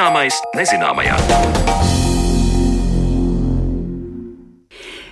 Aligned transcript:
Zināmais 0.00 0.38
nezināmajā. 0.56 1.59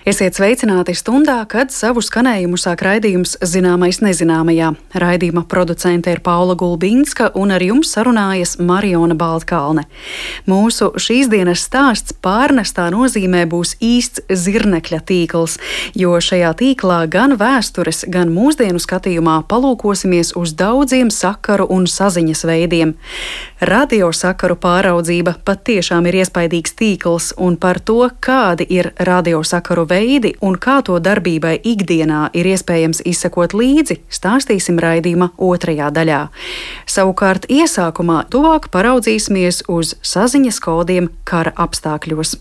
Esiet 0.08 0.38
sveicināti 0.38 0.94
stundā, 0.96 1.34
kad 1.44 1.68
savu 1.68 2.00
skanējumu 2.00 2.56
sāk 2.56 2.80
raidījums 2.86 3.34
Zināmais 3.44 3.98
nezināmajā. 4.00 4.70
Raidījuma 4.96 5.42
producente 5.44 6.14
ir 6.14 6.22
Paula 6.24 6.54
Gulbīnska 6.56 7.26
un 7.36 7.50
ar 7.52 7.60
jums 7.60 7.90
sarunājas 7.92 8.54
Mariona 8.56 9.12
Baltkalne. 9.18 9.84
Mūsu 10.48 10.94
šīs 10.96 11.28
dienas 11.28 11.66
stāsts 11.68 12.14
pārnestā 12.24 12.86
nozīmē 12.94 13.42
būs 13.52 13.74
īsts 13.84 14.22
zirnekļa 14.32 15.02
tīkls, 15.10 15.58
jo 15.92 16.16
šajā 16.16 16.54
tīklā 16.62 17.02
gan 17.12 17.36
vēstures, 17.36 18.06
gan 18.08 18.32
mūsdienu 18.32 18.80
skatījumā 18.80 19.42
palūkosimies 19.52 20.32
uz 20.40 20.56
daudziem 20.56 21.12
sakaru 21.12 21.68
un 21.68 21.84
saziņas 21.84 22.46
veidiem. 22.48 22.96
Radiosakaru 23.60 24.56
pāraudzība 24.56 25.36
patiešām 25.44 26.08
ir 26.08 26.22
iespaidīgs 26.22 26.78
tīkls, 26.80 27.30
un 27.36 27.60
par 27.60 27.84
to, 27.84 28.00
kādi 28.24 28.64
ir 28.72 28.94
radiosakaru 28.96 29.84
veidi, 29.84 29.97
veidi 29.98 30.34
un 30.44 30.56
kā 30.60 30.78
to 30.86 30.98
darbībai 31.02 31.56
ikdienā 31.66 32.28
ir 32.38 32.48
iespējams 32.52 33.02
izsekot 33.08 33.56
līdzi, 33.58 33.98
stāstīsim 34.12 34.78
raidījuma 34.82 35.32
otrajā 35.50 35.90
daļā. 35.94 36.22
Savukārt 36.88 37.48
iesākumā 37.50 38.24
tuvāk 38.32 38.70
paraudzīsimies 38.74 39.64
uz 39.68 39.96
saziņas 40.14 40.62
kodiem 40.64 41.10
kara 41.28 41.54
apstākļos. 41.66 42.38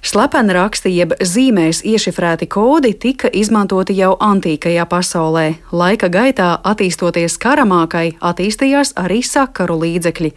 Slepeni 0.00 0.54
raksti 0.56 0.88
jeb 0.94 1.10
zīmēs 1.20 1.82
iešifrēti 1.84 2.46
kodi 2.48 2.94
tika 2.96 3.28
izmantoti 3.36 3.92
jau 3.98 4.14
antīkajā 4.16 4.86
pasaulē. 4.88 5.42
Laika 5.76 6.08
gaitā, 6.08 6.54
attīstoties 6.64 7.36
karamākai, 7.42 8.14
attīstījās 8.24 8.94
arī 8.96 9.18
sakaru 9.20 9.76
līdzekļi. 9.82 10.30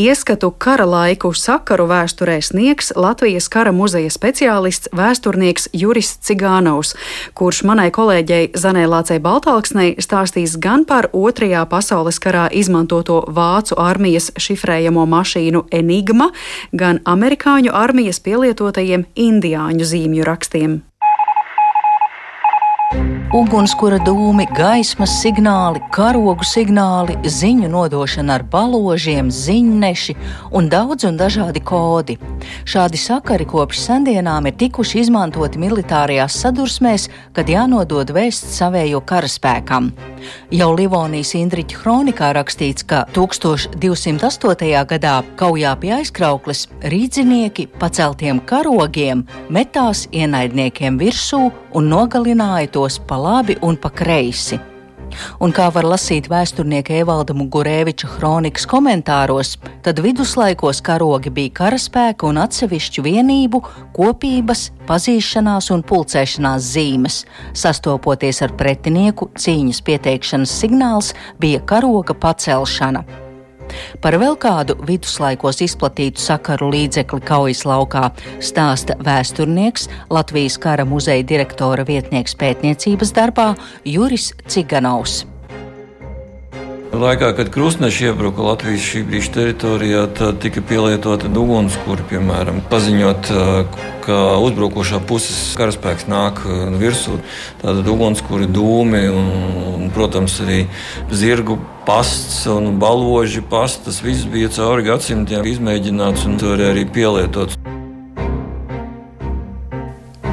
Ieskatu 0.00 0.48
kara 0.56 0.86
laiku 0.88 1.34
sakaru 1.36 1.90
vēsturē 1.90 2.38
sniegs 2.40 2.88
Latvijas 2.96 3.50
kara 3.52 3.74
muzeja 3.76 4.08
speciālists 4.08 4.88
vēsturnieks 4.96 5.68
Juris 5.76 6.14
Cigānovs, 6.24 6.94
kurš 7.36 7.62
manai 7.68 7.90
kolēģei 7.92 8.56
Zanē 8.56 8.86
Lācei 8.88 9.20
Baltāksnei 9.20 9.92
stāstīs 10.00 10.56
gan 10.56 10.86
par 10.88 11.10
Otrajā 11.12 11.66
pasaules 11.68 12.16
karā 12.16 12.46
izmantoto 12.48 13.20
vācu 13.28 13.76
armijas 13.76 14.32
šifrējamo 14.40 15.04
mašīnu 15.04 15.66
Enigma, 15.68 16.32
gan 16.72 17.04
amerikāņu 17.04 17.76
armijas 17.76 18.24
pielietotajiem 18.24 19.01
indiāņu 19.14 19.88
zīmju 19.88 20.26
rakstiem. 20.28 20.80
Ugunskura 23.32 23.96
dūmi, 24.04 24.44
gaismas 24.52 25.14
signāli, 25.22 25.80
karogu 25.94 26.44
signāli, 26.44 27.14
ziņu 27.24 27.70
nodošana 27.72 28.34
ar 28.36 28.42
baložiem, 28.44 29.30
ziņneši 29.32 30.14
un 30.52 30.68
daudz 30.68 31.06
un 31.08 31.16
dažādi 31.16 31.62
kodi. 31.64 32.18
Šādi 32.68 33.00
sakari 33.00 33.46
kopš 33.48 33.80
sendienām 33.86 34.50
ir 34.50 34.58
tikuši 34.60 35.00
izmantoti 35.06 35.62
militārajās 35.62 36.36
sadursmēs, 36.44 37.08
kad 37.32 37.48
jānodod 37.48 38.12
vēsts 38.12 38.58
savējo 38.60 39.00
karaspēkam. 39.08 39.88
Jau 40.52 40.68
Livonijas 40.76 41.32
Indriķa 41.40 41.80
kronikā 41.80 42.34
rakstīts, 42.36 42.84
ka 42.84 43.06
1208. 43.16 44.68
gadā 44.92 45.14
kaujā 45.40 45.72
pie 45.80 45.94
aizkrauklis 46.02 46.66
rīdzinieki 46.84 47.70
paceltiem 47.80 48.44
karogiem 48.44 49.24
metās 49.48 50.04
ienaidniekiem 50.12 51.00
virsū 51.00 51.46
un 51.72 51.88
nogalināja 51.88 52.68
tos 52.76 53.00
pa 53.08 53.21
labi 53.22 53.58
un 53.62 53.78
pa 53.80 53.90
kreisi. 53.90 54.60
Un 55.42 55.52
kā 55.54 55.68
var 55.74 55.86
lasīt 55.86 56.28
vēsturnieka 56.32 56.94
Evalda 57.02 57.34
Mugurēviča 57.36 58.10
kronikas 58.16 58.66
komentāros, 58.68 59.54
tad 59.84 60.00
viduslaikos 60.04 60.82
karogi 60.84 61.32
bija 61.34 61.54
karaspēka 61.62 62.28
un 62.28 62.40
atsevišķu 62.42 63.04
vienību, 63.06 63.62
kopības, 63.96 64.68
pazīšanās 64.88 65.72
un 65.74 65.84
pulcēšanās 65.88 66.70
zīmes. 66.76 67.22
Sastopoties 67.64 68.42
ar 68.46 68.56
pretinieku, 68.58 69.30
cīņas 69.38 69.82
pieteikšanas 69.88 70.56
signāls 70.62 71.12
bija 71.42 71.60
karoga 71.68 72.16
pacelšana. 72.16 73.04
Par 74.02 74.16
vēl 74.20 74.36
kādu 74.40 74.76
viduslaikos 74.86 75.62
izplatītu 75.64 76.22
sakaru 76.22 76.70
līdzekli 76.74 77.20
kaujas 77.26 77.64
laukā 77.68 78.08
stāsta 78.42 78.98
vēsturnieks, 79.02 79.88
Latvijas 80.12 80.58
kara 80.62 80.86
muzeja 80.88 81.26
direktora 81.26 81.86
vietnieks 81.88 82.36
pētniecības 82.38 83.14
darbā 83.16 83.52
Juris 83.84 84.32
Ciganovs. 84.48 85.22
Laikā, 86.92 87.30
kad 87.32 87.48
krustneši 87.48 88.10
iebruka 88.10 88.44
Latvijas 88.44 88.82
šī 88.84 89.00
brīža 89.08 89.30
teritorijā, 89.32 90.02
tika 90.44 90.60
pielietota 90.68 91.30
ugunskura, 91.40 92.04
piemēram, 92.10 92.58
paziņot, 92.68 93.30
ka 94.04 94.18
uzbrukošā 94.44 95.00
puses 95.08 95.54
karaspēks 95.56 96.04
nāk 96.12 96.42
virsū. 96.82 97.16
Tātad 97.62 97.88
ugunskura 97.88 98.44
dūmi 98.44 99.06
un, 99.08 99.30
un, 99.72 99.88
protams, 99.96 100.36
arī 100.44 100.66
zirgu 101.08 101.56
pasts 101.86 102.46
un 102.50 102.78
baloži 102.82 103.42
pasts. 103.50 103.84
Tas 103.86 104.02
viss 104.04 104.28
bija 104.28 104.50
cauri 104.52 104.86
gadsimtiem 104.90 105.46
izmēģināts 105.54 106.26
un 106.28 106.38
tur 106.42 106.62
arī 106.70 106.86
pielietots. 106.88 107.61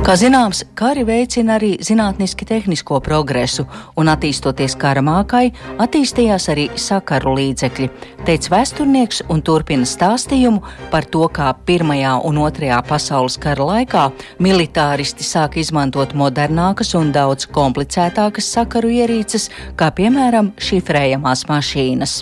Kā 0.09 0.15
zināms, 0.17 0.63
kari 0.73 1.03
veicina 1.05 1.59
arī 1.59 1.75
zinātniski 1.85 2.41
tehnisko 2.49 2.97
progresu, 3.05 3.67
un 3.93 4.07
attīstoties 4.09 4.73
kara 4.81 5.03
mākai, 5.05 5.51
attīstījās 5.85 6.47
arī 6.49 6.63
sakaru 6.81 7.35
līdzekļi, 7.37 7.89
teica 8.25 8.53
vēsturnieks 8.55 9.19
un 9.29 9.43
turpina 9.45 9.85
stāstījumu 9.85 10.63
par 10.89 11.05
to, 11.13 11.27
kā 11.29 11.51
Pirmajā 11.67 12.15
un 12.25 12.41
Otrajā 12.41 12.79
pasaules 12.89 13.37
kara 13.37 13.69
laikā 13.69 14.07
militāristi 14.41 15.29
sāka 15.29 15.61
izmantot 15.61 16.17
modernākas 16.17 16.95
un 16.97 17.13
daudz 17.13 17.45
komplicētākas 17.53 18.49
sakaru 18.57 18.89
ierīces, 19.03 19.51
kā 19.77 19.93
piemēram 19.93 20.55
šifrējamās 20.57 21.45
mašīnas. 21.53 22.17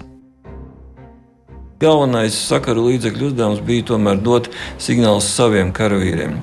Galvenais 1.78 2.34
sakaru 2.34 2.88
līdzekļu 2.88 3.28
uzdevums 3.28 3.60
bija 3.62 3.84
tomēr 3.92 4.18
dot 4.26 4.48
signālus 4.82 5.28
saviem 5.30 5.70
karavīriem. 5.78 6.40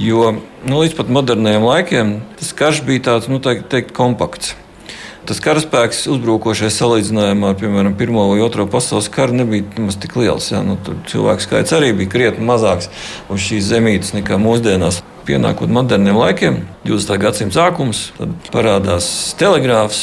Jo 0.00 0.30
nu, 0.32 0.78
līdz 0.80 0.94
pat 0.96 1.10
moderniem 1.12 1.66
laikiem 1.66 2.14
tas 2.38 2.54
karš 2.56 2.78
bija 2.86 3.02
tāds, 3.10 3.26
nu, 3.28 3.42
tā 3.44 3.58
teikt, 3.60 3.90
kompakts. 3.92 4.54
Tas 5.28 5.42
karaspēks 5.44 6.06
uzbrukošais 6.08 6.78
salīdzinājumā 6.80 7.50
ar, 7.52 7.58
piemēram, 7.60 7.92
Pirmo 7.98 8.24
vai 8.30 8.40
Otro 8.40 8.64
pasaules 8.72 9.10
karu 9.12 9.36
nebija 9.36 9.66
nemaz 9.76 9.98
tik 10.00 10.16
liels. 10.16 10.48
Jā. 10.48 10.62
Nu, 10.64 10.78
cilvēku 11.10 11.44
skaits 11.44 11.74
arī 11.76 11.90
bija 11.98 12.14
krietni 12.14 12.48
mazāks 12.48 12.88
uz 13.28 13.44
šīs 13.44 13.68
zemītes 13.74 14.14
nekā 14.16 14.38
mūsdienās. 14.40 15.02
Pienākot 15.28 15.68
moderniem 15.68 16.16
laikiem, 16.16 16.56
20. 16.88 17.20
gadsimta 17.20 17.58
sākums, 17.60 18.06
tad 18.16 18.32
parādās 18.48 19.10
telegrāfs, 19.38 20.00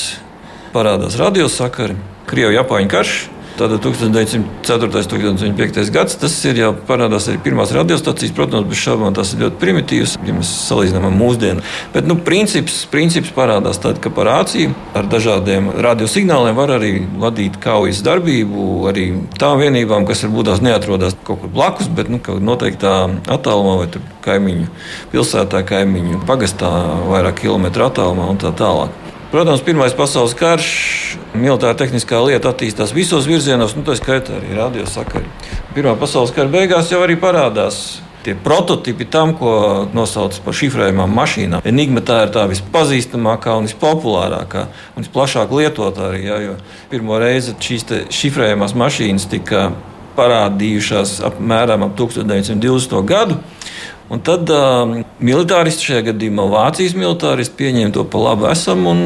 parādās 0.77 1.17
radiosakari, 1.17 1.97
Krievijas-Japāņu 2.29 2.93
karš. 2.93 3.17
Tātad 3.57 3.81
1904. 3.81 4.85
un 5.31 5.37
1905. 5.39 5.89
gads 5.89 6.17
tas 6.21 6.33
ir 6.45 6.59
jau 6.61 6.67
parādās 6.85 7.25
arī 7.31 7.39
pirmās 7.41 7.71
radiostacijas. 7.73 8.35
Protams, 8.37 8.67
bez 8.69 8.77
šaubām 8.77 9.15
tas 9.17 9.31
ir 9.33 9.41
ļoti 9.41 9.57
primitīvs, 9.63 10.13
ja 10.27 10.35
mēs 10.37 10.51
salīdzinām 10.67 11.07
ar 11.09 11.15
mūsdienu. 11.17 11.63
Bet 11.95 12.05
nu, 12.05 12.19
princips, 12.21 12.83
princips 12.91 13.31
parādās 13.33 13.81
tad, 13.81 13.97
ka 14.03 14.11
par 14.13 14.29
rāciju 14.29 14.75
ar 14.97 15.09
dažādiem 15.09 15.71
radiosignāliem 15.87 16.59
var 16.59 16.75
arī 16.75 16.91
vadīt 17.17 17.57
kaujas 17.63 18.03
darbību 18.05 18.67
arī 18.91 19.07
tām 19.41 19.57
vienībām, 19.63 20.05
kas 20.05 20.21
varbūt 20.27 20.51
tās 20.51 20.61
neatrodas 20.61 21.17
kaut 21.25 21.41
kur 21.41 21.53
blakus, 21.57 21.89
bet 21.89 22.13
nu, 22.13 22.21
noteiktā 22.21 22.93
attālumā 23.25 23.79
vai 23.81 23.89
kaimiņu 24.27 24.69
pilsētā, 25.15 25.65
kaimiņu 25.65 26.21
pagastā, 26.29 26.71
vairāk 27.09 27.41
kilometru 27.41 27.89
attālumā 27.89 28.29
un 28.29 28.41
tā 28.45 28.53
tālāk. 28.53 29.06
Protams, 29.31 29.59
Pirmais 29.59 29.91
pasaules 29.91 30.31
karš, 30.39 30.67
militāra 31.35 31.75
tehniskā 31.75 32.21
lieta 32.23 32.53
attīstās 32.53 32.93
visos 32.95 33.27
virzienos, 33.27 33.73
nu, 33.75 33.83
tā 33.83 33.97
skaitā 33.99 34.37
arī 34.39 34.55
radiosakari. 34.55 35.27
Pirmā 35.75 35.97
pasaules 35.99 36.31
kara 36.31 36.47
beigās 36.47 36.93
jau 36.93 37.01
arī 37.03 37.17
parādās 37.19 37.99
tie 38.23 38.35
prototipi 38.43 39.05
tam, 39.11 39.33
ko 39.39 39.51
nosauc 39.95 40.35
par 40.43 40.55
šifrējumām 40.55 41.11
mašīnām. 41.15 41.67
Enigma 41.67 42.01
tā 42.07 42.21
ir 42.25 42.31
tā 42.35 42.47
vispazīstamākā 42.51 43.53
un 43.59 43.67
vispopulārākā 43.67 44.63
un 44.95 45.05
visplašāk 45.05 45.53
lietotā 45.59 46.09
arī. 46.13 46.23
Ja, 46.27 46.55
pirmo 46.91 47.19
reizi 47.19 47.55
šīs 47.67 47.87
šifrējumās 48.15 48.75
mašīnas 48.79 49.27
tika 49.31 49.69
parādījušās 50.17 51.19
apmēram 51.27 51.85
ap 51.87 51.95
1920. 51.99 52.99
gadu. 53.07 53.39
Un 54.07 54.21
tad 54.23 54.47
uh, 54.47 55.01
militāristi, 55.19 55.89
šajā 55.89 56.05
gadījumā 56.13 56.45
Vācijas 56.47 56.95
militāristi, 56.95 57.57
pieņēma 57.59 57.91
to 57.97 58.05
pa 58.07 58.21
labu 58.23 58.47
esam 58.47 58.85
un 58.87 59.01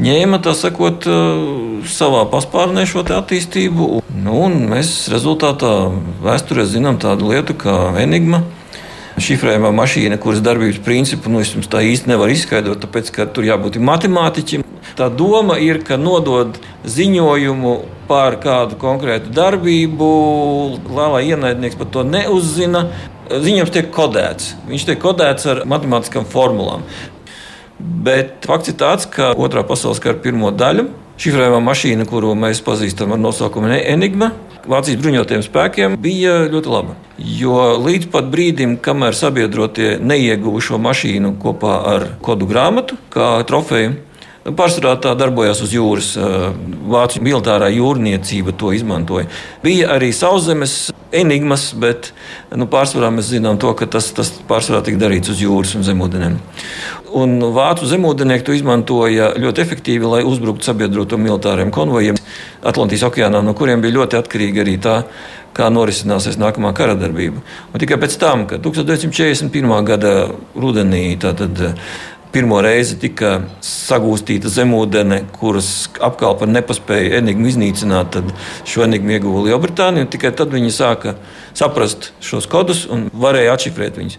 ņēma 0.00 0.38
tā 0.40 0.54
sakot, 0.56 1.04
uh, 1.04 1.82
savā 1.84 2.22
paspārnē 2.32 2.86
šo 2.88 3.04
attīstību. 3.04 3.90
Nu, 4.16 4.46
mēs 4.48 5.10
rezultātā 5.12 5.74
vēsturē 6.24 6.64
zinām 6.64 6.96
tādu 7.02 7.34
lietu 7.34 7.58
kā 7.58 7.76
enigma. 8.00 8.44
šifrējumā 9.20 9.68
mašīna, 9.76 10.16
kuras 10.16 10.40
darbības 10.40 10.78
principu 10.80 11.28
nu, 11.28 11.42
tā 11.68 11.82
īsti 11.84 12.08
nevaru 12.08 12.32
izskaidrot, 12.32 12.80
tāpēc 12.80 13.10
ka 13.12 13.26
tur 13.28 13.44
jābūt 13.44 13.76
matemātiķim. 13.76 14.64
Tā 14.96 15.10
doma 15.12 15.58
ir, 15.60 15.82
ka 15.84 15.98
nodod 16.00 16.56
ziņojumu 16.88 17.74
par 18.08 18.38
kādu 18.40 18.78
konkrētu 18.80 19.28
darbību, 19.36 20.08
lai 20.96 21.26
ienaidnieks 21.28 21.76
par 21.76 21.92
to 21.92 22.06
neuzzina. 22.08 22.86
Ziņojums 23.30 23.72
tiek 23.74 23.90
kodēts. 23.94 24.54
Viņš 24.66 24.86
tiek 24.88 25.00
kodēts 25.02 25.46
ar 25.50 25.62
matemātiskām 25.70 26.26
formulām. 26.26 26.82
Bet 27.78 28.44
fakts 28.48 28.72
ir 28.72 28.76
tāds, 28.80 29.06
ka 29.08 29.30
Otrā 29.38 29.62
pasaules 29.66 30.02
kara 30.02 30.18
pirmo 30.20 30.50
daļu 30.52 30.88
šifrējumā 31.20 31.60
mašīna, 31.64 32.06
kuru 32.08 32.32
mēs 32.38 32.62
pazīstam 32.64 33.12
ar 33.14 33.20
nosaukumu 33.20 33.70
Enigma, 33.76 34.32
Vācijas 34.70 35.00
bruņotajiem 35.00 35.42
spēkiem 35.44 35.94
bija 36.00 36.34
ļoti 36.52 36.68
laba. 36.68 36.94
Jo 37.16 37.78
līdz 37.80 38.10
pat 38.12 38.28
brīdim, 38.32 38.76
kamēr 38.84 39.16
sabiedrotie 39.16 39.94
neieguva 40.04 40.60
šo 40.64 40.80
mašīnu 40.82 41.32
kopā 41.40 41.78
ar 41.94 42.06
kodu 42.24 42.48
grāmatu, 42.48 42.98
kā 43.12 43.32
trofeju, 43.48 43.94
Pārsvarā 44.40 44.94
tā 45.04 45.10
darbojās 45.20 45.58
uz 45.60 45.74
jūras. 45.74 46.14
Vācu 46.90 47.20
militārā 47.20 47.68
jūrniecība 47.74 48.54
to 48.56 48.72
izmantoja. 48.72 49.26
Bija 49.60 49.90
arī 49.92 50.14
sauszemes 50.16 50.86
enigmas, 51.12 51.66
bet 51.76 52.12
nu, 52.56 52.64
pārsvarā 52.70 53.10
mēs 53.12 53.28
zinām, 53.34 53.58
to, 53.60 53.74
ka 53.76 53.88
tas, 53.90 54.08
tas 54.16 54.30
pārsvarā 54.48 54.80
tika 54.86 55.00
darīts 55.02 55.32
uz 55.34 55.42
jūras 55.44 55.74
un 55.76 55.84
zemūdenēm. 55.84 56.38
Un 57.20 57.36
vācu 57.52 57.88
zemūdenieki 57.90 58.46
to 58.46 58.56
izmantoja 58.56 59.32
ļoti 59.42 59.64
efektīvi, 59.64 60.08
lai 60.08 60.22
uzbruktu 60.24 60.70
sabiedroto 60.70 61.18
militāriem 61.20 61.72
konvojiem 61.74 62.16
Atlantijas 62.64 63.04
okeānā, 63.10 63.42
no 63.44 63.52
kuriem 63.58 63.82
bija 63.82 63.98
ļoti 63.98 64.20
atkarīga 64.20 64.64
arī 64.64 64.76
tā, 64.80 64.96
kā 65.56 65.66
norisināsies 65.72 66.38
nākamā 66.40 66.70
kara 66.78 66.94
darbība. 66.98 67.42
Un 67.72 67.82
tikai 67.82 67.98
pēc 68.00 68.16
tam, 68.22 68.46
kad 68.50 68.62
1941. 68.62 69.74
gada 69.88 70.12
rudenī 70.54 71.16
tātad, 71.20 71.58
pirmo 72.30 72.60
reizi 72.62 72.96
tika 73.00 73.40
sagūstīta 73.64 74.50
zemūdene, 74.52 75.20
kuras 75.34 75.88
apkalpa 76.02 76.46
nepaspēja 76.46 77.18
enigmu 77.18 77.50
iznīcināt, 77.50 78.12
tad 78.14 78.30
šo 78.68 78.84
enigmu 78.86 79.16
ieguva 79.16 79.42
Lielbritānija. 79.48 80.08
Tikai 80.10 80.30
tad 80.38 80.54
viņi 80.54 80.70
sāka 80.74 81.16
saprast 81.58 82.10
šos 82.24 82.46
kodus 82.50 82.84
un 82.90 83.08
varēja 83.10 83.56
atšifrēt 83.56 83.98
viņus. 83.98 84.18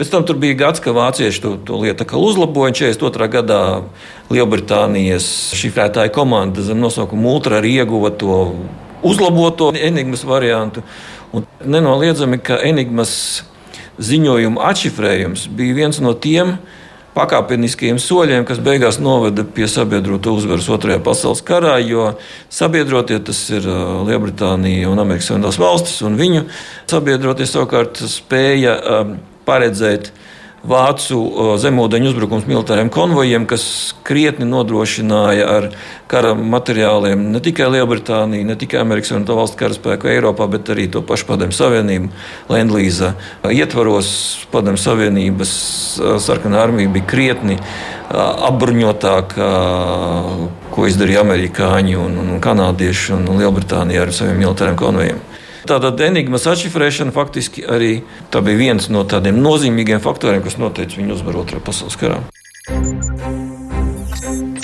Pēc 0.00 0.12
tam 0.12 0.26
bija 0.40 0.58
gads, 0.64 0.80
ka 0.84 0.96
vācieši 0.96 1.44
to, 1.44 1.54
to 1.68 1.80
lietu 1.82 2.08
uzlaboja. 2.20 2.72
42. 2.80 3.30
gadā 3.36 3.60
Lielbritānijas 4.32 5.28
šifrētāja 5.58 6.12
komanda 6.14 6.64
zem 6.64 6.80
nosaukuma 6.80 7.34
Ultra 7.34 7.60
arī 7.60 7.76
ieguva 7.82 8.12
to 8.14 8.40
uzlaboto 9.06 9.72
enigmas 9.76 10.24
variantu. 10.24 10.84
Un 11.32 11.44
nenoliedzami, 11.62 12.40
ka 12.42 12.58
enigmas 12.66 13.44
ziņojuma 14.00 14.64
atšifrējums 14.70 15.46
bija 15.54 15.76
viens 15.76 16.00
no 16.02 16.14
tiem, 16.16 16.56
pakāpeniskiem 17.16 17.98
soļiem, 18.00 18.44
kas 18.48 18.60
beigās 18.62 19.00
noveda 19.02 19.44
pie 19.44 19.66
sabiedroto 19.70 20.34
uzvaras 20.36 20.68
Otrajā 20.70 21.00
pasaules 21.04 21.42
karā, 21.46 21.76
jo 21.82 22.12
sabiedrotie 22.52 23.18
tas 23.26 23.40
ir 23.50 23.66
uh, 23.66 24.00
Lielbritānija 24.06 24.90
un 24.90 25.02
Amerikas 25.02 25.30
Savienotās 25.30 25.60
valstis, 25.60 25.98
un 26.06 26.18
viņu 26.20 26.46
sabiedrotie 26.90 27.48
savukārt 27.50 28.02
spēja 28.10 28.76
um, 28.78 29.16
paredzēt 29.48 30.12
vācu 30.60 31.18
zemūdeņu 31.60 32.10
uzbrukums 32.10 32.48
militāriem 32.48 32.90
konvojiem, 32.92 33.46
kas 33.48 33.94
krietni 34.04 34.44
nodrošināja 34.48 35.46
ar 35.48 35.68
kara 36.10 36.34
materiāliem 36.36 37.22
ne 37.32 37.40
tikai 37.40 37.70
Lielbritāniju, 37.72 38.44
ne 38.44 38.56
tikai 38.60 38.82
Amerikas 38.82 39.12
Savienoto 39.12 39.38
Valstu 39.38 39.60
karaspēku 39.62 40.10
Eiropā, 40.12 40.48
bet 40.52 40.68
arī 40.74 40.88
to 40.92 41.00
pašu 41.06 41.30
Padomju 41.30 41.56
Savienību. 41.56 42.12
Lendlīza 42.52 43.14
ietvaros 43.48 44.12
Padomju 44.52 44.82
Savienības 44.84 45.54
sarkanā 46.26 46.60
armija 46.66 46.92
bija 46.92 47.08
krietni 47.08 47.56
apbruņotāka, 48.10 49.48
ko 50.74 50.86
izdarīja 50.90 51.24
amerikāņi 51.24 51.96
un, 51.98 52.20
un 52.26 52.38
kanādieši 52.42 53.16
un 53.16 53.28
Lielbritānija 53.38 54.04
ar 54.04 54.14
saviem 54.14 54.42
militāriem 54.44 54.78
konvojiem. 54.80 55.29
Tātad 55.68 56.00
enigmas 56.06 56.46
atšifrēšana 56.50 57.14
faktiski 57.16 57.66
arī 57.68 57.92
bija 58.32 58.56
viens 58.56 58.88
no 58.92 59.04
tādiem 59.04 59.42
nozīmīgiem 59.42 60.02
faktoriem, 60.04 60.42
kas 60.44 60.58
noteica 60.60 61.00
viņu 61.00 61.18
uzvaru 61.18 61.44
Otrajā 61.44 61.64
pasaules 61.66 62.00
karā. 62.00 62.20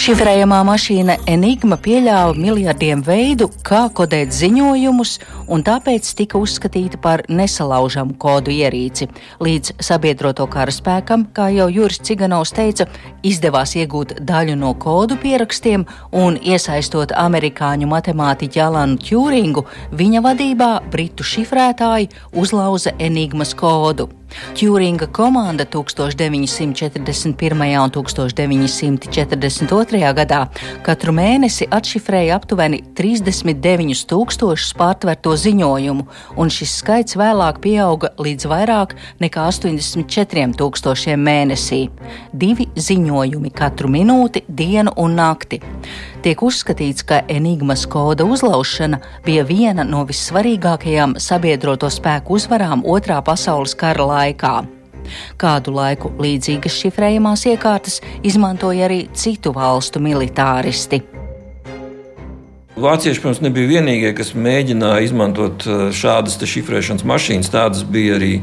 Šifrējamā 0.06 0.61
mašīna 0.62 1.17
Enigma 1.26 1.75
pieļāva 1.82 2.37
miljardiem 2.38 3.00
veidu, 3.03 3.49
kā 3.67 3.88
kodēt 3.91 4.31
ziņojumus, 4.37 5.17
un 5.50 5.64
tāpēc 5.67 6.06
tika 6.20 6.38
uzskatīta 6.38 7.00
par 7.03 7.25
nesalaužamu 7.26 8.14
kodu 8.23 8.53
ierīci. 8.55 9.08
Līdz 9.43 9.73
sabiedroto 9.82 10.47
karaspēkam, 10.53 11.25
kā 11.35 11.49
jau 11.56 11.67
Juris 11.75 11.99
Ciganovs 12.06 12.55
teica, 12.55 12.87
izdevās 13.26 13.75
iegūt 13.75 14.20
daļu 14.29 14.55
no 14.61 14.70
kodu 14.79 15.19
pierakstiem 15.19 15.88
un 16.14 16.38
iesaistot 16.38 17.11
amerikāņu 17.25 17.88
matemātiķu 17.91 18.62
Alanu 18.62 19.02
Tjūringu, 19.02 19.67
viņa 19.91 20.23
vadībā 20.29 20.70
britu 20.93 21.26
šifrētāji 21.26 22.12
uzlauza 22.31 22.94
Enigmas 23.02 23.59
kodu. 23.59 24.06
Tjūringa 24.56 25.06
komanda 25.14 25.64
1941. 25.64 27.81
un 27.81 27.90
1942. 27.90 30.14
gadā 30.19 30.40
katru 30.87 31.12
mēnesi 31.17 31.64
atšifrēja 31.70 32.34
aptuveni 32.40 32.78
39 32.99 34.06
tūkstošus 34.11 34.73
pārtverto 34.78 35.37
ziņojumu, 35.37 36.05
un 36.37 36.46
šis 36.52 36.73
skaits 36.82 37.19
vēlāk 37.19 37.56
pieauga 37.64 38.08
līdz 38.19 38.43
vairāk 38.50 38.88
nekā 39.23 39.40
84 39.52 40.56
tūkstošiem 40.58 41.20
mēnesī. 41.31 41.82
Divi 42.32 42.67
ziņojumi 42.75 43.50
katru 43.55 43.88
minūti, 43.93 44.38
dienu 44.49 44.90
un 45.00 45.11
nakti. 45.20 45.58
Tiek 46.26 46.40
uzskatīts, 46.43 47.05
ka 47.06 47.20
enigmas 47.31 47.84
koda 47.87 48.25
uzlaušana 48.26 48.99
bija 49.23 49.44
viena 49.46 49.84
no 49.87 50.00
vissvarīgākajām 50.08 51.12
sabiedroto 51.23 51.87
spēku 51.87 52.34
uzvarām 52.34 52.82
Otrā 52.82 53.20
pasaules 53.23 53.76
kara 53.78 54.08
laikā. 54.11 54.56
Kādu 55.38 55.76
laiku 55.76 56.11
līdzīgas 56.19 56.81
šifrējumās 56.82 57.46
iekārtas 57.52 58.00
izmantoja 58.26 58.88
arī 58.88 59.05
citu 59.14 59.55
valstu 59.55 60.02
militāristi. 60.02 61.05
Vācieši, 62.76 63.23
protams, 63.23 63.38
nebija 63.40 63.70
vienīgie, 63.70 64.11
kas 64.12 64.34
mēģināja 64.37 65.06
izmantot 65.06 65.62
uh, 65.64 65.87
šādas 65.96 66.37
šifrēšanas 66.44 67.06
mašīnas. 67.08 67.49
Tādas 67.49 67.87
bija 67.88 68.18
arī 68.18 68.35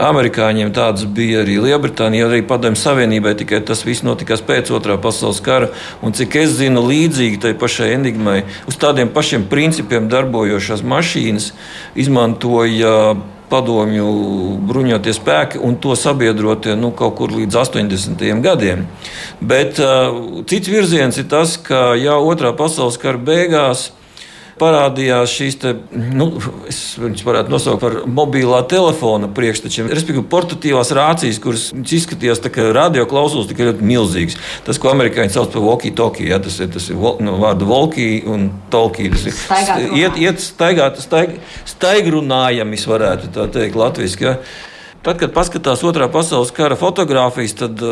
amerikāņiem, 0.00 0.70
tādas 0.72 1.04
bija 1.04 1.42
arī 1.42 1.58
Lielbritānijai, 1.66 2.24
arī 2.30 2.38
Padomju 2.48 2.80
Savienībai. 2.80 3.34
Tikai 3.42 3.60
tas 3.68 3.84
viss 3.84 4.00
notikās 4.06 4.40
pēc 4.40 4.72
Otrā 4.72 4.96
pasaules 4.96 5.42
kara. 5.44 5.68
Un, 6.00 6.16
cik 6.16 6.38
es 6.40 6.56
zinu, 6.62 6.80
līdzīgi 6.88 7.42
tai 7.44 7.52
pašai 7.60 7.90
enigmai, 7.98 8.38
uz 8.64 8.80
tādiem 8.80 9.12
pašiem 9.12 9.44
principiem 9.52 10.08
darbojošās 10.08 10.80
mašīnas 10.80 11.52
izmantoja 11.92 12.96
padomju 13.54 14.10
bruņotie 14.66 15.14
spēki 15.14 15.62
un 15.62 15.78
to 15.78 15.94
sabiedrotie 15.98 16.74
nu, 16.78 16.90
kaut 16.96 17.16
kur 17.20 17.34
līdz 17.34 17.60
80. 17.62 18.24
gadiem. 18.44 18.86
Bet 19.40 19.78
uh, 19.82 20.42
cits 20.50 20.70
virziens 20.70 21.22
ir 21.22 21.30
tas, 21.30 21.54
ka 21.62 21.92
jau 21.98 22.18
otrā 22.26 22.54
pasaules 22.58 22.98
kara 23.00 23.20
beigās 23.20 23.92
parādījās 24.60 25.32
šīs, 25.34 25.56
te, 25.62 25.72
nu, 25.92 26.28
viņas 26.38 27.24
varētu 27.26 27.52
nosaukt 27.52 27.82
par 27.82 27.96
mobilā 28.06 28.60
telefona 28.70 29.28
priekštečiem, 29.34 29.90
respektīvi 29.90 30.26
portatīvās 30.30 30.92
rācijas, 30.96 31.40
kuras 31.42 31.66
izskatījās 31.74 32.42
tā 32.44 32.52
kā 32.54 32.68
radio 32.74 33.06
klausulas, 33.10 33.48
tikai 33.50 33.70
ļoti 33.70 33.88
milzīgas. 33.88 34.38
Tas, 34.66 34.80
ko 34.80 34.92
amerikāņi 34.92 35.34
sauc 35.34 35.50
par 35.54 35.64
walkie-talkie, 35.66 36.28
ja, 36.30 36.40
tas 36.42 36.58
ir, 36.62 36.70
tas 36.74 36.90
ir 36.90 37.00
nu, 37.24 37.36
vārdu 37.42 37.68
walkie 37.70 38.08
un 38.30 38.50
talkie. 38.72 39.10
Tas 39.14 39.26
ir 39.28 39.38
staigāt, 39.38 39.86
iet, 39.98 40.20
iet 40.22 40.44
staigāt, 40.44 41.02
staig, 41.02 41.38
staigrunājami, 41.74 42.82
varētu 42.94 43.32
tā 43.34 43.48
teikt, 43.52 43.78
latviski. 43.80 44.28
Ja. 44.28 44.36
Tad, 45.04 45.18
kad 45.20 45.34
paskatās 45.36 45.82
otrā 45.84 46.08
pasaules 46.12 46.52
kara 46.54 46.78
fotogrāfijas, 46.80 47.58
tad 47.58 47.82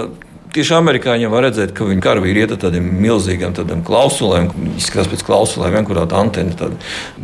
Tieši 0.53 0.75
amerikāņiem 0.77 1.33
var 1.33 1.47
redzēt, 1.47 1.71
ka 1.73 1.87
viņi 1.89 2.03
karavīri 2.05 2.43
iet 2.45 2.51
ar 2.53 2.59
tādiem 2.67 2.91
milzīgiem 3.01 3.55
tādiem 3.57 3.81
klausulēm, 3.87 4.51
izskatās 4.77 5.09
pēc 5.09 5.25
klausulēm, 5.25 5.73
vienkurā 5.79 6.05
antena 6.19 6.69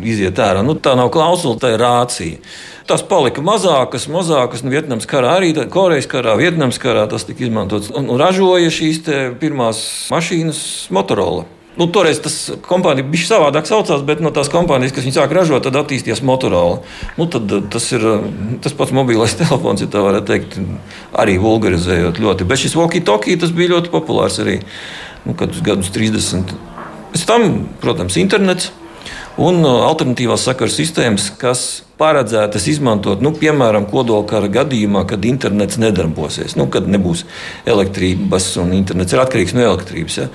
iziet 0.01 0.41
ārā. 0.41 0.63
Nu, 0.65 0.79
tā 0.81 0.95
nav 0.97 1.11
klausula, 1.13 1.59
tā 1.61 1.75
ir 1.75 1.83
rācija. 1.85 2.41
Tas 2.89 3.05
palika 3.05 3.45
mazākas, 3.45 4.09
mazākas. 4.09 4.65
Nu, 4.65 4.73
Vietnams 4.73 5.05
karā 5.11 5.35
arī, 5.43 5.53
Korejas 5.69 6.09
karā, 6.09 6.39
Vietnams 6.41 6.81
karā 6.81 7.05
tas 7.11 7.29
tika 7.29 7.45
izmantots. 7.45 7.93
Un, 7.93 8.09
un 8.09 8.21
ražoja 8.21 8.73
šīs 8.73 9.05
pirmās 9.43 9.85
mašīnas 10.15 10.63
Motorola. 10.97 11.45
Nu, 11.79 11.87
toreiz 11.95 12.19
tas 12.19 12.35
kompānija 12.67 13.07
bija 13.07 13.29
savādāk 13.29 13.69
saucās, 13.69 14.03
bet 14.07 14.19
no 14.23 14.33
tās 14.35 14.51
kompānijas, 14.51 14.91
kas 14.97 15.05
viņu 15.07 15.15
sāk 15.15 15.35
ražot, 15.37 15.63
tad 15.63 15.79
attīstījās 15.79 16.25
Motorola. 16.27 16.81
Nu, 17.21 17.29
tad, 17.31 17.47
eh, 17.55 17.63
tas 17.71 17.87
ir 17.95 18.03
eh, 18.03 18.25
tas 18.65 18.75
pats 18.75 18.95
mobilais 18.97 19.37
telefons, 19.41 19.85
ja 19.85 19.91
tā 19.93 20.03
varētu 20.03 20.33
teikt, 20.33 20.59
arī 21.15 21.39
vulgarizējot 21.43 22.19
ļoti. 22.25 22.49
Bet 22.51 22.65
šis 22.65 22.75
walkie-talkie 22.79 23.39
bija 23.55 23.77
ļoti 23.77 23.95
populārs 23.95 24.41
arī 24.43 24.59
nu, 25.25 25.39
gadus 25.39 25.95
30. 25.95 26.51
Pēc 27.15 27.25
tam, 27.31 27.69
protams, 27.81 28.19
internets. 28.19 28.73
un 29.39 29.63
alternatīvās 29.63 30.49
sakaru 30.49 30.73
sistēmas, 30.75 31.29
kas 31.39 31.85
paredzētas 31.99 32.65
izmantot, 32.73 33.23
nu, 33.23 33.31
piemēram, 33.31 33.87
kodolkara 33.87 34.49
gadījumā, 34.51 35.05
kad 35.07 35.23
internets 35.25 35.79
nedarbosies, 35.79 36.57
nu, 36.59 36.67
kad 36.67 36.91
nebūs 36.91 37.23
elektrības 37.71 38.57
un 38.59 38.75
internets 38.75 39.15
ir 39.15 39.23
atkarīgs 39.23 39.55
no 39.55 39.63
elektrības. 39.63 40.19
Ja. 40.19 40.27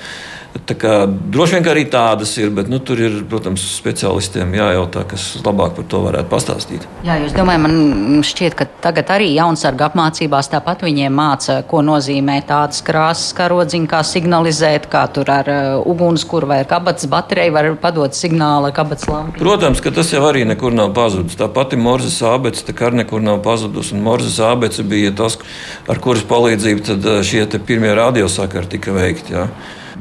Kā, 0.53 1.07
droši 1.09 1.57
vien 1.57 1.67
arī 1.71 1.83
tādas 1.91 2.31
ir, 2.37 2.51
bet 2.53 2.69
nu, 2.69 2.77
tur 2.77 2.99
ir, 3.01 3.15
protams, 3.29 3.63
speciālistiem 3.73 4.53
jājautā, 4.53 5.01
kas 5.09 5.25
labāk 5.43 5.73
par 5.79 5.87
to 5.89 6.01
varētu 6.05 6.29
pastāstīt. 6.29 6.85
Jā, 7.03 7.17
jūs 7.23 7.33
domājat, 7.35 7.63
man 7.65 8.21
šķiet, 8.25 8.55
ka 8.59 8.67
tagad 8.85 9.09
arī 9.15 9.31
jaunsarga 9.33 9.89
apmācībās 9.89 10.51
tāpat 10.53 10.85
viņiem 10.85 11.17
māca, 11.17 11.57
ko 11.67 11.81
nozīmē 11.85 12.37
tādas 12.47 12.83
krāsas 12.85 13.33
karodziņa, 13.37 13.89
kā 13.91 14.03
signalizēt, 14.07 14.87
kā 14.93 15.03
tur 15.13 15.33
ar 15.33 15.51
uh, 15.51 15.89
ugunskura 15.89 16.53
vai 16.53 16.61
kabatas 16.69 17.09
bateriju 17.11 17.57
var 17.57 17.71
padot 17.81 18.15
signālu 18.17 18.71
kabatas 18.77 19.09
lampu. 19.09 19.41
Protams, 19.41 19.81
ka 19.83 19.91
tas 19.95 20.13
jau 20.13 20.23
arī 20.29 20.45
nekur 20.47 20.73
nav 20.77 20.93
pazudis. 20.95 21.37
Tā 21.39 21.49
pati 21.51 21.81
Morzes 21.81 22.21
abece, 22.29 22.63
tā 22.69 22.77
kā 22.77 22.93
nekur 22.93 23.25
nav 23.25 23.41
pazudusi. 23.45 23.97
Un 23.97 24.05
Morzes 24.05 24.39
abece 24.43 24.85
bija 24.85 25.11
tas, 25.17 25.41
ar 25.89 26.01
kuras 26.03 26.23
palīdzību 26.29 26.99
uh, 26.99 27.23
šie 27.25 27.47
pirmie 27.65 27.97
radiosakari 27.97 28.77
tika 28.77 28.93
veikti. 28.95 29.33
Jā. 29.33 29.49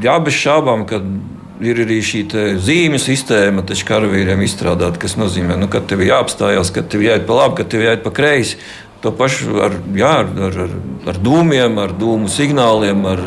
Jā, 0.01 0.17
bez 0.25 0.39
šābām, 0.41 0.87
ka 0.89 1.03
ir 1.63 1.83
arī 1.85 1.99
šī 2.05 2.23
zīmju 2.63 3.01
sistēma, 3.03 3.65
taču 3.67 3.87
karavīriem 3.91 4.45
izstrādāta, 4.47 5.01
kas 5.03 5.19
nozīmē, 5.21 5.59
nu, 5.61 5.69
ka 5.73 5.83
tev 5.85 6.03
ir 6.03 6.15
jāapstājās, 6.15 6.73
ka 6.75 6.85
tev 6.87 7.05
jāiet 7.05 7.29
pa 7.29 7.43
labi, 7.43 7.61
ka 7.61 7.69
tev 7.69 7.85
jāiet 7.87 8.07
pa 8.07 8.15
kreisi. 8.15 8.59
To 9.03 9.11
pašu 9.11 9.57
ar, 9.59 9.73
jā, 9.99 10.11
ar, 10.23 10.29
ar, 10.63 10.75
ar 11.11 11.17
dūmiem, 11.19 11.75
ar 11.83 11.91
dūmu 11.99 12.29
signāliem, 12.31 13.01
ar 13.11 13.23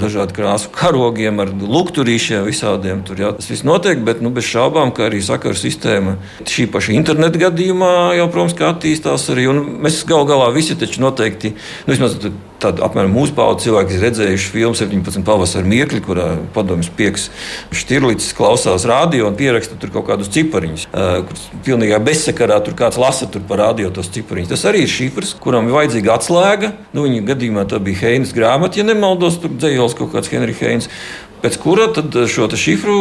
dažādu 0.00 0.32
krāsu 0.32 0.70
karogiem, 0.72 1.42
ar 1.44 1.52
lukturīšiem 1.52 2.46
visādiem. 2.48 3.02
Tur 3.04 3.20
jā, 3.20 3.34
tas 3.36 3.50
viss 3.52 3.66
notiek, 3.68 4.00
bet 4.06 4.22
nu, 4.24 4.32
bez 4.32 4.48
šaubām, 4.48 4.88
ka 4.96 5.04
arī 5.10 5.20
sakaru 5.24 5.58
sistēma 5.60 6.16
šī 6.48 6.64
paša 6.72 6.96
interneta 6.96 7.44
gadījumā 7.44 7.92
jau, 8.16 8.30
protams, 8.32 8.56
attīstās 8.70 9.28
arī. 9.34 9.50
Mēs 9.84 10.00
gal 10.08 10.24
galā 10.28 10.48
visi 10.56 10.78
taču 10.80 11.04
noteikti, 11.04 11.52
nu, 11.84 11.92
vismaz 11.92 12.16
Tad 12.58 12.80
apmēram 12.82 13.12
mūsu 13.14 13.36
paudzes 13.36 13.68
cilvēki 13.68 13.94
ir 13.94 14.00
redzējuši 14.02 14.48
filmu 14.50 14.74
17. 14.74 15.20
pavasara 15.26 15.68
mirkli, 15.68 16.00
kurā 16.02 16.26
padomjas 16.56 16.88
pieks 16.98 17.28
Štirlīts 17.70 18.32
klausās 18.34 18.86
radio 18.88 19.28
un 19.28 19.36
pieraksta 19.38 19.78
tur 19.78 19.92
kaut 19.94 20.08
kādus 20.08 20.32
cipariņus. 20.34 20.88
Kur 20.90 21.44
pilnīgā 21.66 22.00
bezsakarā 22.02 22.58
tur 22.66 22.74
kāds 22.78 22.98
lasa 22.98 23.28
tur 23.30 23.44
par 23.46 23.62
radio 23.62 23.92
tos 23.94 24.10
cipariņus. 24.14 24.50
Tas 24.50 24.66
arī 24.66 24.82
ir 24.86 24.90
šifrs, 24.90 25.36
kuram 25.38 25.70
ir 25.70 25.76
vajadzīga 25.76 26.16
atslēga. 26.16 26.72
Nu, 26.96 27.06
viņa 27.06 27.22
gadījumā 27.30 27.66
tā 27.70 27.78
bija 27.82 28.08
Heinas 28.08 28.34
grāmata, 28.34 28.80
ja 28.80 28.88
nemaldos, 28.88 29.38
tur 29.38 29.54
dzējos 29.54 29.94
kaut 30.00 30.16
kāds 30.16 30.32
Henrijs 30.34 30.64
Heins. 30.64 30.90
Pēc 31.38 31.60
kura 31.62 31.86
šo 32.26 32.48
šifru 32.58 32.96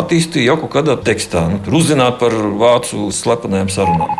attīstīja 0.00 0.54
jau 0.54 0.62
kaut 0.62 0.78
kādā 0.78 0.96
tekstā, 0.96 1.44
nu, 1.52 1.60
uzzināt 1.76 2.16
par 2.22 2.32
vācu 2.32 3.10
slepenajām 3.12 3.68
sarunām. 3.76 4.16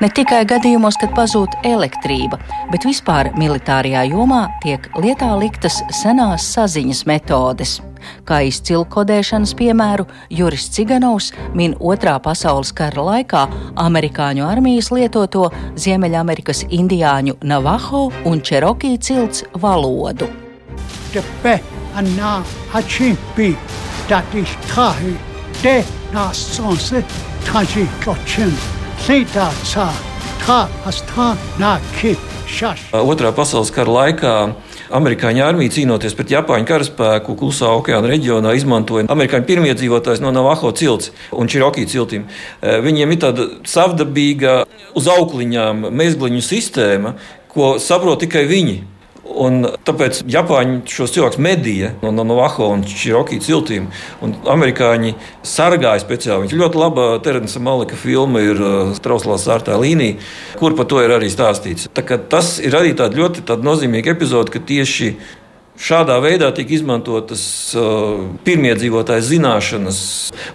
Ne 0.00 0.08
tikai 0.08 0.46
gadījumos, 0.48 0.96
kad 0.96 1.10
pazūd 1.12 1.58
elektrība, 1.68 2.38
bet 2.72 2.86
vispār 2.88 3.28
militārajā 3.36 4.06
jomā 4.08 4.46
tiek 4.62 4.88
lietā 4.96 5.28
liktas 5.36 5.82
senās 5.92 6.46
saziņas 6.54 7.04
metodes. 7.04 7.82
Kā 8.24 8.40
izcilu 8.48 8.86
kodēšanas 8.88 9.52
piemēru, 9.58 10.06
Juris 10.32 10.70
Ciganovs 10.72 11.34
min 11.52 11.76
Otrā 11.76 12.16
pasaules 12.24 12.72
kara 12.72 13.04
laikā 13.10 13.44
amerikāņu 13.76 14.48
armijas 14.48 14.88
lietoto 14.88 15.50
Ziemeļamerikas 15.76 16.64
indiāņu 16.72 17.36
Navajo 17.44 18.06
un 18.24 18.40
Čerokī 18.40 18.96
cilts 18.96 19.44
valodu. 19.52 20.32
Tepe, 21.12 21.58
anā, 22.00 22.40
achimpi, 22.72 23.52
tatis 24.08 24.56
tahi, 24.72 25.12
te 29.06 29.20
nās 29.34 29.72
sonse, 30.44 31.36
taji 31.58 32.16
kočim. 32.50 32.76
Otrā 32.92 33.30
pasaules 33.32 33.70
kara 33.72 33.92
laikā 33.94 34.34
Amerikāņu 34.90 35.44
armija 35.46 35.70
cīnoties 35.70 36.16
pret 36.18 36.32
Japāņu 36.34 36.66
karaspēku 36.66 37.36
Klusā 37.38 37.70
okeāna 37.78 38.10
reģionā 38.10 38.56
izmantoja 38.58 39.06
amerikāņu 39.12 39.46
pirmiedzīvotājs 39.46 40.22
no 40.24 40.32
Navajo 40.34 40.72
cilts 40.74 41.12
un 41.30 41.46
Čirokī 41.46 41.86
ciltīm. 41.86 42.26
Viņiem 42.60 43.14
ir 43.14 43.20
tāda 43.22 43.46
savdabīga 43.70 44.64
uz 44.98 45.06
aukliņām 45.14 45.86
mezgliņu 45.94 46.42
sistēma, 46.42 47.14
ko 47.54 47.76
saprot 47.78 48.24
tikai 48.26 48.48
viņi. 48.50 48.80
Un 49.30 49.62
tāpēc 49.86 50.24
Japāņi 50.30 50.80
šos 50.90 51.12
cilvēkus 51.14 51.40
medīja 51.42 51.92
no, 52.02 52.10
no 52.14 52.24
Navajo 52.26 52.66
un 52.74 52.82
Čiroki 52.82 53.38
ciltīm, 53.42 53.86
un 54.24 54.34
amerikāņi 54.50 55.14
sargāja 55.46 56.02
speciāli. 56.02 56.48
Viņš 56.48 56.56
ļoti 56.58 56.80
laba 56.80 57.08
Teresa 57.22 57.62
Malika 57.62 57.98
filma 57.98 58.42
ir 58.42 58.58
uh, 58.58 58.94
Trauslā 59.02 59.38
sārtā 59.38 59.78
līnija, 59.80 60.18
kur 60.58 60.74
par 60.78 60.88
to 60.90 61.02
ir 61.04 61.14
arī 61.14 61.30
stāstīts. 61.30 61.86
Tas 62.30 62.56
ir 62.58 62.74
arī 62.74 62.96
tāda 62.98 63.22
ļoti 63.22 63.46
tāda 63.46 63.66
nozīmīga 63.66 64.16
epizode, 64.16 64.50
ka 64.50 64.62
tieši 64.62 65.14
Šādā 65.80 66.18
veidā 66.20 66.50
tika 66.52 66.74
izmantotas 66.76 67.42
uh, 67.72 68.26
pirmiedzīvotāju 68.44 69.24
zināšanas, 69.24 70.00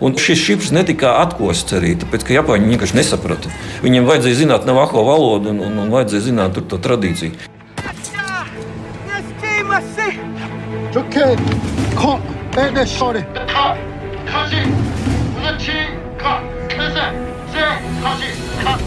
un 0.06 0.14
šis 0.22 0.44
šifrs 0.44 0.70
netika 0.76 1.16
atkosts 1.24 1.74
arī, 1.80 1.96
tāpēc 2.04 2.28
ka 2.28 2.36
Japāņi 2.36 2.70
vienkārši 2.70 3.00
nesaprata. 3.00 3.50
Viņiem 3.82 4.06
vajadzēja 4.06 4.44
zināt 4.44 4.70
navaho 4.70 5.02
valodu 5.08 5.50
un, 5.56 5.66
un, 5.66 5.82
un 5.82 5.98
vajadzēja 5.98 6.28
zināt 6.28 6.62
to 6.70 6.78
tradīciju. 6.78 7.55
좋게 10.96 11.20
콩 11.98 12.22
빼대 12.52 12.86
소리 12.86 13.20
카 13.52 13.76
카시 14.26 14.56
우나치 15.36 15.72
카 16.18 16.42
카세 16.70 17.00
세 17.52 17.60
카시 18.02 18.64
카 18.64 18.80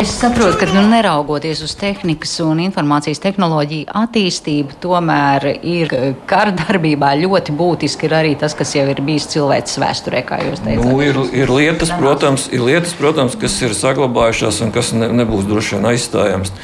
Es 0.00 0.12
saprotu, 0.20 0.56
ka 0.56 0.66
nu, 0.70 0.84
neraugoties 0.86 1.60
uz 1.66 1.72
tehnikas 1.74 2.36
un 2.44 2.60
informācijas 2.62 3.18
tehnoloģiju 3.20 3.88
attīstību, 4.00 4.76
tomēr 4.80 5.46
ir 5.66 5.90
kara 6.30 6.54
darbībā 6.54 7.10
ļoti 7.18 7.54
būtiski 7.58 8.06
ir 8.06 8.14
arī 8.20 8.36
tas, 8.38 8.54
kas 8.56 8.76
jau 8.78 8.86
ir 8.88 9.02
bijis 9.04 9.26
cilvēces 9.34 9.80
vēsturē, 9.82 10.22
kā 10.28 10.38
jūs 10.46 10.62
teicāt. 10.62 10.86
Nu, 10.86 11.02
ir, 11.02 11.18
ir, 11.34 11.50
lietas, 11.50 11.90
protams, 11.98 12.46
ir 12.54 12.62
lietas, 12.64 12.94
protams, 12.96 13.34
kas 13.42 13.58
ir 13.66 13.74
saglabājušās 13.76 14.62
un 14.64 14.72
kas 14.74 14.94
ne, 14.94 15.10
nebūs 15.20 15.50
droši 15.50 15.76
vien 15.76 15.90
aizstājamas 15.90 16.54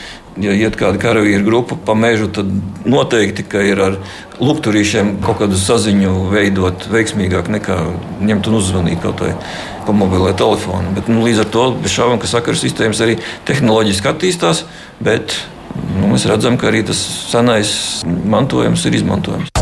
ja 0.43 0.53
iet 0.53 0.77
kāda 0.79 1.01
karavīra 1.01 1.45
grupa 1.45 1.79
pa 1.87 1.95
mežu, 1.99 2.29
tad 2.33 2.51
noteikti 2.89 3.45
ir 3.65 3.81
ar 3.83 3.99
lukturīšiem 4.41 5.17
kaut 5.25 5.41
kādu 5.41 5.59
saziņu 5.61 6.13
veidot 6.33 6.89
veiksmīgāk 6.93 7.49
nekā 7.53 7.79
ņemt 8.27 8.51
un 8.51 8.59
uzzvanīt 8.61 9.01
kaut 9.05 9.25
vai 9.25 9.33
pa 9.87 9.95
mobilo 9.97 10.33
telefonu. 10.37 10.93
Bet, 10.97 11.11
nu, 11.13 11.25
līdz 11.25 11.45
ar 11.45 11.53
to 11.55 11.67
bez 11.81 11.95
šaubām, 11.95 12.21
ka 12.21 12.31
sakaru 12.31 12.59
sistēmas 12.59 13.03
arī 13.05 13.19
tehnoloģiski 13.49 14.13
attīstās, 14.13 14.65
bet 15.01 15.39
nu, 15.97 16.11
mēs 16.13 16.27
redzam, 16.29 16.59
ka 16.61 16.71
arī 16.73 16.85
tas 16.91 17.01
senais 17.31 17.77
mantojums 18.05 18.85
ir 18.89 19.01
izmantojams. 19.01 19.55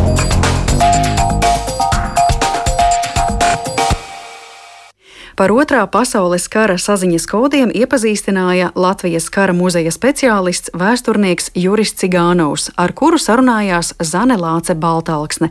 Par 5.34 5.50
otrā 5.50 5.82
pasaules 5.90 6.44
kara 6.46 6.76
saziņas 6.78 7.24
kodiem 7.26 7.72
iepazīstināja 7.74 8.70
Latvijas 8.78 9.26
kara 9.34 9.54
muzeja 9.56 9.90
speciālists 9.94 10.70
vēsturnieks 10.78 11.50
Juris 11.58 11.94
Cigānovs, 11.98 12.68
ar 12.78 12.94
kuru 12.94 13.18
sarunājās 13.18 13.96
Zane 13.98 14.38
Lāce 14.38 14.78
Baltalksne. 14.78 15.50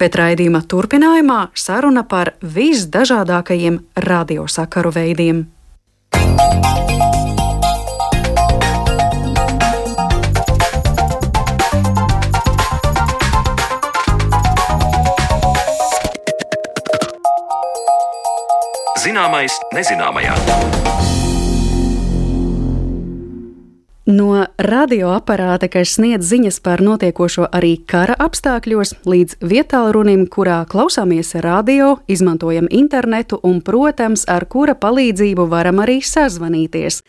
Bet 0.00 0.20
raidījuma 0.20 0.60
turpinājumā 0.68 1.40
saruna 1.56 2.04
par 2.04 2.34
visdažādākajiem 2.44 3.80
radiosakaru 3.96 4.92
veidiem. 4.92 5.44
Música 6.14 7.13
Zināmais 19.04 19.52
nezināmajā. 19.76 21.23
No 24.04 24.42
radioaparāta, 24.60 25.70
kas 25.72 25.94
sniedz 25.96 26.28
ziņas 26.28 26.58
par 26.60 26.82
notiekošo 26.84 27.46
arī 27.56 27.78
kara 27.88 28.12
apstākļos, 28.20 28.90
līdz 29.08 29.38
vietālunim, 29.40 30.26
kurā 30.28 30.58
klausāmies 30.68 31.32
radio, 31.40 31.94
izmantojam 32.04 32.68
internetu 32.68 33.38
un, 33.40 33.62
protams, 33.64 34.26
ar 34.28 34.44
kura 34.44 34.74
palīdzību 34.76 35.46
varam 35.48 35.80
arī 35.80 36.02
sazvanīties. 36.04 37.00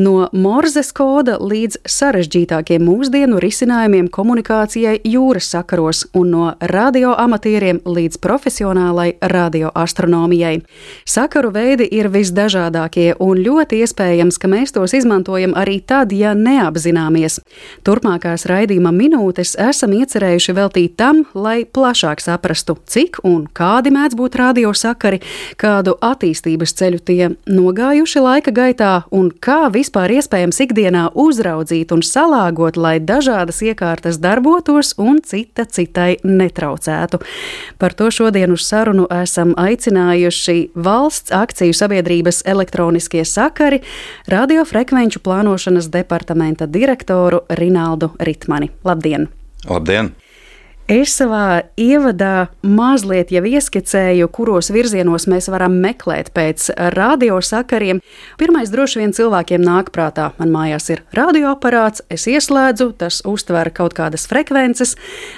No 0.00 0.30
morzes 0.32 0.94
koda 0.96 1.34
līdz 1.44 1.82
sarežģītākiem 1.84 2.88
mūsdienu 2.88 3.36
risinājumiem 3.42 4.08
komunikācijai 4.08 4.96
jūras 5.04 5.50
sakaros 5.52 6.06
un 6.16 6.32
no 6.32 6.46
radioamatieriem 6.56 7.82
līdz 7.84 8.16
profesionālai 8.24 9.10
radioastronomijai. 9.20 10.62
Sakaru 11.04 11.52
veidi 11.52 11.84
ir 12.00 12.08
visdažādākie 12.08 13.10
un 13.20 13.44
ļoti 13.44 13.84
iespējams, 13.84 14.40
ka 14.40 14.48
mēs 14.48 14.72
tos 14.72 14.96
izmantojam 14.96 15.52
arī 15.52 15.82
tad, 15.84 16.16
ja 16.16 16.29
ja 16.30 16.36
neapzināmies. 16.38 17.40
Turpmākās 17.86 18.46
raidījuma 18.50 18.92
minūtes 18.94 19.56
esam 19.60 19.94
iecerējuši 19.96 20.54
veltīt 20.56 20.96
tam, 21.00 21.24
lai 21.34 21.64
plašāk 21.64 22.22
saprastu, 22.22 22.76
cik 22.86 23.20
un 23.26 23.46
kādi 23.56 23.92
mēdz 23.94 24.16
būt 24.18 24.38
radiosakari, 24.40 25.20
kādu 25.60 25.96
attīstības 26.04 26.74
ceļu 26.78 27.00
tie 27.06 27.30
nogājuši 27.50 28.22
laika 28.22 28.54
gaitā 28.54 28.92
un 29.14 29.30
kā 29.30 29.70
vispār 29.72 30.14
iespējams 30.18 30.60
ikdienā 30.66 31.08
uzraudzīt 31.18 31.94
un 31.94 32.04
salāgot, 32.06 32.78
lai 32.80 32.98
dažādas 33.00 33.62
iekārtas 33.66 34.20
darbotos 34.22 34.94
un 35.00 35.20
cita 35.24 35.66
citai 35.66 36.18
netraucētu. 36.24 37.20
Par 37.80 37.96
to 37.96 38.10
šodien 38.14 38.54
uz 38.54 38.66
sarunu 38.68 39.08
esam 39.22 39.54
aicinājuši 39.58 40.70
valsts 40.74 41.34
akciju 41.34 41.74
sabiedrības 41.76 42.42
elektroniskie 42.48 43.24
sakari 43.26 43.80
radiofrekvenču 44.30 45.22
plānošanas 45.24 45.90
departamenta 46.20 46.66
direktoru 46.72 47.40
Rinaldu 47.50 48.10
Ritmani. 48.20 48.70
Labdien! 48.84 49.28
Labdien! 49.68 50.10
Es 50.90 51.12
savā 51.14 51.62
ievadā 51.78 52.48
mazliet 52.66 53.30
jau 53.30 53.44
ieskicēju, 53.46 54.26
kuros 54.34 54.72
virzienos 54.74 55.28
mēs 55.30 55.46
varam 55.48 55.76
meklēt 55.78 56.32
pēc 56.34 56.66
radiosakariem. 56.96 58.00
Pirmais 58.38 58.72
droši 58.74 58.98
vien 58.98 59.14
cilvēkiem 59.14 59.62
nāk 59.62 59.92
prātā. 59.94 60.32
Man 60.40 60.50
mājās 60.50 60.90
ir 60.90 61.04
radioaparāts, 61.14 62.02
es 62.10 62.26
ieslēdzu, 62.26 62.90
tas 62.98 63.22
uztver 63.22 63.70
kaut 63.70 63.94
kādas 63.94 64.26
frekvences, 64.26 64.96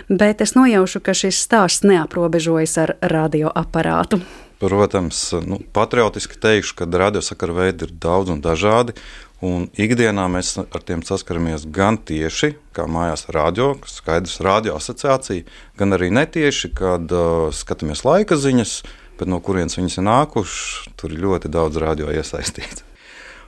bet 0.09 0.41
es 0.41 0.57
nojaušu, 0.57 1.05
ka 1.05 1.13
šis 1.13 1.45
stāsts 1.45 1.85
neaprobežojas 1.85 2.79
ar 2.81 2.97
radioaparātu. 3.13 4.23
Protams, 4.63 5.33
nu, 5.43 5.59
patriotiski 5.75 6.39
teikšu, 6.39 6.77
ka 6.79 6.87
radiosakaru 6.87 7.57
veidi 7.57 7.89
ir 7.89 7.95
daudz 7.99 8.31
un 8.31 8.39
dažādi. 8.45 8.95
Un 9.43 9.65
ikdienā 9.75 10.29
mēs 10.31 10.53
ar 10.63 10.85
tiem 10.87 11.01
saskaramies 11.03 11.65
gan 11.75 11.97
tieši, 11.99 12.53
kā 12.71 12.87
mājās 12.87 13.27
radio, 13.35 13.73
skaidrs 13.91 14.39
radio 14.47 14.77
asociācija, 14.79 15.43
gan 15.81 15.99
arī 15.99 16.13
netieši, 16.15 16.71
kad 16.79 17.11
uh, 17.11 17.49
skatāmies 17.51 18.05
laika 18.07 18.39
ziņas, 18.39 18.77
bet 19.19 19.33
no 19.35 19.41
kurienes 19.43 19.75
viņas 19.81 19.99
ir 19.99 20.07
nākušas, 20.07 20.95
tur 20.95 21.11
ir 21.11 21.27
ļoti 21.27 21.51
daudz 21.51 21.83
radio 21.83 22.15
iesaistīts. 22.15 22.87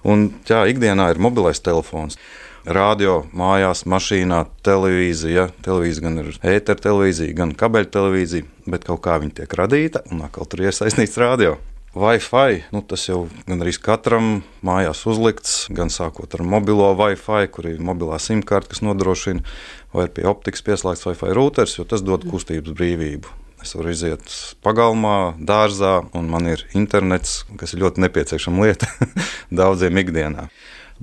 Un 0.03 0.33
jā, 0.51 0.65
ikdienā 0.67 1.13
ir 1.15 1.23
mobilais 1.23 1.63
telefons. 1.63 2.19
Radio, 2.65 3.27
mājās, 3.37 3.83
mašīnā, 3.85 4.39
televīzija. 4.65 5.51
Televīzija 5.67 6.05
gan 6.07 6.23
ir 6.23 6.31
ēteru 6.49 6.81
televīzija, 6.81 7.35
gan 7.37 7.51
kabeļu 7.61 7.91
televīzija, 7.93 8.47
bet 8.73 8.87
kaut 8.89 9.03
kā 9.05 9.19
viņa 9.21 9.35
tiek 9.43 9.57
radīta 9.61 10.01
un 10.09 10.23
atkal 10.25 10.49
tur 10.49 10.63
iesaistīts 10.65 11.19
radio. 11.21 11.59
Wi-Fi, 11.93 12.63
nu, 12.73 12.81
tas 12.81 13.05
jau 13.05 13.27
gan 13.45 13.61
arī 13.61 13.75
katram 13.77 14.31
mājās 14.65 15.05
uzlikts, 15.05 15.67
gan 15.77 15.93
sākot 15.93 16.33
ar 16.35 16.43
mobilo 16.55 16.89
Wi-Fi, 16.97 17.51
kur 17.53 17.69
ir 17.69 17.83
mobilā 17.85 18.17
simtkarte, 18.17 18.73
kas 18.73 18.81
nodrošina, 18.81 19.45
vai 19.93 20.09
pie 20.09 20.25
optikas 20.27 20.65
pieslēgts 20.65 21.05
Wi-Fi 21.05 21.37
routers, 21.37 21.77
jo 21.77 21.85
tas 21.85 22.01
dod 22.01 22.25
kustības 22.31 22.73
brīvību. 22.73 23.41
Es 23.61 23.77
varu 23.77 23.93
iziet 23.93 24.25
pagalmā, 24.65 25.35
dārzā, 25.37 25.99
un 26.17 26.33
man 26.33 26.49
ir 26.49 26.65
internets, 26.73 27.43
kas 27.61 27.77
ir 27.77 27.85
ļoti 27.85 28.07
nepieciešama 28.09 28.65
lieta 28.65 28.89
daudziem 29.61 30.01
ikdienā. 30.01 30.49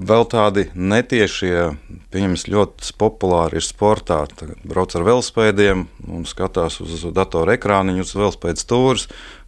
Vēl 0.01 0.23
tādi 0.25 0.63
netiešie, 0.73 1.75
pieņemams, 2.09 2.47
ļoti 2.49 2.93
populāri 2.97 3.59
ir 3.59 3.65
sportā. 3.65 4.23
Tagad 4.33 4.63
brauc 4.65 4.95
ar 4.97 5.05
velospēdiem 5.05 5.83
un 6.09 6.23
skatās 6.25 6.79
uz 6.81 7.03
datora 7.13 7.53
ekrāniņu, 7.59 8.07
uz 8.07 8.15
velospēdas 8.17 8.65
stūres 8.65 9.05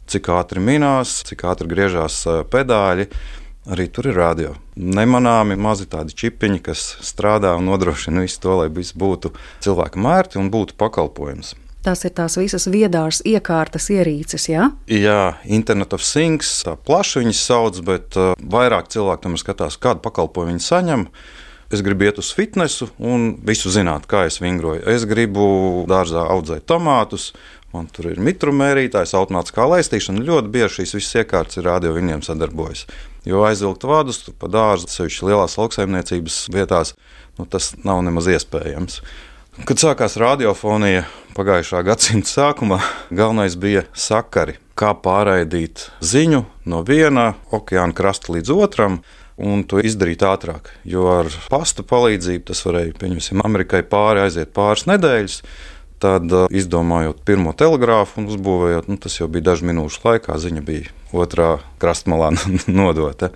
cik 0.10 0.30
ātri 0.36 0.62
minās, 0.64 1.22
cik 1.28 1.46
ātri 1.50 1.70
griežās 1.72 2.20
pedāļi. 2.54 3.08
Arī 3.74 3.88
tur 3.96 4.10
ir 4.12 4.18
radio. 4.20 4.54
Nemanāmi 4.76 5.56
mazi 5.56 5.88
tādi 5.88 6.12
čipiņi, 6.20 6.60
kas 6.66 6.82
strādā 7.00 7.54
un 7.56 7.70
nodrošina 7.72 8.26
visu 8.26 8.42
to, 8.44 8.58
lai 8.60 8.68
viss 8.68 8.92
būtu 8.92 9.32
cilvēkam 9.64 10.10
ērti 10.12 10.42
un 10.42 10.52
būtu 10.52 10.76
pakalpojums. 10.76 11.56
Tas 11.84 12.06
ir 12.08 12.14
tās 12.16 12.38
visas 12.40 12.70
viedās 12.72 13.20
iekārtas 13.28 13.90
ierīces? 13.92 14.48
Ja? 14.48 14.70
Jā, 14.88 15.36
Internet 15.44 15.96
of 15.98 16.04
Things, 16.06 16.62
tā 16.64 16.78
plaši 16.80 17.24
viņas 17.24 17.42
sauc, 17.50 17.80
bet 17.84 18.20
uh, 18.20 18.32
vairāk 18.40 18.88
cilvēku 18.94 19.26
tam 19.26 19.36
skatās, 19.40 19.76
kādu 19.82 20.00
pakalpojumu 20.06 20.54
viņi 20.54 20.64
saņem. 20.64 21.08
Es 21.74 21.82
gribu 21.84 22.06
iet 22.06 22.22
uz 22.22 22.30
fitnesu 22.38 22.88
un 23.02 23.34
visu 23.44 23.72
zināt, 23.74 24.06
kā 24.08 24.28
es 24.30 24.40
vingroju. 24.40 24.86
Es 24.94 25.04
gribu 25.10 25.44
dārzā 25.90 26.24
audzēt 26.32 26.68
tomātus, 26.70 27.32
Man 27.74 27.88
tur 27.90 28.12
ir 28.12 28.20
mitrumērītājs, 28.22 29.16
automātiskā 29.18 29.66
laistīšana. 29.66 30.22
Ļoti 30.22 30.52
bieži 30.54 30.76
šīs 30.76 30.92
visas 30.94 31.16
iekārtas 31.24 31.58
ir 31.58 31.66
rādio 31.66 31.96
viņiem 31.96 32.22
sadarbojas. 32.22 32.84
Jo 33.26 33.42
aizvilkt 33.48 33.88
vadus 33.90 34.20
pa 34.38 34.50
dārzu, 34.52 34.92
sevišķi 34.94 35.26
lielās 35.32 35.58
lauksaimniecības 35.58 36.38
vietās, 36.54 36.94
nu, 37.40 37.48
tas 37.50 37.72
nav 37.82 38.04
nemaz 38.06 38.30
iespējams. 38.30 39.00
Kad 39.54 39.78
sākās 39.78 40.16
radiofonija 40.18 41.04
pagājušā 41.38 41.84
gadsimta 41.86 42.26
sākumā, 42.26 42.80
galvenais 43.14 43.54
bija 43.54 43.84
sakari, 43.94 44.56
kā 44.74 44.96
pārraidīt 44.98 45.92
ziņu 46.02 46.40
no 46.66 46.80
viena 46.88 47.36
okeāna 47.54 47.94
krasta 47.94 48.34
līdz 48.34 48.50
otram. 48.56 49.04
Un 49.38 49.62
to 49.66 49.80
izdarīt 49.82 50.22
ātrāk, 50.26 50.72
jo 50.86 51.06
ar 51.10 51.30
pasta 51.50 51.86
palīdzību 51.86 52.44
tas 52.50 52.60
varēja, 52.66 52.94
pieņemsim, 52.98 53.42
Amerikai 53.46 53.82
pāri 53.90 54.22
aiziet 54.28 54.52
pāris 54.54 54.86
nedēļas, 54.90 55.40
Tad, 56.04 56.26
uh, 56.36 56.50
izdomājot 56.52 57.22
pirmo 57.24 57.54
telegrāfu 57.56 58.20
un 58.20 58.26
uzbūvējot, 58.34 58.90
nu, 58.92 58.98
tas 59.00 59.14
jau 59.16 59.30
bija 59.32 59.54
dažu 59.54 59.70
minūšu 59.70 60.02
laikā, 60.04 60.36
ziņa 60.36 60.64
bija 60.68 60.92
otrā 61.16 61.54
krastmalā 61.80 62.34
nodota. 62.80 63.30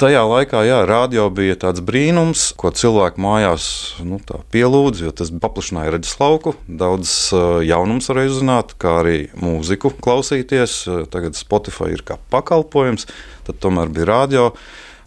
Tajā 0.00 0.22
laikā, 0.24 0.62
jā, 0.64 0.78
radio 0.88 1.26
bija 1.28 1.58
tāds 1.60 1.82
brīnums, 1.84 2.46
ko 2.56 2.70
cilvēki 2.72 3.20
mājās 3.20 3.64
nu, 4.00 4.16
pielūdza, 4.48 5.02
jo 5.04 5.10
tas 5.12 5.28
paplašināja 5.42 5.92
redzes 5.92 6.14
lauku. 6.16 6.54
Daudz 6.64 7.10
uh, 7.36 7.58
jaunums 7.60 8.08
varēja 8.08 8.30
uzzināt, 8.32 8.72
kā 8.80 8.94
arī 9.02 9.18
mūziku 9.36 9.90
klausīties. 10.00 10.78
Tagad 11.12 11.36
Spotify 11.36 11.90
ir 11.98 12.06
kā 12.08 12.16
pakalpojums, 12.32 13.10
tad 13.44 13.60
tomēr 13.60 13.92
bija 13.92 14.08
radio. 14.08 14.46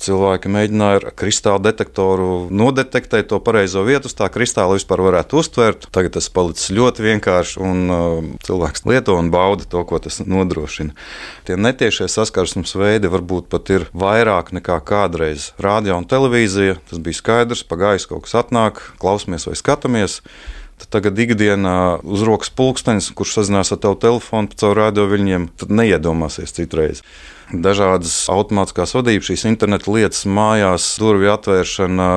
Cilvēki 0.04 0.50
mēģināja 0.52 1.00
ar 1.00 1.06
kristāla 1.16 1.62
detektoru 1.64 2.50
nodetektēt 2.52 3.30
to 3.32 3.40
pareizo 3.44 3.86
vietu, 3.88 4.12
tā 4.12 4.28
kristāla 4.34 4.76
vispār 4.76 5.04
varētu 5.06 5.40
uztvert. 5.40 5.88
Tagad 5.96 6.18
tas 6.18 6.28
palicis 6.34 6.74
ļoti 6.76 7.06
vienkārši, 7.06 7.60
un 7.64 7.84
uh, 7.88 8.32
cilvēks 8.44 8.84
lieto 8.90 9.16
un 9.20 9.32
bauda 9.32 9.68
to, 9.70 9.84
ko 9.88 10.02
tas 10.04 10.20
nodrošina. 10.20 10.92
Tie 11.48 11.56
netiešie 11.60 12.10
saskarsmes 12.12 12.76
veidi 12.76 13.12
varbūt 13.14 13.48
pat 13.54 13.72
ir 13.72 13.88
vairāk 13.96 14.52
nekā 14.60 14.82
kādreiz. 14.84 15.52
Radio 15.64 15.96
un 16.02 16.10
televīzija 16.10 16.82
tas 16.90 17.00
bija 17.04 17.22
skaidrs, 17.22 17.64
pagājis 17.70 18.10
kaut 18.12 18.28
kas 18.28 18.36
atnāk, 18.44 18.84
klausamies 19.00 19.48
vai 19.48 19.56
skatāmies. 19.60 20.20
Tad 20.82 20.90
tagad 20.98 21.20
ikdienā 21.20 21.76
uz 22.04 22.24
rokas 22.26 22.50
pulkstenis, 22.54 23.12
kurš 23.16 23.38
sazinās 23.38 23.72
ar 23.74 23.82
tavu 23.84 24.00
telefonu 24.02 24.56
caur 24.58 24.78
radio 24.80 25.06
viļņiem, 25.12 25.52
tad 25.62 25.74
neiedomāsies 25.74 26.56
citreiz 26.58 27.04
dažādas 27.52 28.14
automātiskās 28.32 28.94
vadības, 28.96 29.30
šīs 29.30 29.46
interneta 29.50 29.92
lietas, 29.94 30.24
mājās, 30.30 30.86
durvju 31.02 31.32
atvēršana, 31.34 32.08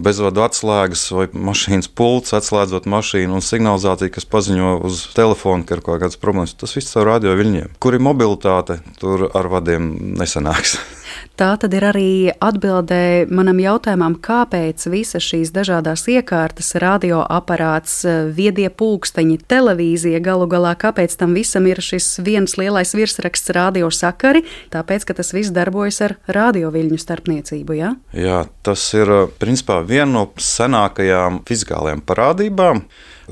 bezvadu 0.00 0.44
atslēgas 0.44 1.04
vai 1.16 1.26
mašīnas 1.50 1.90
pults, 1.96 2.34
atslēdzot 2.36 2.88
mašīnu 2.90 3.36
un 3.36 3.44
signalizācija, 3.44 4.12
kas 4.14 4.28
paziņo 4.30 4.76
uz 4.86 5.02
telefona, 5.16 5.66
ka 5.66 5.76
ir 5.76 5.84
kaut 5.84 6.00
kādas 6.04 6.20
problēmas. 6.20 6.56
Tas 6.60 6.76
viss 6.76 6.94
caur 6.94 7.10
radio 7.10 7.36
viļņiem. 7.38 7.76
Kur 7.82 7.96
ir 7.96 8.04
mobilitāte, 8.04 8.80
tur 9.02 9.28
ar 9.28 9.50
vadiem 9.52 9.92
nesanāks. 10.20 10.78
Tā 11.38 11.54
tad 11.60 11.72
ir 11.76 11.84
arī 11.88 12.10
atbildē 12.32 13.26
manam 13.32 13.60
jautājumam, 13.62 14.16
kāpēc 14.20 14.84
visas 14.92 15.24
šīs 15.24 15.52
dažādas 15.56 16.04
iekārtas, 16.10 16.74
radioaparāts, 16.82 18.00
viedie 18.36 18.68
pulksteņi, 18.68 19.38
televīzija 19.48 20.20
galu 20.24 20.48
galā, 20.50 20.74
kāpēc 20.80 21.16
tam 21.20 21.32
visam 21.38 21.68
ir 21.70 21.80
šis 21.84 22.18
viens 22.26 22.58
lielais 22.60 22.92
virsraksts 22.96 23.54
radiosakari, 23.56 24.44
tāpēc, 24.74 25.06
ka 25.08 25.16
tas 25.20 25.32
viss 25.36 25.54
darbojas 25.54 26.02
ar 26.04 26.16
radioviļņu 26.28 27.00
starpniecību, 27.00 27.78
jā? 27.78 27.94
Ja? 28.12 28.20
Jā, 28.20 28.40
tas 28.66 28.82
ir 28.94 29.10
principā 29.40 29.80
viena 29.86 30.10
no 30.12 30.26
senākajām 30.40 31.42
fizikālajām 31.48 32.04
parādībām. 32.06 32.84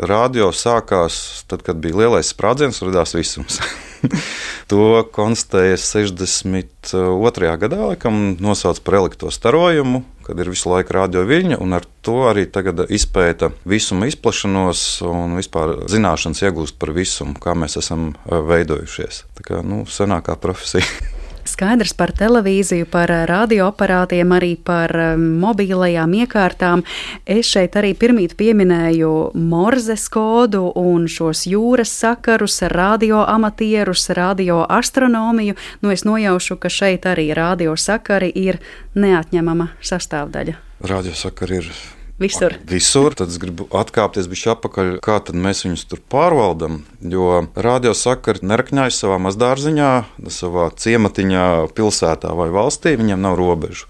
Radio 0.09 0.53
sākās 0.55 1.45
tad, 1.51 1.65
kad 1.67 1.83
bija 1.83 2.05
lielais 2.05 2.33
sprādziens, 2.35 2.83
radās 2.87 3.17
visums. 3.19 3.61
to 4.71 5.03
konstatēja 5.15 5.79
62. 5.81 7.51
gadā, 7.63 7.81
laikam 7.93 8.37
nosauc 8.41 8.81
par 8.85 9.01
elektrostarojumu, 9.03 10.03
kad 10.27 10.41
ir 10.41 10.53
visu 10.53 10.73
laiku 10.73 10.97
radio 10.99 11.25
viļņa, 11.29 11.61
un 11.65 11.77
ar 11.79 11.87
to 12.05 12.23
arī 12.31 12.47
tagad 12.53 12.87
izpēta 12.93 13.51
visuma 13.69 14.09
izplašanos 14.11 14.87
un 15.09 15.39
vispār 15.41 15.79
zināšanas 15.91 16.45
iegūst 16.47 16.79
par 16.81 16.95
visumu, 16.97 17.39
kā 17.41 17.57
mēs 17.59 17.79
esam 17.81 18.13
veidojušies. 18.29 19.25
Tā 19.41 19.49
kā 19.51 19.63
nu, 19.67 19.85
senākā 19.89 20.39
profesija. 20.41 20.87
Skaidrs 21.49 21.95
par 21.97 22.13
televīziju, 22.17 22.87
par 22.93 23.11
radioaparātiem, 23.31 24.33
arī 24.37 24.53
par 24.61 24.93
mobilajām 25.17 26.15
iekārtām. 26.21 26.85
Es 27.25 27.49
šeit 27.53 27.79
arī 27.81 27.95
pirmīt 27.99 28.37
pieminēju 28.39 29.13
Morzes 29.35 30.09
kodu 30.13 30.67
un 30.77 31.09
šos 31.09 31.47
jūras 31.49 31.93
sakarus, 32.05 32.61
radioamatierus, 32.73 34.09
radioastronomiju. 34.19 35.59
Nu, 35.83 35.93
es 35.95 36.05
nojaušu, 36.09 36.59
ka 36.61 36.73
šeit 36.73 37.09
arī 37.09 37.31
radiosakari 37.37 38.33
ir 38.35 38.61
neatņemama 38.99 39.73
sastāvdaļa. 39.81 40.59
Radiosakari 40.89 41.63
ir 41.63 41.73
Visur. 42.19 42.57
Visur. 42.67 43.15
Tad 43.15 43.31
es 43.31 43.39
gribu 43.39 43.69
atkāpties 43.71 44.27
bišķi 44.31 44.51
atpakaļ, 44.57 44.89
kā 45.05 45.21
mēs 45.39 45.63
viņus 45.67 45.85
tur 45.87 46.01
pārvaldam. 46.11 46.81
Jo 46.99 47.45
radiosakari 47.55 48.43
nerakņājas 48.43 48.99
savā 49.05 49.21
mazdārziņā, 49.23 49.91
savā 50.35 50.69
ciematiņā, 50.75 51.45
pilsētā 51.79 52.33
vai 52.35 52.49
valstī, 52.55 52.97
viņiem 52.99 53.23
nav 53.23 53.39
robežu. 53.39 53.87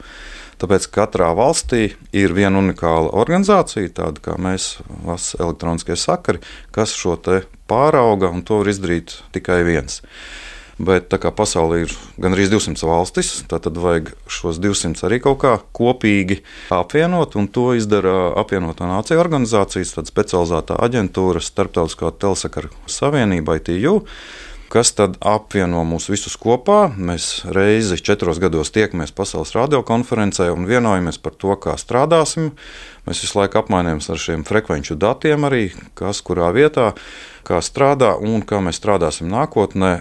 Tāpēc 0.58 0.88
katrā 0.90 1.30
valstī 1.38 1.92
ir 2.12 2.34
viena 2.34 2.58
unikāla 2.58 3.14
organizācija, 3.16 3.92
tāda 3.94 4.20
kā 4.24 4.34
mēs, 4.42 4.80
Valsts 5.06 5.38
elektroniskie 5.38 5.94
sakari, 5.96 6.42
kas 6.74 6.92
šo 6.98 7.14
pārauga, 7.70 8.32
un 8.34 8.42
to 8.42 8.58
var 8.60 8.72
izdarīt 8.72 9.14
tikai 9.32 9.62
viens. 9.64 10.02
Bet 10.78 11.08
tā 11.10 11.18
kā 11.18 11.32
pasaulē 11.34 11.80
ir 11.82 11.94
gandrīz 12.22 12.52
200 12.52 12.86
valstis, 12.86 13.32
tad 13.50 13.66
vajag 13.74 14.12
šos 14.30 14.60
200 14.62 15.02
arī 15.08 15.18
kaut 15.24 15.40
kā 15.42 15.56
kopīgi 15.74 16.38
apvienot, 16.74 17.34
to 17.50 17.72
izdara 17.74 18.30
apvienotā 18.38 18.86
nācija 18.86 19.18
organizācijas, 19.18 19.96
tāda 19.96 20.12
specializētā 20.12 20.78
aģentūra, 20.86 21.42
Starptautiskā 21.42 22.12
telesakaru 22.22 22.70
savienība, 22.86 23.58
ITU 23.58 23.98
kas 24.72 24.92
tad 24.96 25.16
apvieno 25.24 25.83
mūs 25.88 26.11
visus 26.12 26.37
kopā. 26.40 26.88
Mēs 26.96 27.46
reizi 27.54 27.98
četros 28.04 28.40
gados 28.42 28.72
tiekamies 28.74 29.14
pasaules 29.16 29.54
radiokonferencē 29.57 30.50
un 30.52 30.68
vienojamies 30.68 31.20
par 31.22 31.37
to, 31.40 31.57
kā 31.57 31.78
strādāsim. 31.81 32.52
Mēs 33.09 33.24
visu 33.24 33.38
laiku 33.40 33.62
apmainamies 33.62 34.11
ar 34.12 34.20
šiem 34.20 34.44
frekvenču 34.44 34.98
datiem, 35.00 35.46
arī 35.48 35.70
kas 35.96 36.20
kurā 36.24 36.50
vietā 36.52 36.92
kā 37.48 37.61
strādā 37.64 38.11
un 38.20 38.42
kā 38.44 38.61
mēs 38.61 38.76
strādāsim 38.81 39.31
nākotnē. 39.33 39.92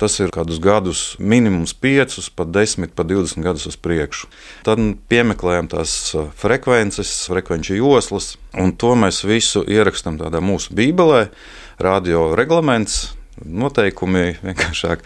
Tas 0.00 0.16
ir 0.22 0.32
kādus 0.34 0.60
gadus, 0.64 1.02
minimums 1.20 1.74
5, 1.76 2.30
pat 2.38 2.54
10, 2.54 2.94
pat 2.96 3.10
20 3.10 3.44
gadus 3.44 3.68
uz 3.68 3.76
priekšu. 3.76 4.30
Tad 4.66 4.80
piemeklējam 5.10 5.68
tās 5.72 5.92
uh, 6.14 6.30
frekvences, 6.40 7.12
frekvenču 7.28 7.76
joslas, 7.76 8.34
un 8.56 8.72
to 8.72 8.94
mēs 8.96 9.22
visu 9.28 9.64
ierakstām 9.68 10.16
tādā 10.22 10.40
mūsu 10.40 10.76
bībelē, 10.76 11.26
radio 11.82 12.30
reglaments. 12.38 13.15
Noteikumi 13.44 14.36
vienkāršāk, 14.40 15.02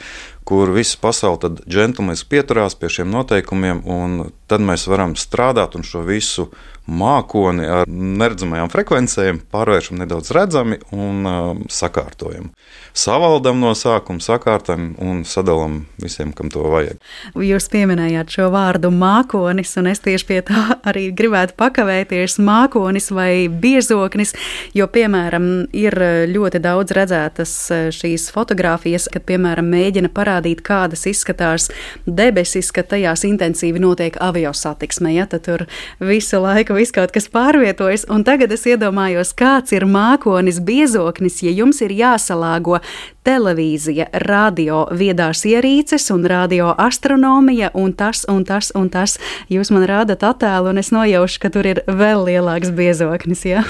kur 0.46 0.70
visa 0.74 0.98
pasaule 1.02 1.40
tad 1.42 1.62
džentlmeniski 1.66 2.30
pieturās 2.30 2.76
pie 2.78 2.90
šiem 2.92 3.10
noteikumiem, 3.10 3.82
un 3.90 4.30
tad 4.50 4.62
mēs 4.62 4.86
varam 4.90 5.16
strādāt 5.18 5.74
un 5.78 5.86
šo 5.86 6.04
visu 6.06 6.50
mākoni 6.90 7.66
ar 7.70 7.88
neredzamajām 7.88 8.70
frekvencēm 8.72 9.40
pārvēršam 9.52 10.00
nedaudz 10.00 10.32
redzami 10.34 10.80
un 10.94 11.26
uh, 11.28 11.50
sakārtojam. 11.70 12.50
Savaldam 12.96 13.60
no 13.62 13.70
sākuma, 13.78 14.22
sakārtam 14.22 14.90
un 14.98 15.22
sadalām 15.28 15.84
visiem, 16.02 16.32
kam 16.34 16.50
to 16.50 16.64
vajag. 16.72 16.98
Jūs 17.38 17.68
pieminējāt 17.70 18.34
šo 18.34 18.48
vārdu 18.50 18.90
mākonis, 18.94 19.76
un 19.78 19.90
es 19.92 20.02
tieši 20.02 20.26
pie 20.26 20.40
tā 20.48 20.64
arī 20.90 21.08
gribētu 21.16 21.54
pakavēties. 21.60 22.40
Mākonis 22.42 23.10
vai 23.14 23.46
biezoknis, 23.46 24.34
jo, 24.74 24.88
piemēram, 24.90 25.48
ir 25.76 25.96
ļoti 26.32 26.62
daudz 26.64 26.96
redzētas 26.98 27.54
uh, 27.70 27.86
šīs 27.94 28.30
fotogrāfijas, 28.34 29.10
kad, 29.14 29.26
piemēram, 29.30 29.70
mēģina 29.70 30.10
parādīt, 30.14 30.64
kādas 30.66 31.06
izskatās 31.10 31.70
debesis, 32.06 32.72
ka 32.74 32.82
tajās 32.86 33.24
intensīvi 33.28 33.82
notiek 33.82 34.18
avio 34.20 34.52
satiksme. 34.56 35.14
Ja? 35.14 35.28
Tad 35.30 35.46
tur 35.46 35.66
visu 36.02 36.42
laiku 36.42 36.69
viss 36.76 36.94
kaut 36.94 37.12
kas 37.14 37.28
pārvietojas, 37.32 38.06
un 38.12 38.24
tagad 38.26 38.52
es 38.54 38.66
iedomājos, 38.68 39.32
kāds 39.38 39.74
ir 39.76 39.86
mākonis, 39.88 40.60
biezoknis, 40.64 41.40
ja 41.44 41.52
jums 41.54 41.80
ir 41.84 41.94
jāsalāgo 41.96 42.80
televīzija, 43.26 44.08
radio, 44.26 44.82
viedās 44.96 45.44
ierīces 45.48 46.08
un 46.14 46.24
radio 46.30 46.70
astronomija 46.78 47.70
un 47.74 47.92
tas 47.96 48.24
un 48.28 48.44
tas 48.48 48.72
un 48.76 48.88
tas. 48.92 49.18
Jūs 49.52 49.72
man 49.74 49.86
rādat 49.90 50.24
attēlu, 50.26 50.72
un 50.72 50.80
es 50.80 50.92
nojaušu, 50.94 51.40
ka 51.42 51.52
tur 51.52 51.68
ir 51.68 51.82
vēl 51.86 52.26
lielāks 52.28 52.72
biezoknis. 52.76 53.46
Ja? 53.48 53.64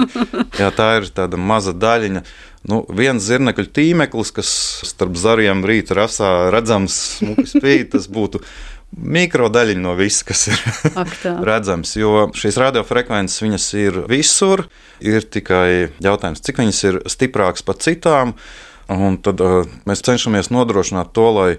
jā, 0.60 0.70
tā 0.74 0.90
ir 1.00 1.10
tāda 1.14 1.40
maza 1.40 1.76
daļiņa. 1.76 2.24
Nu, 2.66 2.80
viens 2.90 3.22
zirnekļu 3.22 3.68
tīmeklis, 3.70 4.32
kas 4.34 4.48
starp 4.88 5.14
zariem 5.20 5.60
rīta 5.66 5.94
rasā 6.00 6.30
redzams, 6.50 6.96
spīd, 7.46 7.92
tas 7.92 8.08
būtu 8.10 8.42
mikrodaļiņa 8.96 9.82
no 9.82 9.94
visa, 9.98 10.24
kas 10.28 10.46
ir 10.52 10.62
Ak, 10.96 11.12
redzams. 11.50 11.96
Jo 11.98 12.28
šīs 12.36 12.58
radiofrekvences 12.60 13.66
ir 13.76 14.00
visur. 14.10 14.66
Ir 15.04 15.26
tikai 15.28 15.92
jautājums, 16.02 16.40
cik 16.44 16.62
viņas 16.62 16.80
ir 16.88 17.02
stiprākas 17.10 17.66
par 17.66 17.80
citām. 17.82 18.36
Un 18.92 19.18
tad 19.18 19.42
uh, 19.42 19.66
mēs 19.88 20.04
cenšamies 20.06 20.52
nodrošināt 20.54 21.10
to, 21.16 21.26
lai 21.34 21.50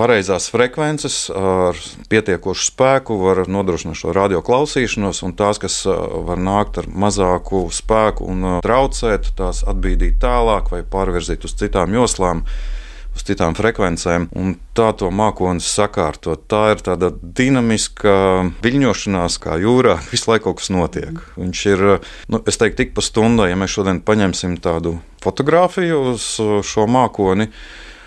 pareizās 0.00 0.48
frekvences 0.52 1.16
ar 1.36 1.76
pietiekošu 2.12 2.66
spēku 2.70 3.16
var 3.20 3.42
nodrošināt 3.48 3.98
šo 4.00 4.14
radio 4.16 4.40
klausīšanos, 4.44 5.22
un 5.26 5.34
tās, 5.36 5.60
kas 5.60 5.80
uh, 5.88 5.96
var 6.28 6.40
nākt 6.40 6.80
ar 6.80 6.88
mazāku 6.88 7.66
spēku 7.74 8.28
un 8.28 8.44
uh, 8.44 8.58
traucēt, 8.64 9.32
tās 9.40 9.64
atbīdīt 9.68 10.20
tālāk 10.22 10.70
vai 10.72 10.84
pārvirzīt 10.84 11.48
uz 11.48 11.56
citām 11.60 11.96
joslām 11.96 12.44
uz 13.20 13.26
citām 13.28 13.54
frekvencēm, 13.56 14.30
un 14.36 14.54
tā 14.76 14.90
to 14.96 15.10
mākonis 15.12 15.68
sakārtot. 15.68 16.46
Tā 16.50 16.62
ir 16.74 16.84
tāda 16.84 17.12
dinamiska 17.20 18.14
viļņošanās, 18.64 19.36
kā 19.42 19.58
jūrā. 19.60 19.98
Visu 20.12 20.32
laiku 20.32 20.48
kaut 20.48 20.62
kas 20.62 20.72
notiek. 20.72 21.20
Viņš 21.36 21.66
ir, 21.74 21.86
nu, 22.32 22.42
es 22.48 22.60
teiktu, 22.60 22.80
tik 22.80 22.96
pa 22.96 23.04
stundai, 23.04 23.50
ja 23.52 23.60
mēs 23.60 23.76
šodien 23.76 24.00
paņemsim 24.06 24.56
tādu 24.64 24.96
fotografiju 25.20 26.02
uz 26.14 26.32
šo 26.66 26.88
mākoni. 26.90 27.50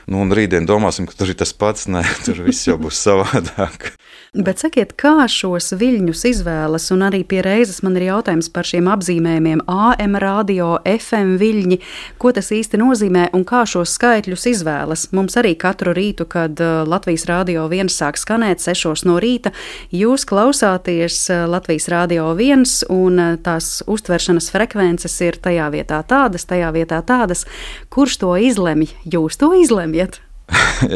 Nu, 0.09 0.19
un 0.25 0.33
rītdien 0.35 0.65
domāsim, 0.67 1.05
ka 1.07 1.15
tur 1.15 1.31
ir 1.31 1.37
tas 1.39 1.53
pats. 1.55 1.87
Nē, 1.91 2.03
tur 2.25 2.43
viss 2.47 2.67
jau 2.67 2.79
būs 2.81 2.99
savādāk. 3.05 3.93
Bet 4.33 4.63
sakiet, 4.63 4.95
kā 4.97 5.27
šos 5.29 5.75
viļņus 5.77 6.23
izvēlas, 6.25 6.87
un 6.89 7.03
arī 7.05 7.19
pie 7.21 7.43
reizes 7.45 7.83
man 7.85 7.93
ir 7.99 8.07
jautājums 8.07 8.47
par 8.49 8.65
šiem 8.65 8.87
apzīmējumiem 8.89 9.59
AM 9.69 10.15
radio, 10.17 10.71
FM 10.89 11.35
viļņi, 11.37 11.77
ko 12.17 12.31
tas 12.33 12.49
īsti 12.49 12.79
nozīmē 12.81 13.27
un 13.37 13.43
kā 13.45 13.61
šos 13.69 13.91
skaitļus 13.93 14.47
izvēlas. 14.49 15.03
Mums 15.13 15.37
arī 15.37 15.51
katru 15.61 15.93
rītu, 15.93 16.25
kad 16.25 16.57
uh, 16.65 16.81
Latvijas 16.89 17.27
radio 17.29 17.67
viens 17.69 17.93
sāk 17.93 18.17
skanēt 18.17 18.65
6 18.65 19.05
no 19.05 19.19
rīta, 19.21 19.51
jūs 19.93 20.25
klausāties 20.25 21.19
uh, 21.29 21.43
Latvijas 21.53 21.85
radio 21.93 22.31
viens 22.33 22.79
un 22.89 23.21
uh, 23.21 23.37
tās 23.37 23.83
uztveršanas 23.85 24.49
frekvences 24.55 25.19
ir 25.27 25.37
tajā 25.45 25.69
vietā 25.77 26.01
tādas, 26.09 26.47
tajā 26.49 26.73
vietā 26.73 27.03
tādas. 27.05 27.45
Kurš 27.93 28.17
to 28.25 28.33
izlemj? 28.49 28.95
Jūs 29.05 29.37
to 29.37 29.53
izlemjat? 29.61 30.23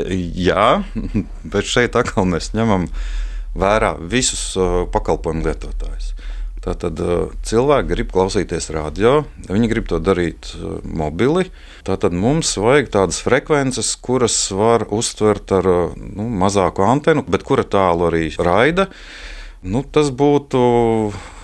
Jā, 0.50 0.82
bet 1.45 1.69
šeit 1.69 2.02
atkal 2.02 2.26
mēs 2.34 2.56
ņemam 2.58 2.89
vērā 3.58 3.96
visus 4.00 4.54
pakalpojumu 4.93 5.46
lietotājus. 5.48 6.13
Tātad 6.67 7.00
cilvēki 7.48 7.88
grib 7.93 8.10
klausīties 8.12 8.65
radio, 8.76 9.22
viņi 9.48 9.70
grib 9.72 9.86
to 9.88 10.02
darīt 10.04 10.50
mobili. 10.84 11.46
Tātad 11.88 12.12
mums 12.12 12.52
vajag 12.60 12.91
tādas 12.91 13.24
frekvences, 13.24 13.96
kuras 14.04 14.36
var 14.52 14.84
uztvert 14.91 15.48
ar 15.56 15.63
nu, 15.96 16.28
mazāku 16.41 16.84
antenu, 16.84 17.24
bet 17.24 17.48
kura 17.48 17.63
tālu 17.63 18.10
arī 18.10 18.36
raida. 18.36 18.89
Nu, 19.63 19.80
tas 19.82 20.12
būtu 20.12 20.60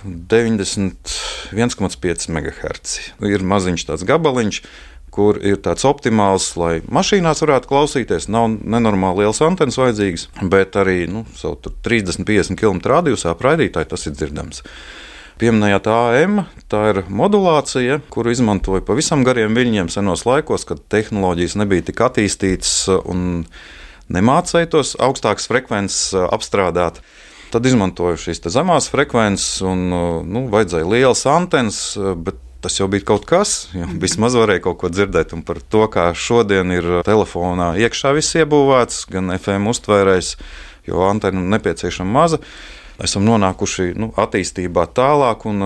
91,5 0.04 2.28
MHz. 2.30 2.98
Ir 3.24 3.42
maziņš 3.48 3.84
tāds 3.88 4.04
gabaliņš 4.08 4.60
kur 5.14 5.38
ir 5.38 5.60
tāds 5.62 5.86
optimāls, 5.86 6.50
lai 6.58 6.80
mašīnās 6.90 7.44
varētu 7.44 7.70
klausīties. 7.70 8.26
Nav 8.32 8.50
nenormāli 8.58 9.22
liels 9.22 9.40
antenas 9.46 9.78
vajadzīgas, 9.78 10.28
bet 10.50 10.76
arī 10.80 11.04
nu, 11.10 11.24
30-50 11.38 12.58
km 12.58 12.82
radiusā 12.90 13.34
apraidītāji 13.34 13.90
tas 13.92 14.08
ir 14.08 14.16
dzirdams. 14.18 14.64
Pieminējāt 15.38 15.88
AM, 15.90 16.44
tā 16.70 16.80
ir 16.92 17.00
modulācija, 17.10 17.98
kuru 18.14 18.30
izmantoja 18.30 18.84
pavisam 18.86 19.24
gariem 19.26 19.56
viļņiem 19.58 19.90
senos 19.90 20.22
laikos, 20.28 20.66
kad 20.68 20.82
tehnoloģijas 20.94 21.56
nebija 21.58 21.88
tik 21.90 22.04
attīstītas 22.06 22.76
un 23.02 23.42
nemācīja 24.14 24.70
tos 24.76 24.94
augstākas 25.02 25.50
frekvences 25.50 26.14
apstrādāt. 26.28 27.02
Tad 27.54 27.66
izmantoju 27.66 28.18
šīs 28.18 28.42
zemās 28.50 28.88
frekvences, 28.90 29.60
un 29.66 29.84
nu, 29.90 30.46
vajadzēja 30.54 30.90
lielas 30.90 31.26
antenas, 31.30 31.82
bet 31.98 32.38
tas 32.64 32.78
jau 32.80 32.88
bija 32.88 33.04
kaut 33.12 33.26
kas. 33.28 33.54
Vismaz 34.00 34.36
varēja 34.38 34.64
kaut 34.64 34.78
ko 34.80 34.90
dzirdēt 34.92 35.34
par 35.44 35.60
to, 35.60 35.84
kā 35.92 36.08
šodien 36.16 36.72
ir 36.72 36.88
telefonā 37.06 37.74
iekšā 37.84 38.14
viss 38.16 38.38
iebūvēts, 38.40 39.04
gan 39.12 39.34
FM 39.36 39.68
uztvērējs, 39.74 40.36
jo 40.88 41.04
antena 41.08 41.44
nepieciešama 41.56 42.20
maza. 42.20 42.40
esam 43.02 43.24
nonākuši 43.26 43.88
nu, 43.98 44.12
attīstībā 44.22 44.86
tālāk, 44.94 45.48
un, 45.50 45.64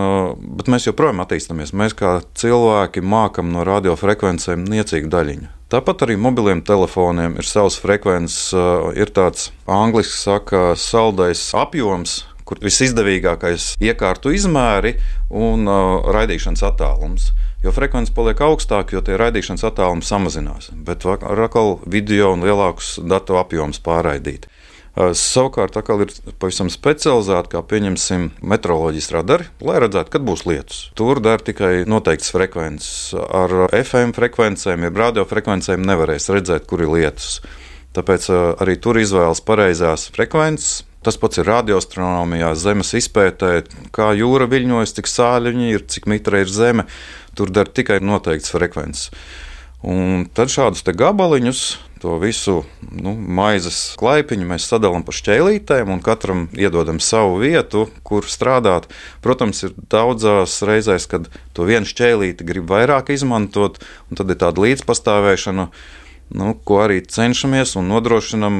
bet 0.56 0.70
mēs 0.72 0.88
joprojām 0.88 1.20
attīstāmies. 1.20 1.74
Mēs 1.76 1.94
kā 1.94 2.18
cilvēki 2.40 3.02
mākam 3.04 3.52
no 3.52 3.66
radiofrekvencēm 3.68 4.64
niecīgu 4.64 5.11
daļiņu. 5.12 5.50
Tāpat 5.68 6.06
arī 6.06 6.16
mobiliem 6.16 6.62
telefoniem 6.64 7.37
ir 7.37 7.44
savs 7.44 7.76
frekvences, 7.82 8.54
ir 8.96 9.12
tāds 9.12 9.50
angļuiski 9.68 10.16
saka, 10.16 10.62
saldais 10.80 11.42
apjoms, 11.52 12.22
kur 12.48 12.61
visizdevīgākais 12.64 13.74
iekārtu 13.84 14.32
izmēri 14.34 14.96
un 15.28 15.68
uh, 15.68 16.08
raidīšanas 16.14 16.64
attālums. 16.70 17.32
Jo 17.64 17.72
frekvence 17.74 18.14
paliek 18.14 18.38
augstāka, 18.46 18.94
jo 18.94 19.02
tie 19.02 19.16
raidīšanas 19.18 19.66
attālumi 19.66 20.06
samazinās, 20.06 20.70
bet 20.87 21.02
ar 21.08 21.42
atkal 21.48 21.80
video 21.90 22.30
un 22.37 22.46
lielākus 22.46 22.96
datu 23.02 23.38
apjomus 23.40 23.82
pārraidīt. 23.82 24.46
Savukārt, 24.98 25.76
tā 25.76 25.82
kā 25.87 25.94
ir 26.02 26.11
pavisam 26.42 26.70
specializēta, 26.72 27.52
kā 27.52 27.61
pieņemsim 27.70 28.32
meteoroloģijas 28.42 29.11
radari, 29.14 29.46
lai 29.62 29.78
redzētu, 29.84 30.11
kad 30.14 30.24
būs 30.26 30.42
lietus. 30.48 30.80
Tur 30.98 31.20
der 31.22 31.42
tikai 31.44 31.84
noteikts 31.87 32.32
frekvences. 32.34 33.14
Ar 33.14 33.70
FM 33.78 34.16
frekvencēm, 34.16 34.88
jeb 34.88 34.98
radiofrekvencēm 34.98 35.87
nevarēs 35.87 36.30
redzēt, 36.34 36.66
kur 36.66 36.82
ir 36.82 36.90
lietus. 36.96 37.38
Tāpēc 37.94 38.26
arī 38.58 38.74
tur 38.82 38.98
izvēlas 38.98 39.42
pareizās 39.46 40.08
frekvences. 40.14 40.88
Tas 41.06 41.18
pats 41.20 41.38
ir 41.38 41.46
radioastronomijā, 41.46 42.52
zemes 42.58 42.90
izpētē, 42.98 43.52
kā 43.94 44.11
jūra 44.18 44.48
viļņojas, 44.50 44.96
cik 44.96 45.11
sāļi 45.11 45.54
ir, 45.70 45.84
cik 45.87 46.08
mitra 46.11 46.42
ir 46.42 46.50
zeme. 46.50 46.88
Tur 47.38 47.52
der 47.54 47.70
tikai 47.70 48.00
noteikts 48.02 48.50
frekvences. 48.50 49.12
Un 49.87 50.24
tad 50.34 50.50
šādus 50.50 50.82
gabaliņus 50.82 51.61
to 52.02 52.16
visu 52.18 52.62
nu, 52.82 53.12
maizes 53.14 53.94
klaipiņu 53.98 54.46
mēs 54.48 54.66
sadalām 54.70 55.04
pa 55.06 55.14
šķēlītēm 55.14 55.90
un 55.94 56.02
katram 56.02 56.46
iedodam 56.54 57.00
savu 57.02 57.38
vietu, 57.42 57.87
kur 58.06 58.26
strādāt. 58.26 58.88
Protams, 59.22 59.64
ir 59.66 59.74
daudzās 59.90 60.61
reizēs, 60.66 61.08
kad 61.11 61.30
to 61.54 61.66
vienu 61.68 61.88
šķēlīti 61.88 62.46
grib 62.46 62.70
vairāk 62.70 63.12
izmantot, 63.14 63.78
un 64.11 64.18
tad 64.20 64.30
ir 64.34 64.40
tāda 64.42 64.66
līdzpastāvēšana. 64.66 65.68
Nu, 66.28 66.52
ko 66.64 66.82
arī 66.84 67.00
cenšamies 67.08 67.72
un 67.80 67.88
nodrošinām, 67.88 68.56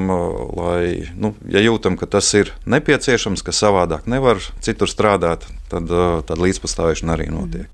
lai, 0.57 1.09
nu, 1.21 1.35
ja 1.53 1.61
jūtam, 1.61 1.99
ka 2.01 2.09
tas 2.09 2.31
ir 2.39 2.55
nepieciešams, 2.65 3.45
ka 3.45 3.53
savādāk 3.53 4.09
nevar 4.09 4.41
citur 4.65 4.89
strādāt, 4.89 5.45
tad 5.69 5.91
tāda 5.93 6.41
līdzpastāvēšana 6.47 7.19
arī 7.19 7.29
notiek. 7.33 7.69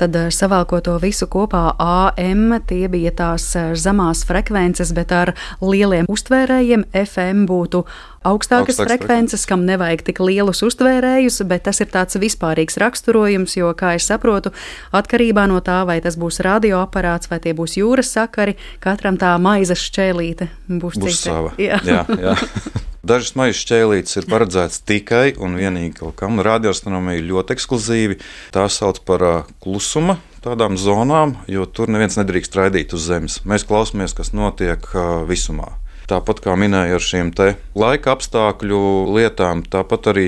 Tad 0.00 0.16
savākot 0.34 0.84
to 0.86 0.96
visu 1.02 1.28
kopā, 1.30 1.70
AM 1.78 2.56
tie 2.68 2.88
bija 2.90 3.12
tās 3.16 3.46
zemās 3.78 4.24
frekvences, 4.28 4.92
bet 4.96 5.12
ar 5.14 5.34
lieliem 5.62 6.08
uztvērējiem 6.10 6.88
FM 7.04 7.46
būtu 7.50 7.84
augstākas 8.24 8.76
Augstāks 8.76 8.88
frekvences, 8.88 9.46
kam 9.48 9.64
nevajag 9.68 10.04
tik 10.10 10.20
lielus 10.24 10.62
uztvērējus, 10.66 11.40
bet 11.48 11.64
tas 11.68 11.80
ir 11.80 11.90
tāds 11.92 12.18
vispārīgs 12.20 12.76
raksturojums, 12.80 13.56
jo, 13.56 13.72
kā 13.78 13.94
es 13.98 14.08
saprotu, 14.10 14.52
atkarībā 14.96 15.46
no 15.50 15.62
tā, 15.64 15.80
vai 15.88 16.00
tas 16.04 16.18
būs 16.20 16.42
radioaparāts 16.44 17.30
vai 17.32 17.40
tie 17.40 17.54
būs 17.56 17.78
jūras 17.80 18.12
sakari, 18.16 18.58
katram 18.84 19.20
tā 19.20 19.32
maizes 19.40 19.82
šķēlīte 19.88 20.50
būs, 20.68 21.00
būs 21.00 21.24
sava. 21.24 21.54
Jā, 21.60 21.80
jā. 21.86 22.04
jā. 22.20 22.36
Dažas 23.10 23.32
maisa 23.32 23.56
šķēlītes 23.56 24.18
ir 24.20 24.26
paredzētas 24.28 24.82
tikai 24.84 25.30
un 25.40 25.56
vienīgi 25.56 25.94
kaut 26.02 26.18
kam. 26.20 26.36
Radioastronomija 26.44 27.24
ļoti 27.24 27.54
ekskluzīva. 27.56 28.18
Tā 28.52 28.66
sauc 28.68 29.00
par 29.08 29.24
klusuma 29.64 30.18
tādām 30.44 30.76
zonām, 30.80 31.38
jo 31.48 31.64
tur 31.64 31.88
neviens 31.88 32.20
nedrīkst 32.20 32.60
raidīt 32.60 32.92
uz 32.96 33.08
Zemes. 33.08 33.40
Mēs 33.48 33.64
klausāmies, 33.68 34.12
kas 34.16 34.34
notiek 34.36 34.84
visumā. 35.28 35.72
Tāpat 36.10 36.42
kā 36.42 36.56
minēju 36.58 36.98
ar 36.98 37.06
šīm 37.06 37.34
laika 37.78 38.16
apstākļu 38.16 38.80
lietām, 39.14 39.62
tāpat 39.62 40.10
arī 40.10 40.26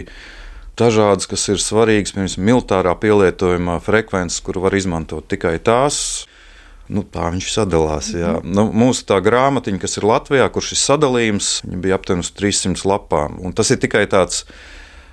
dažādas, 0.79 1.27
kas 1.27 1.49
ir 1.51 1.59
svarīgas, 1.63 2.15
piemēram, 2.15 2.45
militārā 2.49 2.95
pielietojumā 3.03 3.81
frekvences, 3.83 4.41
kur 4.41 4.63
var 4.63 4.79
izmantot 4.79 5.27
tikai 5.29 5.59
tās 5.59 6.27
Nu, 6.93 7.05
tā 7.07 7.31
viņš 7.33 7.49
sadalās. 7.55 8.11
Jā. 8.13 8.37
-hmm. 8.37 8.53
nu, 8.57 8.67
mūsu 8.75 9.07
tā 9.09 9.21
grāmatiņa, 9.25 9.81
kas 9.81 9.97
ir 9.97 10.07
Latvijā, 10.09 10.49
kur 10.53 10.65
šis 10.67 10.83
sadalījums 10.91 11.63
bija 11.65 11.97
aptuveni 11.97 12.27
300 12.27 12.85
lapām. 12.89 13.39
Un 13.41 13.53
tas 13.53 13.71
ir 13.71 13.79
tikai 13.79 14.07
tāds 14.07 14.45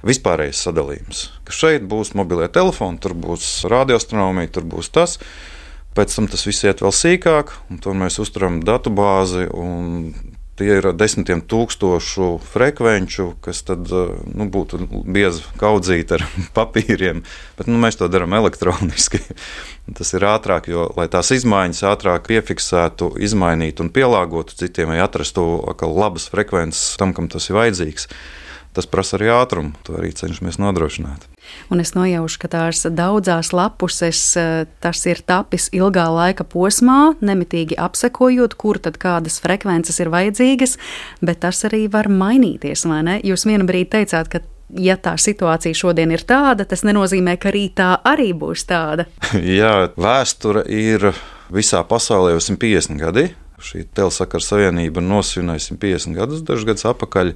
vispārējais 0.03 0.63
sadalījums. 0.65 1.29
Ka 1.45 1.53
šeit 1.53 1.85
būs 1.87 2.15
mobilie 2.15 2.47
telefoni, 2.47 2.99
tur 2.99 3.13
būs 3.13 3.65
radioastronomija, 3.69 4.51
tur 4.51 4.63
būs 4.63 4.91
tas. 4.91 5.19
Pēc 5.95 6.15
tam 6.15 6.27
tas 6.27 6.45
viss 6.45 6.63
iet 6.63 6.81
vēl 6.81 6.93
sīkāk, 6.93 7.51
un 7.69 7.79
tur 7.79 7.93
mēs 7.93 8.19
uzturam 8.19 8.61
datu 8.63 8.89
bāzi. 8.89 9.47
Tie 10.59 10.67
ir 10.75 10.89
desmitiem 10.91 11.39
tūkstošu 11.47 12.33
frekvenču, 12.43 13.29
kas 13.39 13.61
tad, 13.63 13.87
nu, 13.87 14.47
būtu 14.51 14.81
biezi 15.07 15.45
kaudzīti 15.61 16.17
ar 16.17 16.25
papīriem, 16.57 17.21
bet 17.55 17.69
nu, 17.71 17.77
mēs 17.79 17.95
to 18.01 18.09
darām 18.11 18.35
elektroniski. 18.35 19.21
Tas 19.97 20.11
ir 20.17 20.27
ātrāk, 20.27 20.67
jo, 20.67 20.89
lai 20.99 21.07
tās 21.11 21.31
izmaiņas 21.37 21.81
ātrāk 21.93 22.27
piefiksētu, 22.27 23.13
izmainītu 23.23 23.87
un 23.87 23.93
pielāgotu 23.95 24.59
citiem, 24.59 24.91
vai 24.91 24.99
atrastu 25.05 25.47
labas 25.87 26.27
frekvences 26.33 26.99
tam, 26.99 27.15
kam 27.15 27.31
tas 27.31 27.47
ir 27.47 27.55
vajadzīgs. 27.61 28.11
Tas 28.75 28.85
prasa 28.91 29.15
arī 29.17 29.31
ātrumu, 29.33 29.79
to 29.87 29.95
arī 29.97 30.11
cenšamies 30.13 30.59
nodrošināt. 30.59 31.28
Un 31.69 31.83
es 31.83 31.93
nojaušu, 31.93 32.39
ka 32.41 32.49
tās 32.49 32.81
daudzās 32.89 33.51
lapuses 33.53 34.21
tas 34.81 35.01
ir 35.05 35.21
tapis 35.21 35.69
ilgā 35.75 36.07
laika 36.09 36.45
posmā, 36.47 37.15
nemitīgi 37.21 37.77
apsekojot, 37.77 38.55
kur 38.57 38.81
tad 38.81 38.97
kādas 39.01 39.37
frekvences 39.43 40.01
ir 40.01 40.09
vajadzīgas, 40.13 40.77
bet 41.21 41.43
tas 41.45 41.61
arī 41.69 41.85
var 41.91 42.09
mainīties, 42.09 42.87
vai 42.89 43.03
ne? 43.05 43.19
Jūs 43.25 43.45
vienu 43.49 43.69
brīdi 43.69 43.91
teicāt, 43.99 44.31
ka 44.33 44.41
ja 44.77 44.97
tā 45.01 45.15
situācija 45.19 45.77
šodien 45.77 46.13
ir 46.13 46.23
tāda, 46.29 46.65
tas 46.69 46.83
nenozīmē, 46.87 47.37
ka 47.41 47.53
rītā 47.53 47.91
arī 48.07 48.31
būs 48.37 48.65
tāda. 48.69 49.07
Jā, 49.59 49.91
vēsture 49.97 50.65
ir 50.69 51.11
visā 51.53 51.83
pasaulē 51.87 52.35
jau 52.35 52.43
150 52.51 52.99
gadi. 53.01 53.29
Šī 53.59 53.83
telesakara 53.91 54.43
savienība 54.43 55.01
nosvināja 55.03 55.65
150 55.73 56.15
gadus, 56.15 56.43
dažus 56.47 56.67
gadus 56.69 56.85
atpakaļ, 56.87 57.33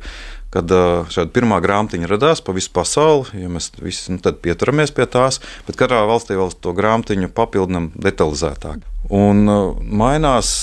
kad 0.54 0.72
šāda 1.14 1.32
pirmā 1.34 1.60
grāmatiņa 1.64 2.10
radās 2.12 2.44
pa 2.46 2.56
visu 2.56 2.72
pasauli. 2.76 3.44
Ja 3.44 3.52
mēs 3.52 3.72
visi 3.82 4.14
nu, 4.14 4.22
pieturamies 4.22 4.94
pie 4.96 5.08
tās, 5.10 5.42
bet 5.68 5.80
katrā 5.80 6.04
valstī 6.10 6.38
vēl 6.40 6.54
to 6.62 6.76
grāmatiņu 6.78 7.34
papildinām 7.34 7.92
detalizētāk. 7.98 8.86
Un 9.14 9.46
mainās 9.84 10.62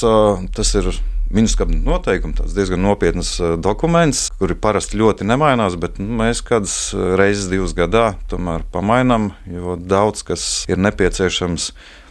tas 0.57 0.77
ir 0.79 0.95
Minskabiņa 1.31 1.85
noteikumi, 1.87 2.35
tas 2.35 2.55
diezgan 2.57 2.81
nopietns 2.83 3.37
dokuments, 3.63 4.25
kuri 4.41 4.57
parasti 4.59 4.99
ļoti 4.99 5.29
nemainās, 5.31 5.77
bet 5.79 6.01
nu, 6.03 6.09
mēs 6.19 6.41
kādas 6.43 6.75
reizes 7.21 7.47
divas 7.53 7.71
gadā 7.79 8.17
tomēr 8.33 8.65
pamainām, 8.75 9.29
jo 9.47 9.77
daudz 9.79 10.25
kas 10.27 10.47
ir 10.67 10.83
nepieciešams 10.83 11.69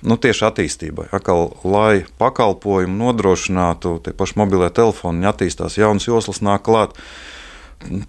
nu, 0.07 0.15
tieši 0.15 0.45
attīstībai. 0.47 1.09
Akal, 1.11 1.49
lai 1.67 2.05
pakalpojumu 2.21 2.95
nodrošinātu, 3.01 3.97
tie 4.05 4.15
paši 4.15 4.39
mobilie 4.39 4.71
telefoni 4.71 5.27
attīstās, 5.27 5.75
jaunas 5.81 6.07
joslas 6.07 6.39
nāk 6.39 6.63
klāt. 6.69 6.95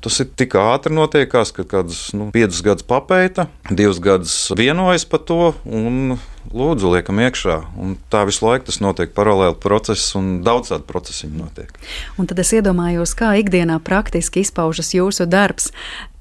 Tas 0.02 0.16
ir 0.18 0.26
tik 0.35 0.56
ātri 0.59 0.90
notiekās, 0.92 1.52
ka 1.54 1.62
kādus 1.68 2.09
nu, 2.16 2.28
piecus 2.35 2.59
gadus 2.66 2.87
papēta, 2.90 3.46
divus 3.70 4.00
gadus 4.02 4.35
vienojas 4.59 5.06
par 5.06 5.22
to 5.28 5.52
un 5.64 6.16
lūdzu 6.50 6.90
liekam 6.96 7.20
iekšā. 7.22 7.56
Un 7.78 7.94
tā 8.11 8.24
visu 8.26 8.44
laiku 8.48 8.66
tas 8.66 8.80
notiek 8.83 9.12
paralēli 9.14 9.54
process 9.62 10.16
un 10.18 10.40
daudz 10.46 10.72
tādu 10.72 10.88
procesu 10.88 11.30
notiek. 11.30 11.70
Un 12.18 12.26
tad 12.26 12.42
es 12.42 12.50
iedomājos, 12.56 13.14
kā 13.18 13.37
ikdienā 13.38 13.78
praktiski 13.87 14.42
izpaužas 14.42 14.90
jūsu 14.96 15.28
darbs. 15.30 15.70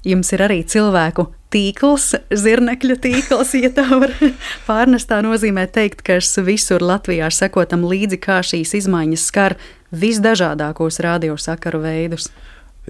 Jums 0.06 0.30
ir 0.32 0.46
arī 0.46 0.62
cilvēku 0.64 1.26
tīkls, 1.50 2.14
zirnekļu 2.30 2.96
tīkls, 3.02 3.52
ja 3.58 3.72
tā 3.74 3.88
var 3.90 4.14
pārnest. 4.68 5.10
Tā 5.10 5.18
nozīmē 5.26 5.66
teikt, 5.74 6.04
ka 6.06 6.20
es 6.22 6.30
visur 6.46 6.84
Latvijā 6.86 7.28
sekotam 7.34 7.82
līdzi, 7.90 8.22
kā 8.22 8.38
šīs 8.46 8.76
izmaiņas 8.84 9.26
skar 9.32 9.58
visdažādākos 9.90 11.02
radiosakaru 11.02 11.82
veidus. 11.82 12.30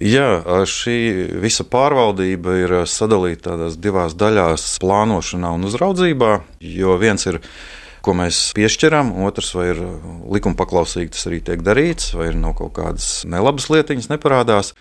Jā, 0.00 0.40
šī 0.64 0.96
visa 1.42 1.66
pārvaldība 1.68 2.54
ir 2.56 2.72
sadalīta 2.88 3.58
divās 3.76 4.14
daļās- 4.16 4.64
plānošanā 4.80 5.50
un 5.52 5.66
uzraudzībā. 5.68 6.40
Jo 6.64 6.96
viens 6.96 7.26
ir, 7.26 7.40
ko 8.00 8.14
mēs 8.16 8.54
piešķiram, 8.56 9.12
otrs 9.28 9.52
vai 9.52 9.66
ir 9.74 9.82
likuma 10.24 10.56
paklausīgi 10.56 11.12
tas 11.12 11.26
arī 11.28 11.42
tiek 11.44 11.60
darīts, 11.60 12.14
vai 12.16 12.28
ir 12.28 12.34
no 12.34 12.54
kaut 12.54 12.72
kādas 12.72 13.26
nelabas 13.26 13.68
lietiņas 13.68 14.08
neparādās. 14.08 14.72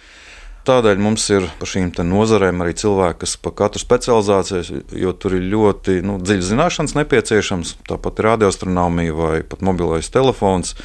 Tādēļ 0.63 0.97
mums 0.97 1.29
ir 1.29 1.49
par 1.59 1.67
šīm 1.67 1.91
nozarēm 1.99 2.63
arī 2.63 2.73
cilvēki, 2.79 3.19
kas 3.19 3.35
pa 3.35 3.51
katru 3.51 3.79
specializācijas, 3.79 4.71
jo 4.91 5.11
tur 5.11 5.35
ir 5.35 5.51
ļoti 5.51 6.01
nu, 6.01 6.17
dziļas 6.19 6.51
zināšanas 6.53 6.95
nepieciešams. 6.95 7.75
Tāpat 7.89 8.19
ir 8.19 8.25
radioastronomija 8.25 9.13
vai 9.13 9.43
pat 9.43 9.59
mobilais 9.59 10.09
telefons 10.09 10.75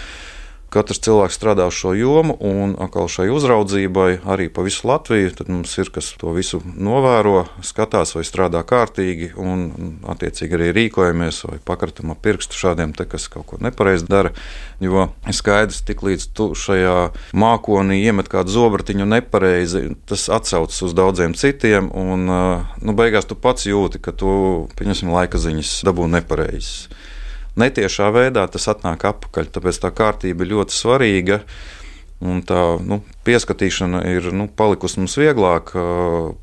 katrs 0.74 1.00
cilvēks 1.04 1.37
strādā 1.38 1.66
uz 1.70 1.76
šo 1.78 1.92
jomu, 1.96 2.34
un 2.42 2.74
atkal 2.82 3.06
šai 3.10 3.28
uzraudzībai 3.32 4.24
arī 4.30 4.48
pa 4.52 4.64
visu 4.66 4.88
Latviju. 4.88 5.32
Tad 5.38 5.50
mums 5.52 5.72
ir 5.78 5.90
kas 5.94 6.10
to 6.20 6.32
visu 6.34 6.60
novēro, 6.64 7.44
skatās, 7.64 8.14
vai 8.16 8.24
strādā 8.26 8.64
kārtīgi, 8.66 9.32
un 9.40 9.64
attiecīgi 10.10 10.58
arī 10.58 10.70
rīkojamies 10.78 11.44
vai 11.48 11.60
pakratam 11.64 12.12
ap 12.14 12.22
pirkstu 12.24 12.58
šādiem 12.58 12.94
te, 12.96 13.06
kas 13.08 13.28
kaut 13.32 13.46
ko 13.50 13.60
nepareizi 13.62 14.08
dara. 14.10 14.34
Jo 14.82 15.08
skaidrs, 15.32 15.84
tik 15.87 16.02
līdz 16.06 16.28
tu 16.37 16.50
šajā 16.58 16.98
mākonī 17.37 18.00
iemet 18.02 18.28
kādu 18.32 18.52
zobratiņu 18.54 19.08
nepareizi, 19.14 19.87
tas 20.10 20.26
atsaucas 20.32 20.82
uz 20.84 20.94
daudziem 20.96 21.37
citiem, 21.38 21.90
un 21.94 22.26
nu, 22.28 22.96
beigās 22.98 23.28
tu 23.30 23.38
pats 23.38 23.68
jūti, 23.68 24.02
ka 24.02 24.14
tu, 24.16 24.34
pieņemsim, 24.78 25.14
laika 25.14 25.40
ziņas 25.40 25.80
dabū 25.87 26.10
nepareizes 26.18 26.88
netiešā 27.60 28.10
veidā 28.14 28.46
tas 28.50 28.68
atnāk 28.72 29.06
atpakaļ. 29.10 29.50
Tāpēc 29.54 29.80
tā 29.82 29.90
kārtība 29.94 30.44
ir 30.44 30.54
ļoti 30.54 30.76
svarīga. 30.76 31.40
Un 32.24 32.40
tā 32.46 32.78
nu, 32.80 33.02
pieskatīšana 33.26 34.04
ir 34.14 34.30
nu, 34.32 34.46
palikusi 34.48 35.02
mums 35.02 35.18
vieglāk. 35.20 35.74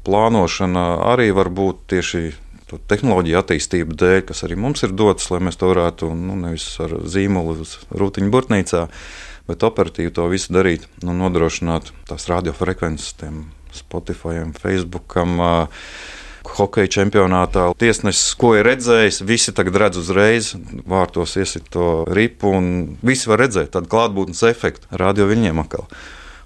Plānošana 0.05 0.85
arī 1.13 1.31
var 1.33 1.49
būt 1.49 1.87
tieši 1.95 2.23
tehnoloģiju 2.91 3.39
attīstību 3.39 3.97
dēļ, 3.99 4.21
kas 4.29 4.45
arī 4.47 4.55
mums 4.59 4.83
ir 4.85 4.93
dotas, 4.95 5.27
lai 5.31 5.41
mēs 5.43 5.59
to 5.59 5.71
varētu 5.71 6.11
nu, 6.15 6.37
nevis 6.39 6.67
ar 6.83 6.93
zīmolu 7.03 7.57
uz 7.65 7.75
rūtiņu 7.91 8.31
burtnīcā, 8.31 8.85
bet 9.49 9.65
operatīvi 9.67 10.13
to 10.15 10.29
visu 10.31 10.55
darīt 10.55 10.87
un 11.01 11.11
nu, 11.11 11.17
nodrošināt 11.25 11.91
tās 12.07 12.29
radiofrekvences, 12.31 13.17
Spotify, 13.71 14.41
Facebook. 14.59 15.15
Uh, 15.15 15.85
hokeja 16.57 16.91
čempionātā. 16.99 17.69
Tiesnesis, 17.79 18.33
ko 18.39 18.53
ir 18.57 18.67
redzējis, 18.67 19.21
visi 19.27 19.53
tagad 19.55 19.79
redz 19.85 20.01
uzreiz, 20.01 20.51
vārtos 20.89 21.37
iesit 21.39 21.69
to 21.73 22.03
ripu, 22.11 22.53
un 22.57 22.97
visi 23.05 23.31
var 23.31 23.45
redzēt 23.45 23.73
tādu 23.75 23.91
klātbūtnes 23.91 24.43
efektu. 24.49 24.89
Radio 25.01 25.29
viņiem 25.29 25.63
atkal. 25.63 25.87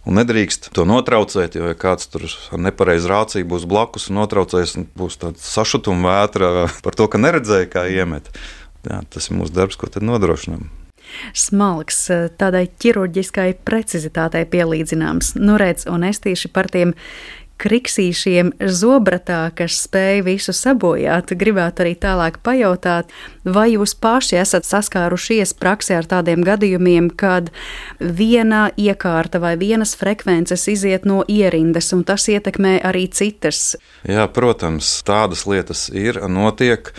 Un 0.05 0.19
nedrīkst 0.19 0.69
to 0.77 0.85
notraucēt, 0.85 1.57
jo 1.57 1.71
ja 1.71 1.77
kāds 1.77 2.11
tur 2.13 2.27
ar 2.29 2.61
nepareizu 2.61 3.09
rācību 3.09 3.55
būs 3.55 3.65
blakus 3.69 4.11
un 4.11 4.19
notraucēs, 4.19 4.75
un 4.77 4.85
būs 4.97 5.17
tāda 5.21 5.41
sašutuma 5.41 6.19
vētra 6.19 6.51
par 6.85 6.97
to, 6.97 7.09
ka 7.09 7.21
neredzēja, 7.21 7.71
kā 7.73 7.87
iemet. 7.89 8.29
Jā, 8.85 9.01
tas 9.09 9.31
ir 9.31 9.39
mūsu 9.39 9.55
darbs, 9.55 9.79
ko 9.81 9.89
tad 9.89 10.05
nodrošinām 10.05 10.67
smalks, 11.37 12.07
tādai 12.39 12.65
ķirurģiskai 12.81 13.49
precizitātei 13.67 14.45
pielīdzināms. 14.49 15.35
Nu, 15.39 15.57
redz, 15.61 15.87
un 15.91 16.05
es 16.07 16.21
tieši 16.23 16.51
par 16.51 16.69
tiem 16.73 16.95
kriksīšiem 17.61 18.51
zobratā, 18.59 19.47
kas 19.55 19.77
spēj 19.85 20.21
visu 20.25 20.53
sabojāt. 20.55 21.33
Gribētu 21.39 21.85
arī 21.85 21.93
tālāk 21.99 22.39
pajautāt, 22.45 23.11
vai 23.43 23.69
jūs 23.73 23.95
paši 24.01 24.39
esat 24.41 24.67
saskārušies 24.67 25.55
praksē 25.59 25.99
ar 26.01 26.09
tādiem 26.11 26.43
gadījumiem, 26.45 27.09
kad 27.15 27.51
viena 27.99 28.67
iekārta 28.77 29.39
vai 29.43 29.55
vienas 29.61 29.95
frekvences 29.99 30.67
iziet 30.71 31.07
no 31.07 31.23
ierindas, 31.27 31.91
un 31.95 32.03
tas 32.07 32.27
ietekmē 32.31 32.79
arī 32.83 33.07
citas? 33.07 33.75
Jā, 34.03 34.27
protams, 34.31 34.97
tādas 35.07 35.45
lietas 35.49 35.87
ir, 35.93 36.21
notiek. 36.27 36.91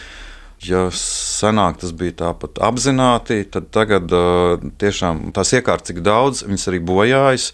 Ja 0.64 0.86
senāk 0.96 1.82
tas 1.82 1.92
bija 1.92 2.14
tāpat 2.22 2.56
apzināti, 2.64 3.42
tad 3.52 3.68
tagad 3.76 4.08
uh, 4.16 4.56
tiešām 4.80 5.28
tās 5.36 5.52
iekārtas, 5.52 5.90
cik 5.90 6.00
daudz, 6.06 6.46
viņas 6.48 6.64
arī 6.72 6.80
bojājas. 6.80 7.50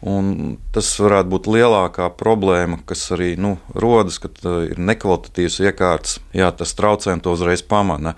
Un 0.00 0.56
tas 0.72 0.88
varētu 0.96 1.28
būt 1.28 1.48
lielākā 1.52 2.06
problēma, 2.16 2.78
kas 2.88 3.02
arī 3.12 3.34
nu, 3.36 3.58
rodas, 3.76 4.16
kad 4.22 4.38
uh, 4.48 4.62
ir 4.70 4.80
nekvalitatīvs 4.80 5.58
iekārts. 5.66 6.20
Jā, 6.32 6.48
tas 6.56 6.72
traucējumi 6.78 7.20
to 7.24 7.34
uzreiz 7.36 7.60
pamana. 7.60 8.14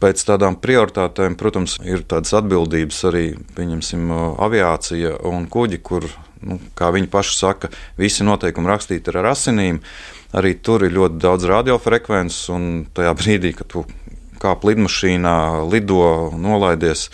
Pēc 0.00 0.22
tādām 0.24 0.56
prioritātēm, 0.62 1.36
protams, 1.36 1.76
ir 1.84 2.06
tādas 2.08 2.32
atbildības 2.38 3.02
arī, 3.10 3.26
pieņemsim, 3.58 4.08
uh, 4.08 4.24
aviācija 4.46 5.18
un 5.28 5.44
kuģi, 5.52 5.82
kur, 5.84 6.08
nu, 6.48 6.62
kā 6.78 6.88
viņi 6.96 7.12
paši 7.12 7.36
saka, 7.36 7.72
visi 8.00 8.24
noteikumi 8.24 8.72
rakstīti 8.72 9.12
ar 9.12 9.34
asinīm. 9.34 9.82
Arī 10.38 10.54
tur 10.64 10.86
ir 10.86 10.96
ļoti 10.96 11.20
daudz 11.20 11.44
radiofrekvences, 11.48 12.48
un 12.56 12.86
tajā 12.96 13.12
brīdī, 13.20 13.52
kad 13.58 13.68
tu 13.68 13.84
kāp 14.40 14.64
lidmašīnā, 14.68 15.36
lido, 15.68 16.30
nolaidies, 16.36 17.08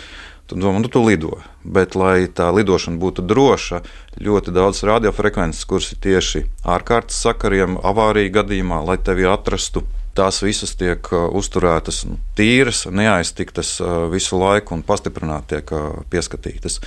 tu 0.46 0.58
domā, 0.60 0.80
nu, 0.82 0.90
tu 0.92 1.02
lido. 1.04 1.38
Bet, 1.64 1.96
lai 1.96 2.26
tā 2.28 2.50
lidošana 2.54 3.00
būtu 3.00 3.24
droša, 3.24 3.80
ļoti 4.20 4.54
daudz 4.54 4.82
radiofrekvences, 4.84 5.64
kuras 5.68 5.92
ir 5.94 6.00
tieši 6.04 6.44
ārkārtas 6.68 7.22
sakariem, 7.24 7.78
avārija 7.80 8.40
gadījumā, 8.40 8.82
lai 8.84 8.98
tevi 9.00 9.28
atrastu. 9.28 9.84
Tās 10.14 10.44
visas 10.44 10.76
tiek 10.78 11.08
uh, 11.10 11.26
uzturētas 11.34 12.04
nu, 12.06 12.20
tīras, 12.38 12.84
neaiztiktas 12.86 13.80
uh, 13.82 14.04
visu 14.12 14.38
laiku 14.38 14.76
un 14.76 14.84
pastiprināti 14.86 15.56
tiek 15.56 15.72
uh, 15.74 16.04
pieskatītas. 16.12 16.78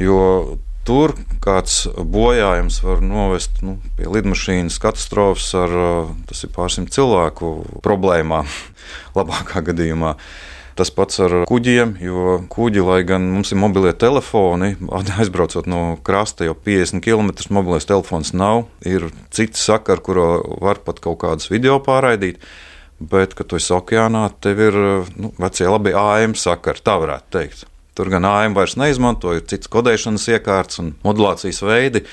Jo 0.00 0.58
tur 0.86 1.14
kāds 1.44 1.84
bojājums 1.94 2.80
var 2.82 3.02
novest 3.04 3.60
nu, 3.62 3.76
pie 3.98 4.08
lidmašīnas 4.10 4.80
katastrofas 4.82 5.50
ar 5.60 5.74
pārsimt 6.56 6.90
cilvēku 6.94 7.52
problēmām, 7.84 8.48
labākā 9.18 9.62
gadījumā. 9.70 10.16
Tas 10.80 10.88
pats 10.96 11.18
ar 11.20 11.32
kuģiem, 11.44 11.90
jo 12.00 12.38
kuģi, 12.48 12.80
lai 12.80 13.02
gan 13.04 13.26
mums 13.34 13.50
ir 13.52 13.58
mobilie 13.60 13.90
telefoni, 14.00 14.70
aizbraucot 15.20 15.66
no 15.68 15.98
krasta 16.06 16.46
jau 16.46 16.54
50 16.56 17.02
km, 17.04 17.28
mobilais 17.52 17.84
telefons 17.84 18.32
nav. 18.32 18.62
Ir 18.88 19.10
citi 19.28 19.60
sakari, 19.60 20.00
kuro 20.06 20.30
var 20.64 20.80
pat 20.86 21.02
kaut 21.04 21.18
kādus 21.20 21.50
video 21.52 21.76
pārraidīt. 21.84 22.40
Bet, 23.12 23.36
kad 23.36 23.50
tu 23.50 23.60
esi 23.60 23.74
okeānā, 23.76 24.22
tev 24.40 24.64
ir 24.70 24.80
nu, 25.20 25.34
vecie 25.40 25.68
labi 25.68 25.92
AM 25.96 26.32
sakari, 26.36 26.80
tā 26.84 26.96
varētu 27.02 27.28
teikt. 27.36 27.66
Tur 27.96 28.08
gan 28.08 28.24
AM 28.24 28.56
vairs 28.56 28.78
neizmanto, 28.80 29.34
ir 29.36 29.44
cits 29.52 29.68
kodēšanas 29.68 30.30
iekārts 30.32 30.80
un 30.80 30.94
modulācijas 31.04 31.60
veidi. 31.60 32.06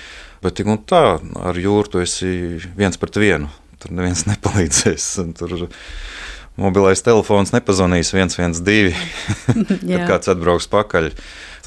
Bet 0.43 0.60
tik 0.60 0.67
un 0.67 0.84
tā, 0.84 1.06
ar 1.23 1.63
jūru 1.63 1.88
tu 1.93 2.03
esi 2.03 2.60
viens 2.75 2.99
pret 2.99 3.23
vienu. 3.23 3.47
Tur 3.80 3.95
neviens 3.95 4.27
nepalīdzēs. 4.34 5.08
Tur 5.39 5.56
mobilais 6.58 7.04
telefons 7.06 7.54
nepazvanīs 7.54 8.13
112, 8.13 8.96
kad 9.48 10.08
kāds 10.10 10.32
atbrauks 10.34 10.70
pakaļ. 10.72 11.12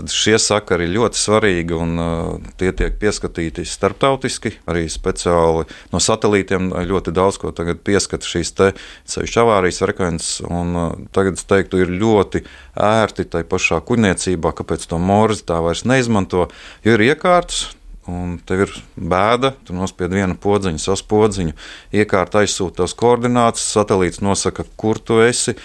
Tad 0.00 0.12
šie 0.14 0.38
sakari 0.40 0.86
ir 0.86 0.94
ļoti 0.94 1.18
svarīgi 1.20 1.74
un 1.76 2.00
uh, 2.00 2.50
tie 2.60 2.70
tiek 2.76 2.94
pieskatīti 3.00 3.66
starptautiski. 3.68 4.54
Arī 4.70 4.86
speciāli 4.88 5.66
no 5.92 6.00
satelītiem 6.00 6.70
ļoti 6.88 7.12
daudz 7.12 7.36
ko 7.42 7.52
tagad 7.52 7.82
pieskata 7.84 8.24
šīs 8.24 8.54
ceļu 8.56 9.42
avārijas 9.42 9.82
frekvences. 9.84 10.38
Un, 10.48 10.72
uh, 10.72 10.94
tagad 11.12 11.36
es 11.36 11.44
teiktu, 11.44 11.82
ir 11.82 11.92
ļoti 12.00 12.44
ērti 12.80 13.28
tai 13.34 13.44
pašā 13.44 13.82
kuģniecībā, 13.84 14.54
kāpēc 14.62 14.88
to 14.88 15.02
morzi 15.02 15.44
tā 15.50 15.60
vairs 15.64 15.84
neizmanto. 15.84 16.48
Jo 16.86 16.96
ir 16.96 17.10
iekārtas, 17.10 17.66
un 18.10 18.34
tev 18.46 18.64
ir 18.66 18.74
bēda, 18.96 19.52
tu 19.66 19.76
nospied 19.76 20.12
vienu 20.14 20.36
podziņu, 20.40 20.80
savu 20.82 21.06
podziņu, 21.12 21.54
iekārta 21.94 22.42
aizsūta 22.44 22.82
tās 22.82 22.96
koordinātas, 22.98 23.68
satelīts 23.76 24.22
nosaka, 24.24 24.66
kur 24.80 24.98
tu 24.98 25.20
esi. 25.24 25.56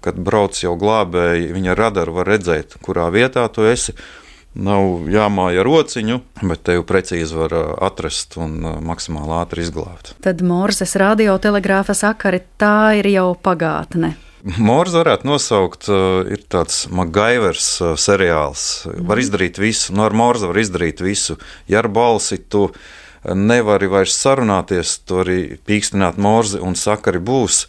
Kad 0.00 0.16
brauc 0.16 0.56
jau 0.56 0.72
glābēji, 0.80 1.50
viņa 1.52 1.76
radaru 1.76 2.14
var 2.16 2.30
redzēt, 2.32 2.78
kurā 2.80 3.10
vietā 3.12 3.44
tu 3.52 3.66
esi. 3.68 3.92
Nav 4.56 5.04
jāmāja 5.12 5.62
rociņu, 5.62 6.16
bet 6.40 6.64
te 6.66 6.74
jau 6.78 6.86
precīzi 6.88 7.36
var 7.36 7.52
atrast 7.86 8.34
un 8.40 8.56
maksimāli 8.82 9.36
ātri 9.36 9.62
izglābt. 9.62 10.14
Tad 10.24 10.40
Morzes 10.42 10.96
radiotelegrāfa 10.98 11.94
sakari 11.94 12.40
tā 12.58 12.96
ir 12.98 13.12
jau 13.12 13.28
pagātne. 13.38 14.16
Morza 14.40 15.02
varētu 15.02 15.28
nosaukt, 15.28 15.88
uh, 15.92 16.22
ir 16.32 16.40
tāds 16.48 16.86
Magaivers 16.88 17.66
uh, 17.82 17.92
seriāls. 18.00 18.86
Var 18.88 19.04
mhm. 19.04 19.20
izdarīt 19.20 19.60
visu, 19.60 19.92
no 19.92 20.00
nu, 20.00 20.06
ar 20.08 20.16
Morza 20.16 20.48
var 20.48 20.60
izdarīt 20.62 21.02
visu. 21.04 21.36
Ja 21.68 21.82
ar 21.82 21.90
balsi 21.92 22.40
tu 22.40 22.70
nevari 23.24 23.90
vairs 23.92 24.16
sarunāties, 24.16 24.94
tu 25.04 25.20
arī 25.20 25.40
pīkstināt 25.68 26.16
Morzi 26.16 26.60
un 26.64 26.76
sakari 26.78 27.20
būs. 27.20 27.66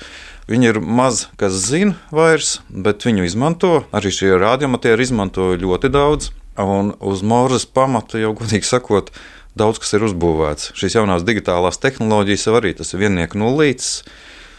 Viņi 0.51 0.71
ir 0.71 0.79
maz 0.79 1.25
kas 1.39 1.59
zina 1.67 1.97
vairs, 2.11 2.59
bet 2.69 3.03
viņu 3.07 3.27
izmanto. 3.27 3.73
Arī 3.95 4.11
šie 4.15 4.31
radiomatieri 4.39 5.03
izmanto 5.03 5.51
ļoti 5.59 5.91
daudz. 5.91 6.31
Un 6.59 6.95
uz 6.99 7.21
Morzas 7.23 7.67
pamata 7.67 8.19
jau, 8.19 8.33
godīgi 8.39 8.67
sakot, 8.67 9.11
daudz 9.59 9.79
kas 9.83 9.95
ir 9.95 10.07
uzbūvēts. 10.07 10.71
Šīs 10.79 10.97
jaunās 10.99 11.27
digitālās 11.27 11.79
tehnoloģijas 11.83 12.47
arī 12.55 12.75
tas 12.79 12.95
ir 12.95 13.03
viennieku 13.03 13.39
nulītis 13.39 14.03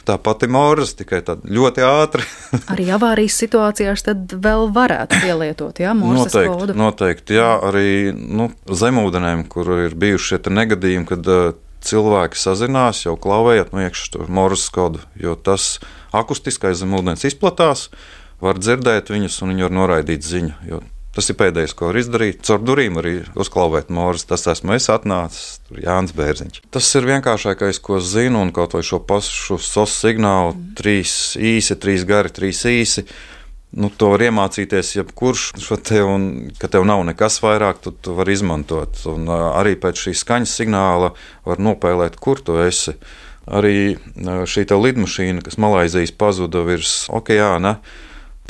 tā 0.06 0.16
pati 0.22 0.48
mūrs, 0.50 0.94
tikai 0.98 1.22
ļoti 1.44 1.84
ātri. 1.86 2.26
arī 2.72 2.88
avārijas 2.96 3.38
situācijās 3.42 4.06
tad 4.06 4.32
vēl 4.44 4.68
varētu 4.74 5.20
pielietot, 5.24 5.82
jā, 5.82 5.94
mūža 5.96 6.46
kodu. 6.50 6.76
Noteikti, 6.78 7.38
jā, 7.38 7.50
arī 7.68 8.12
nu, 8.12 8.50
zemūdenēm, 8.66 9.46
kur 9.52 9.70
ir 9.86 9.98
bijuši 9.98 10.34
šie 10.34 10.54
negadījumi, 10.58 11.08
kad 11.08 11.30
uh, 11.30 11.52
cilvēki 11.82 12.38
sazinās, 12.38 13.04
jau 13.06 13.16
klauvējot 13.20 13.74
no 13.74 13.84
iekšā 13.86 14.14
to 14.14 14.26
mūža 14.30 14.70
kodu, 14.74 15.02
jo 15.18 15.36
tas 15.36 15.76
akustiskais 16.14 16.80
zemūdens 16.82 17.26
izplatās, 17.28 17.88
var 18.42 18.58
dzirdēt 18.58 19.12
viņus 19.12 19.42
un 19.42 19.54
viņi 19.54 19.68
var 19.68 19.78
noraidīt 19.80 20.26
ziņu. 20.26 20.82
Tas 21.12 21.28
ir 21.28 21.36
pēdējais, 21.36 21.74
ko 21.76 21.90
var 21.90 21.98
izdarīt. 22.00 22.40
Caur 22.46 22.62
durvīm 22.64 22.96
arī 22.96 23.18
uzklauvēt 23.36 23.90
mūrus. 23.92 24.24
Tas 24.28 24.46
esmu 24.48 24.72
es 24.78 24.88
atnācis, 24.92 25.58
Jānis 25.76 26.14
Bērziņš. 26.16 26.62
Tas 26.72 26.88
ir 26.96 27.08
vienkāršākais, 27.10 27.82
ko 27.84 27.98
zinu, 28.00 28.40
un 28.40 28.52
kaut 28.56 28.72
vai 28.72 28.80
šo 28.86 29.02
pašu 29.04 29.58
SOS 29.60 29.98
signālu, 30.06 30.54
mm. 30.56 30.70
trīs 30.78 31.12
īsi, 31.36 31.76
trīs 31.76 32.06
gari, 32.08 32.32
trīs 32.32 32.64
īsi. 32.68 33.04
Nu, 33.76 33.88
to 33.92 34.10
var 34.12 34.24
iemācīties 34.24 34.94
jebkurš 34.98 35.42
te, 35.84 36.00
un 36.04 36.26
ka 36.60 36.68
tev 36.72 36.84
nav 36.88 37.04
nekas 37.08 37.38
vairāk, 37.44 37.80
tu, 37.84 37.92
tu 37.92 38.16
vari 38.16 38.32
izmantot. 38.36 39.04
Un 39.12 39.28
arī 39.32 39.76
pēc 39.80 40.06
šī 40.06 40.14
skaņas 40.16 40.56
signāla 40.60 41.12
var 41.48 41.60
nopēlēt, 41.60 42.16
kur 42.20 42.40
tu 42.40 42.56
esi. 42.64 42.96
Arī 43.52 43.98
šī 44.48 44.64
lidmašīna, 44.70 45.44
kas 45.44 45.58
Malaizijas 45.60 46.12
pazuda 46.14 46.62
virs 46.64 47.04
okeāna, 47.12 47.76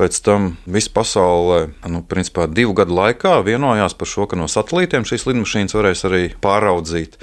Pēc 0.01 0.19
tam 0.25 0.55
viss 0.65 0.89
pasaulē, 0.89 1.67
nu, 1.93 2.01
principā 2.09 2.47
divu 2.49 2.73
gadu 2.77 2.97
laikā 2.97 3.37
vienojās 3.45 3.93
par 3.99 4.09
šo, 4.09 4.25
ka 4.29 4.39
no 4.41 4.49
satelītiem 4.49 5.05
šīs 5.05 5.27
lidmašīnas 5.29 5.77
varēs 5.77 6.07
arī 6.09 6.23
pāraudzīt. 6.41 7.19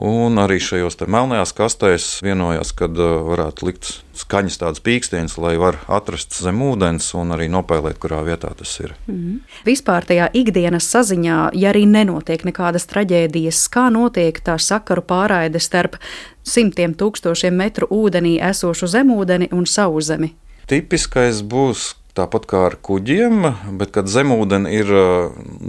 Un 0.00 0.38
arī 0.40 0.56
šajos 0.62 0.96
melnajās 1.02 1.50
kastēs 1.52 2.04
vienojās, 2.24 2.70
ka 2.72 2.86
uh, 2.88 3.18
varētu 3.26 3.66
likt 3.66 3.88
skaņas 4.16 4.56
tādas 4.62 4.80
pīkstienas, 4.86 5.34
lai 5.42 5.56
var 5.60 5.76
atrast 5.92 6.38
zem 6.40 6.62
ūdens 6.64 7.10
un 7.18 7.34
arī 7.34 7.50
nopēlēt, 7.52 7.98
kurā 8.00 8.22
vietā 8.24 8.54
tas 8.56 8.72
ir. 8.80 8.94
Mm. 9.10 9.42
Vispār 9.66 10.06
tajā 10.08 10.30
ikdienas 10.40 10.88
saziņā, 10.94 11.40
ja 11.58 11.72
arī 11.74 11.84
nenotiek 11.90 12.46
nekādas 12.48 12.88
traģēdijas, 12.88 13.66
kā 13.74 13.90
notiek 13.92 14.40
tā 14.46 14.56
sakaru 14.62 15.04
pārraide 15.04 15.60
starp 15.60 15.98
simtiem 16.46 16.94
tūkstošiem 16.96 17.60
metru 17.60 17.90
ūdenī 17.90 18.38
esošu 18.52 18.88
zemūdeni 18.94 19.50
un 19.52 19.68
sauszemi? 19.68 20.32
Tipiskais 20.70 21.40
būs 21.42 21.96
tāpat 22.14 22.44
kā 22.46 22.60
ar 22.68 22.76
kuģiem, 22.78 23.42
bet 23.80 23.90
kad 23.96 24.06
zemūdens 24.06 24.70
ir 24.70 24.92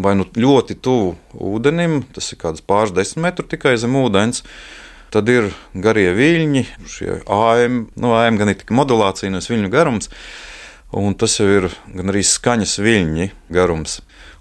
vai 0.03 0.13
nu 0.19 0.27
ļoti 0.29 0.77
tuvu 0.77 1.15
ūdenim, 1.33 2.03
tas 2.13 2.27
ir 2.29 2.37
kāds 2.43 2.61
pāris 2.61 2.93
desmit 2.93 3.25
metru 3.25 3.47
tikai 3.49 3.73
zem 3.81 3.97
ūdens. 3.97 4.43
Tad 5.11 5.27
ir 5.33 5.49
garie 5.73 6.11
viļņi, 6.13 6.63
šie 6.87 7.17
AM, 7.25 7.81
nu, 7.97 8.13
AM 8.13 8.37
gan 8.39 8.53
ir 8.53 8.59
tikai 8.61 8.77
modulācija, 8.77 9.31
nevis 9.33 9.49
viļņu 9.49 9.71
garums, 9.73 10.11
un 10.93 11.17
tas 11.17 11.33
jau 11.39 11.49
ir 11.49 11.67
gan 11.97 12.13
arī 12.13 12.21
skaņas 12.21 12.77
viļņi 12.85 13.27
garums 13.57 13.97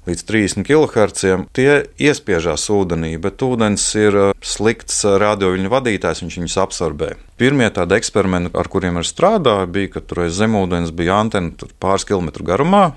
līdz 0.09 0.25
30 0.29 0.67
kHz. 0.67 1.35
Tie 1.57 1.71
iespiežās 2.01 2.69
ūdenī, 2.73 3.15
bet 3.21 3.43
ūdens 3.45 3.85
ir 3.99 4.17
uh, 4.17 4.31
slikts 4.41 5.03
uh, 5.05 5.19
radioviļņu 5.21 5.73
vadītājs, 5.73 6.25
viņš 6.25 6.39
viņus 6.41 6.59
absorbē. 6.65 7.13
Pirmie 7.41 7.69
tādi 7.75 7.99
eksperimenti, 7.99 8.55
ar 8.57 8.71
kuriem 8.73 9.01
es 9.03 9.13
strādāju, 9.13 9.69
bija, 9.75 9.95
ka 9.97 10.05
tur 10.05 10.25
zemūdens 10.29 10.95
bija 10.97 11.21
antena 11.21 11.71
pāris 11.83 12.09
kilometru 12.09 12.47
garumā. 12.49 12.91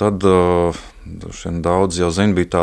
Tad 0.00 0.24
uh, 0.24 0.78
daudz 1.04 1.98
jau 2.00 2.10
zina, 2.14 2.36
bija 2.36 2.48
tā, 2.54 2.62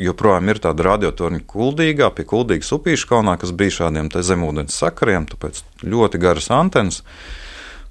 joprojām 0.00 0.48
ir 0.50 0.58
tāda 0.62 0.88
radiotorņa 0.88 1.44
kuldīgā, 1.50 2.08
pie 2.16 2.26
kuldīgas 2.28 2.72
upīšu 2.74 3.10
kalnā, 3.10 3.36
kas 3.38 3.54
bija 3.54 3.82
šādiem 3.82 4.10
zemūdens 4.10 4.80
sakariem, 4.82 5.28
tāpēc 5.30 5.62
ļoti 5.84 6.20
garas 6.22 6.50
antenas. 6.54 7.02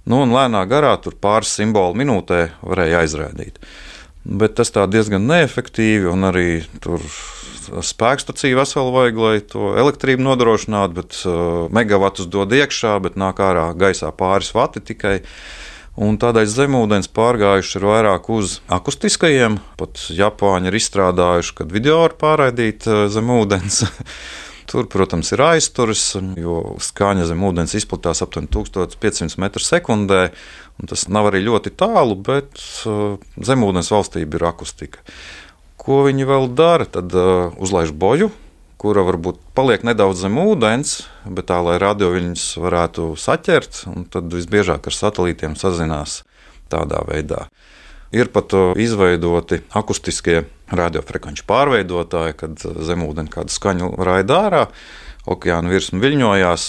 Nu, 0.01 0.24
un 0.26 0.34
lēnā 0.34 0.63
garā 0.65 0.95
tur 0.97 1.13
pāris 1.22 1.53
simbolu 1.53 1.93
minūtē 2.01 2.41
varēja 2.65 3.03
aizrādīt. 3.03 3.61
Bet 4.22 4.53
tas 4.59 4.69
tā 4.69 4.84
diezgan 4.86 5.24
neefektīvi, 5.26 6.05
un 6.11 6.28
arī 6.30 6.61
tur 6.84 7.01
spēkstacija 7.82 8.57
vesela 8.57 8.93
vajag, 8.93 9.17
lai 9.17 9.39
to 9.41 9.72
elektrību 9.82 10.26
nodrošinātu, 10.26 10.97
bet 10.97 11.17
uh, 11.26 11.65
megavatus 11.74 12.30
dod 12.30 12.53
iekšā, 12.53 12.99
bet 13.01 13.17
nāk 13.17 13.41
ārā 13.41 13.72
gaisā 13.78 14.11
pāris 14.13 14.53
vati 14.53 14.84
tikai. 14.91 15.22
Un 16.01 16.15
tādēļ 16.22 16.47
zemūdens 16.47 17.09
pārgājuši 17.11 17.74
ir 17.78 17.86
vairāk 17.89 18.30
uz 18.32 18.59
akustiskajiem. 18.72 19.57
Pat 19.82 20.05
Japāņi 20.15 20.72
ir 20.72 20.78
izstrādājuši, 20.80 21.57
kad 21.57 21.74
video 21.74 21.99
var 22.05 22.15
pārraidīt 22.22 22.88
uh, 22.88 23.03
zemūdens. 23.11 23.84
Tur, 24.72 24.86
protams, 24.88 25.34
ir 25.36 25.41
aizturis, 25.43 26.13
jo 26.39 26.78
skaņa 26.80 27.26
zem 27.28 27.41
ūdens 27.43 27.74
izplatās 27.76 28.22
aptuveni 28.24 28.47
1500 28.53 29.36
m2. 29.36 30.22
Tas 30.89 31.05
nav 31.13 31.29
arī 31.29 31.43
ļoti 31.45 31.73
tālu, 31.77 32.15
bet 32.17 32.57
uh, 32.89 33.19
zemūdens 33.38 33.91
valstība 33.93 34.39
ir 34.39 34.45
akustika. 34.49 35.03
Ko 35.82 36.03
viņi 36.07 36.25
vēl 36.29 36.47
dara? 36.57 36.88
Tad 36.89 37.13
uh, 37.17 37.53
uzlaiž 37.61 37.93
boju, 37.93 38.32
kura 38.82 39.03
varbūt 39.05 39.38
paliek 39.57 39.86
nedaudz 39.86 40.23
zem 40.23 40.39
ūdens, 40.41 41.03
bet 41.25 41.51
tā, 41.51 41.59
lai 41.61 41.77
radio 41.82 42.09
viņus 42.15 42.45
varētu 42.61 43.11
saķert, 43.19 43.84
un 43.91 44.07
tad 44.09 44.34
visbiežāk 44.34 44.89
ar 44.89 44.97
satelītiem 44.97 45.57
sazinās 45.59 46.21
tādā 46.71 47.03
veidā. 47.05 47.45
Ir 48.15 48.32
pat 48.34 48.55
uh, 48.57 48.73
izveidoti 48.73 49.61
akustiskie 49.77 50.43
radiofrekvenču 50.73 51.45
pārveidotāji, 51.47 52.38
kad 52.41 52.65
zemūdeni 52.89 53.32
kādu 53.32 53.53
skaņu 53.53 53.93
raida 54.01 54.41
ārā, 54.47 54.65
okeāna 55.29 55.69
virsma 55.69 56.01
viļņojās 56.01 56.67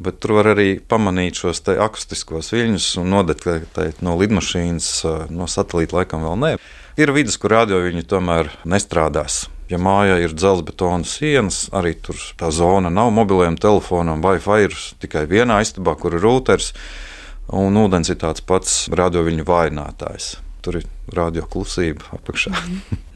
bet 0.00 0.20
tur 0.20 0.38
var 0.38 0.50
arī 0.54 0.74
pamanīt 0.80 1.38
šos 1.42 1.62
akustiskos 1.76 2.50
viļņus 2.54 2.88
un 3.02 3.12
nodetektēt 3.12 4.00
no 4.04 4.16
lidmašīnas, 4.20 4.90
no 5.32 5.48
satelīta 5.50 6.00
laikam 6.00 6.24
vēl 6.24 6.38
ne. 6.40 6.52
Ir 7.00 7.12
vidas, 7.16 7.36
kur 7.40 7.54
radio 7.54 7.82
viņi 7.84 8.06
tomēr 8.08 8.50
nestrādās. 8.68 9.44
Ja 9.70 9.78
mājā 9.78 10.16
ir 10.24 10.32
dzelzbetona 10.34 11.06
sienas, 11.06 11.68
arī 11.76 11.94
tur 12.02 12.18
tā 12.40 12.50
zona 12.50 12.90
nav 12.90 13.12
mobiliem 13.14 13.54
telefonam, 13.60 14.24
Wi-Fi 14.24 14.66
ir 14.66 14.74
tikai 15.04 15.28
vienā 15.30 15.60
istabā, 15.62 15.94
kur 16.00 16.16
ir 16.16 16.24
rūters, 16.24 16.72
un 17.54 17.78
ūdens 17.78 18.10
ir 18.10 18.18
tāds 18.18 18.42
pats 18.42 18.88
radio 18.90 19.22
viņu 19.26 19.46
vainātājs. 19.46 20.32
Tur 20.64 20.80
ir 20.80 20.88
radio 21.14 21.46
klusība 21.50 22.12
apakšā. 22.16 22.52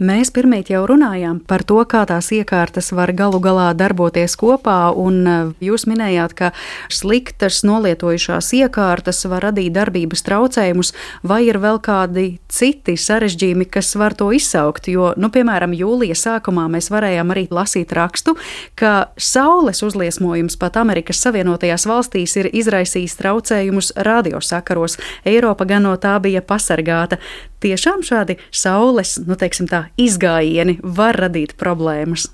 Mēs 0.05 0.33
pirmīt 0.35 0.73
jau 0.73 0.83
runājām 0.91 1.39
par 1.47 1.63
to, 1.63 1.79
kā 1.87 2.03
tās 2.11 2.33
iekārtas 2.35 2.91
var 2.97 3.13
galu 3.15 3.39
galā 3.39 3.69
darboties 3.79 4.35
kopā, 4.41 4.91
un 4.91 5.21
e, 5.23 5.35
jūs 5.63 5.87
minējāt, 5.87 6.35
ka 6.35 6.51
sliktas 6.91 7.61
nolietojušās 7.63 8.49
iekārtas 8.59 9.23
var 9.31 9.47
radīt 9.47 9.71
darbības 9.77 10.25
traucējumus, 10.27 10.91
vai 11.23 11.45
ir 11.47 11.61
vēl 11.63 11.79
kādi 11.79 12.27
citi 12.51 12.97
sarežģījumi, 12.99 13.69
kas 13.71 13.95
var 14.01 14.19
to 14.19 14.33
izsaukt, 14.35 14.91
jo, 14.91 15.13
nu, 15.15 15.31
piemēram, 15.31 15.77
jūlija 15.79 16.19
sākumā 16.19 16.67
mēs 16.75 16.91
varējām 16.91 17.31
arī 17.31 17.47
lasīt 17.55 17.95
rakstu, 17.95 18.35
ka 18.75 19.15
saules 19.15 19.85
uzliesmojums 19.87 20.59
pat 20.59 20.81
Amerikas 20.83 21.23
Savienotajās 21.23 21.87
valstīs 21.87 22.35
ir 22.43 22.51
izraisījis 22.51 23.15
traucējumus 23.23 23.95
radiosakaros. 23.95 24.99
Eiropa 25.23 25.71
gan 25.71 25.87
no 25.87 25.95
tā 26.01 26.19
bija 26.25 26.43
pasargāta 26.43 27.23
tiešām 27.65 28.05
šādi 28.07 28.39
saules 28.55 29.17
nu, 29.25 29.39
teiksim, 29.41 29.69
tā, 29.71 29.87
izgājieni 30.01 30.79
var 30.85 31.19
radīt 31.25 31.57
problēmas. 31.61 32.29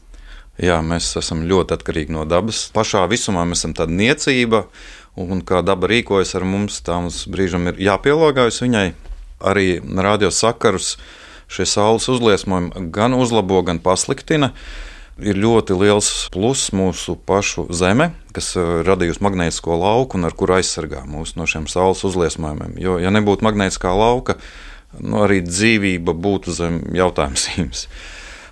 Jā, 0.60 0.80
mēs 0.84 1.14
esam 1.16 1.46
ļoti 1.48 1.72
atkarīgi 1.78 2.12
no 2.12 2.26
dabas. 2.28 2.66
Pašā 2.74 3.06
visumā 3.08 3.46
mēs 3.48 3.62
esam 3.62 3.72
tāda 3.78 3.94
niecība, 3.96 4.66
un 5.16 5.40
kā 5.46 5.62
daba 5.64 5.88
rīkojas 5.88 6.34
ar 6.36 6.44
mums, 6.44 6.82
tā 6.84 6.98
mums 7.00 7.22
brīžam 7.32 7.70
ir 7.70 7.80
jāpielāgojas 7.80 8.60
viņai. 8.60 8.90
Arī 9.40 9.80
radiosakarus 9.80 10.98
šie 11.50 11.66
saules 11.66 12.10
uzliesmojumi 12.12 12.90
gan 12.92 13.16
uzlabo, 13.16 13.62
gan 13.64 13.80
pasliktina. 13.80 14.52
Ir 15.20 15.36
ļoti 15.36 15.76
liels 15.76 16.08
pluss 16.32 16.70
mūsu 16.72 17.16
pašu 17.28 17.66
zeme, 17.76 18.10
kas 18.36 18.54
eh, 18.56 18.68
radījusi 18.86 19.20
magnētisko 19.24 19.76
lauku 19.76 20.16
un 20.16 20.28
ar 20.28 20.36
kuru 20.36 20.56
aizsargā 20.56 21.02
mūs 21.08 21.34
no 21.36 21.44
šiem 21.50 21.66
saules 21.68 22.04
uzliesmojumiem. 22.08 22.78
Jo, 22.80 22.96
ja 23.02 23.12
nebūtu 23.12 23.44
magnētiskā 23.44 23.92
lauka, 23.96 24.38
nu, 24.98 25.22
arī 25.24 25.40
dzīvība 25.46 26.14
būtu 26.16 26.54
zem 26.56 26.80
jautājuma 26.96 27.38
zīmes. 27.38 27.86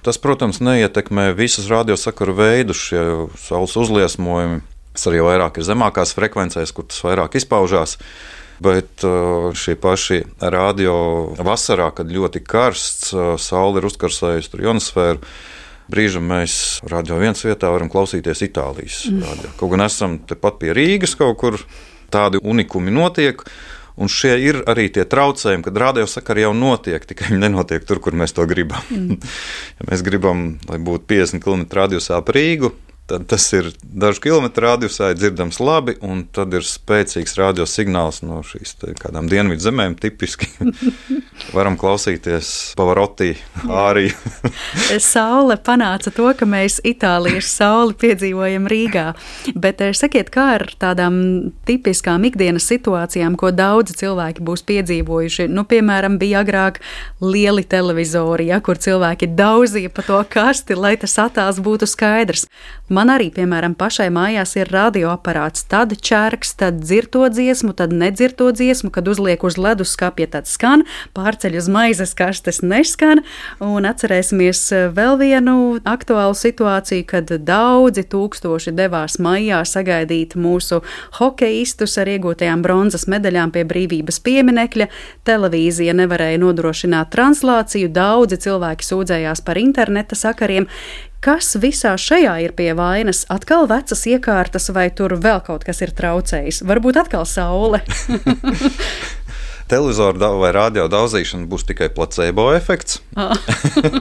Tas, 0.06 0.20
protams, 0.22 0.60
neietekmē 0.62 1.32
visus 1.36 1.66
radiosakaru 1.68 2.36
veidus, 2.38 2.80
šie 2.90 3.02
saules 3.40 3.74
uzliesmojumi. 3.76 4.62
Tas 4.94 5.06
arī 5.10 5.20
vairāk 5.22 5.58
ir 5.58 5.66
zemākās 5.66 6.14
frekvencēs, 6.16 6.72
kur 6.74 6.86
tas 6.88 7.02
vairāk 7.06 7.36
izpaužās. 7.38 7.98
Bet 8.62 9.04
uh, 9.06 9.50
šie 9.54 9.76
paši 9.78 10.24
radio 10.42 10.94
vasarā, 11.46 11.92
kad 11.94 12.10
ļoti 12.10 12.42
karsts, 12.42 13.12
uh, 13.14 13.36
saule 13.38 13.78
ir 13.78 13.86
uzkarsējusi 13.86 14.58
ionosfēru, 14.64 15.22
brīžam 15.88 16.26
mēs 16.26 16.80
radio 16.90 17.20
viens 17.22 17.44
vietā 17.46 17.70
varam 17.70 17.90
klausīties 17.92 18.42
Itālijas 18.48 19.04
mm. 19.06 19.22
radio. 19.28 19.52
Kaut 19.60 19.72
gan 19.74 19.86
esam 19.86 20.18
tepat 20.26 20.58
pie 20.62 20.74
Rīgas 20.74 21.14
kaut 21.18 21.38
kur, 21.38 21.60
tādi 22.10 22.40
unikumi 22.42 22.92
notiek. 22.94 23.44
Un 23.98 24.10
šie 24.12 24.36
ir 24.38 24.60
arī 24.70 24.86
tie 24.94 25.02
traucējumi, 25.10 25.64
kad 25.66 25.78
radiosakari 25.82 26.44
jau 26.44 26.52
notiek, 26.54 27.02
tikai 27.02 27.32
viņi 27.32 27.42
nenotiek 27.42 27.86
tur, 27.86 27.98
kur 28.02 28.14
mēs 28.14 28.34
to 28.36 28.46
gribam. 28.50 28.84
Mm. 28.94 29.18
ja 29.80 29.88
mēs 29.90 30.04
gribam, 30.06 30.44
lai 30.70 30.78
būtu 30.78 31.08
50 31.10 31.42
km 31.42 31.66
radiusā 31.80 32.20
ap 32.20 32.30
Rīgu, 32.34 32.70
tad 33.08 33.26
tas 33.26 33.46
ir 33.56 33.70
dažu 33.82 34.20
kilometru 34.20 34.66
radiusā, 34.68 35.10
dzirdams 35.16 35.60
labi, 35.64 35.96
un 36.04 36.26
tad 36.32 36.52
ir 36.56 36.66
spēcīgs 36.66 37.38
radiosignāls 37.38 38.20
no 38.26 38.42
šīs 38.44 38.76
kādām 39.00 39.30
dienvidu 39.30 39.64
zemēm, 39.64 39.96
tipiski. 39.98 40.50
Varam 41.56 41.78
klausīties 41.80 42.74
Pavarotī 42.76 43.30
arī. 43.64 44.10
saule 45.08 45.56
panāca 45.64 46.12
to, 46.14 46.28
ka 46.36 46.46
mēs 46.48 46.78
Itālijas 46.86 47.48
sauli 47.56 47.96
piedzīvojam 47.98 48.68
Rīgā, 48.68 49.06
bet 49.56 49.80
eh, 49.84 49.94
sakiet, 49.96 50.28
kā 50.34 50.44
ar 50.58 50.66
tādām 50.80 51.18
tipiskām 51.68 52.26
ikdienas 52.28 52.68
situācijām, 52.68 53.38
ko 53.40 53.52
daudzi 53.56 53.96
cilvēki 54.02 54.44
būs 54.44 54.66
piedzīvojuši? 54.68 55.48
Nu, 55.52 55.64
piemēram, 55.68 56.18
bija 56.20 56.42
agrāk 56.44 56.82
lieli 57.24 57.64
televizori, 57.64 58.50
ja, 58.52 58.60
kur 58.64 58.76
cilvēki 58.76 59.32
daudzīja 59.38 59.94
pa 59.94 60.04
to 60.04 60.20
kasti, 60.28 60.76
lai 60.76 60.96
tas 61.00 61.16
attēls 61.24 61.62
būtu 61.64 61.88
skaidrs 61.88 62.48
Man 62.88 63.10
arī, 63.12 63.26
piemēram, 63.28 63.74
pašai 63.76 64.06
mājās 64.08 64.54
ir 64.56 64.70
radioaparāts. 64.72 65.66
Tad 65.68 65.90
čērks, 66.00 66.54
tad 66.56 66.78
dzirto 66.80 67.26
dziesmu, 67.28 67.74
tad 67.76 67.92
nedzirto 67.92 68.46
dziesmu, 68.48 68.88
kad 68.94 69.10
uzliek 69.12 69.42
uz 69.44 69.58
leduskapja, 69.60 70.24
tad 70.32 70.48
skan, 70.48 70.86
pārceļ 71.12 71.58
uz 71.60 71.68
maizes 71.68 72.14
kastes 72.16 72.62
neskan. 72.64 73.20
Un 73.60 73.84
atcerēsimies 73.84 74.62
eh, 74.72 74.86
vēl 74.96 75.18
vienu 75.20 75.56
aktuālu 75.84 76.36
situāciju, 76.38 77.04
kad 77.12 77.34
daudzi 77.44 78.06
tūkstoši 78.08 78.72
devās 78.78 79.18
maijā 79.20 79.60
sagaidīt 79.68 80.38
mūsu 80.40 80.80
hokeistus 81.20 81.98
ar 82.00 82.08
iegūtajām 82.14 82.64
bronzas 82.64 83.04
medaļām 83.04 83.52
pie 83.52 83.66
brīvības 83.68 84.22
pieminekļa. 84.24 84.88
Televīzija 85.28 85.92
nevarēja 86.00 86.40
nodrošināt 86.40 87.12
translāciju, 87.12 87.92
daudzi 87.92 88.40
cilvēki 88.48 88.90
sūdzējās 88.90 89.44
par 89.44 89.60
interneta 89.60 90.16
sakariem. 90.16 90.70
Kas 91.18 91.56
visā 91.58 91.96
šajā 91.98 92.36
ir 92.44 92.52
pie 92.54 92.70
vainas? 92.78 93.24
Atkal 93.26 93.66
vecas 93.66 94.04
iekārtas, 94.06 94.68
vai 94.70 94.86
tur 94.94 95.16
vēl 95.18 95.40
kaut 95.42 95.64
kas 95.66 95.82
ir 95.82 95.90
traucējis? 95.90 96.62
Varbūt 96.62 97.00
atkal 97.02 97.26
saule. 97.26 97.80
Televizoru 99.72 100.30
vai 100.38 100.52
radio 100.54 100.86
daudzīšana 100.88 101.50
būs 101.50 101.66
tikai 101.68 101.90
placebo 101.90 102.52
efekts. 102.54 103.02
Ah. 103.18 103.34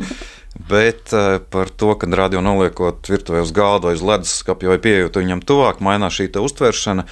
Bet 0.70 1.09
uh, 1.13 1.39
par 1.41 1.74
to, 1.74 1.95
ka 1.97 2.07
radio 2.13 2.43
noliekot 2.45 3.09
virtuvē 3.09 3.41
uz 3.45 3.51
galda 3.53 3.95
uz 3.97 4.03
leduskapja 4.05 4.76
vai 4.76 4.78
pieejot 4.82 5.18
viņam 5.18 5.41
tuvāk, 5.45 5.82
mainās 5.82 6.18
šī 6.18 6.30
uztveršana. 6.38 7.05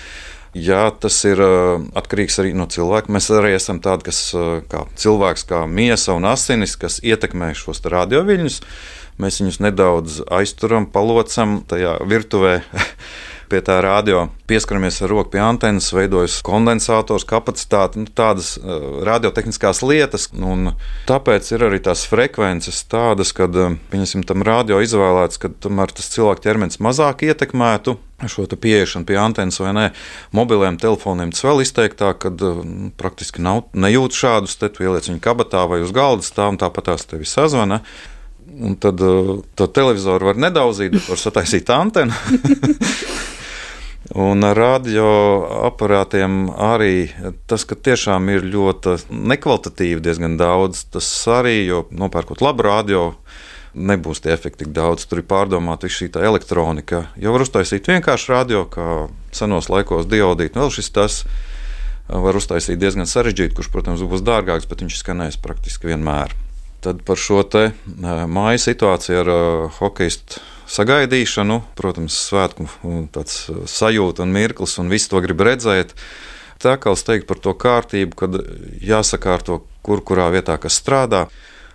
Jā, 0.55 0.85
tas 1.01 1.17
ir 1.27 1.41
uh, 1.43 1.81
atkarīgs 1.97 2.37
arī 2.39 2.53
no 2.55 2.69
cilvēka. 2.71 3.11
Mēs 3.11 3.27
arī 3.33 3.55
esam 3.57 3.81
tādi, 3.83 4.07
kas 4.07 4.21
uh, 4.37 4.61
kā 4.69 4.85
cilvēks, 5.01 5.43
kā 5.49 5.65
miesa 5.67 6.15
un 6.15 6.29
asinis, 6.29 6.77
kas 6.79 7.01
ietekmē 7.03 7.51
šos 7.57 7.83
radioviļņus. 7.83 8.61
Mēs 9.21 9.39
viņus 9.39 9.61
nedaudz 9.63 10.19
aizturam, 10.33 10.89
palocam 10.91 11.61
tajā 11.69 11.97
virtuvē. 12.09 12.59
pie 13.49 13.61
tā 13.65 13.77
radio, 13.83 14.25
pieskaramies 14.49 14.97
ar 15.05 15.11
roku 15.11 15.35
pie 15.35 15.41
antenas, 15.43 15.91
veidojas 15.93 16.39
kondensators, 16.45 17.25
kapacitāte, 17.29 18.01
nu, 18.01 18.09
tādas 18.09 18.55
uh, 18.57 19.01
radiotehniskās 19.05 19.83
lietas. 19.85 20.27
Un 20.35 20.73
tāpēc 21.09 21.51
ir 21.53 21.67
arī 21.67 21.81
tās 21.85 22.05
frekvences 22.09 22.83
tādas, 22.91 23.33
kad 23.35 23.55
uh, 23.59 23.75
tam 24.25 24.45
radio 24.45 24.81
izvēlēts, 24.83 25.39
ka 25.41 25.51
tomēr 25.63 25.93
tas 25.95 26.09
cilvēka 26.15 26.47
ķermenis 26.47 26.81
mazāk 26.83 27.25
ietekmētu 27.29 27.97
šo 28.31 28.45
pieiešanu 28.47 29.05
pie 29.05 29.17
antenas 29.19 29.59
vai 29.59 29.73
nē. 29.75 29.85
Mobiliem 30.35 30.79
telefoniem 30.81 31.33
tas 31.35 31.43
vēl 31.45 31.61
izteiktāk, 31.65 32.23
kad 32.25 32.41
uh, 32.45 32.63
praktiski 32.97 33.43
nav, 33.45 33.65
nejūt 33.77 34.17
šādus 34.17 34.57
te, 34.59 34.71
tu 34.73 34.87
ieliec 34.87 35.11
viņu 35.11 35.21
kabatā 35.23 35.65
vai 35.69 35.83
uz 35.85 35.93
galda 35.95 36.25
stāv 36.25 36.55
un 36.55 36.61
tāpat 36.61 36.93
tās 36.93 37.07
tevi 37.11 37.27
sazvana. 37.29 37.83
Un 38.55 38.77
tad 38.79 39.01
uh, 39.03 39.39
to 39.55 39.67
televizoru 39.67 40.31
var 40.31 40.39
nedaudzīt, 40.39 40.93
bet 40.95 41.09
var 41.11 41.19
sataisīt 41.19 41.71
antenu. 41.75 42.15
Un 44.15 44.45
ar 44.45 44.53
radioaparātiem 44.55 46.45
arī 46.61 47.09
tas, 47.49 47.65
ka 47.65 47.75
tiešām 47.75 48.29
ir 48.31 48.45
ļoti 48.47 48.99
nekvalitatīvi 49.09 50.03
diezgan 50.05 50.37
daudz. 50.39 50.85
Tas 50.93 51.09
arī, 51.33 51.65
jo 51.65 51.81
nopērkot 51.89 52.43
labu 52.45 52.67
radio, 52.67 53.01
nebūs 53.73 54.21
tie 54.23 54.31
efekti 54.35 54.63
tik 54.63 54.75
daudz. 54.77 55.07
Tur 55.09 55.23
ir 55.23 55.27
pārdomāta 55.27 55.89
viss 55.89 55.97
šī 55.99 56.11
elektronika. 56.21 57.07
Jo 57.19 57.33
var 57.35 57.43
uztaisīt 57.47 57.89
vienkārši 57.91 58.31
radio, 58.31 58.63
kā 58.69 59.09
senos 59.35 59.71
laikos 59.73 60.07
diodīt. 60.07 60.55
Vēl 60.55 60.71
šis 60.71 60.93
tas 60.95 61.19
var 62.07 62.37
uztaisīt 62.37 62.79
diezgan 62.79 63.09
sarežģīti, 63.09 63.57
kurš, 63.57 63.73
protams, 63.73 64.05
būs 64.05 64.23
dārgāks, 64.23 64.69
bet 64.69 64.85
viņš 64.85 65.01
skanēs 65.01 65.41
praktiski 65.41 65.89
vienmēr. 65.89 66.44
Tad 66.85 66.99
par 67.01 67.17
šo 67.17 67.39
te 67.49 67.71
māju 67.89 68.61
situāciju 68.61 69.21
ar 69.23 69.29
hokeistu 69.79 70.43
sagaidīšanu, 70.69 71.59
protams, 71.77 72.17
svētku 72.29 72.67
sajūta 73.69 74.25
un 74.25 74.33
mirklis, 74.35 74.77
un 74.81 74.91
visi 74.93 75.09
to 75.09 75.21
grib 75.25 75.41
redzēt. 75.45 75.95
Tā 76.61 76.75
kā 76.81 76.93
es 76.93 77.01
teiktu 77.05 77.29
par 77.31 77.41
to 77.41 77.55
kārtību, 77.57 78.17
kad 78.17 78.37
jāsakārto, 78.85 79.63
kur 79.85 80.05
kurā 80.05 80.29
vietā 80.33 80.59
kas 80.61 80.77
strādā. 80.77 81.25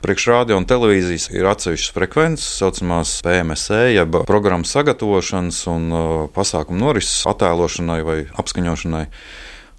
Priekšrādio 0.01 0.57
un 0.57 0.65
televīzijas 0.65 1.27
ir 1.35 1.45
atsevišķas 1.51 1.93
frekvences, 1.93 2.47
tā 2.55 2.63
saucamās 2.63 3.19
PMSE, 3.27 3.83
jeb 3.93 4.23
programmu 4.31 4.65
sagatavošanas 4.65 5.59
un 5.75 5.91
pasākumu 6.33 6.81
norises 6.87 7.27
attēlošanai 7.29 8.01
vai 8.07 8.21
apskaņošanai. 8.41 9.09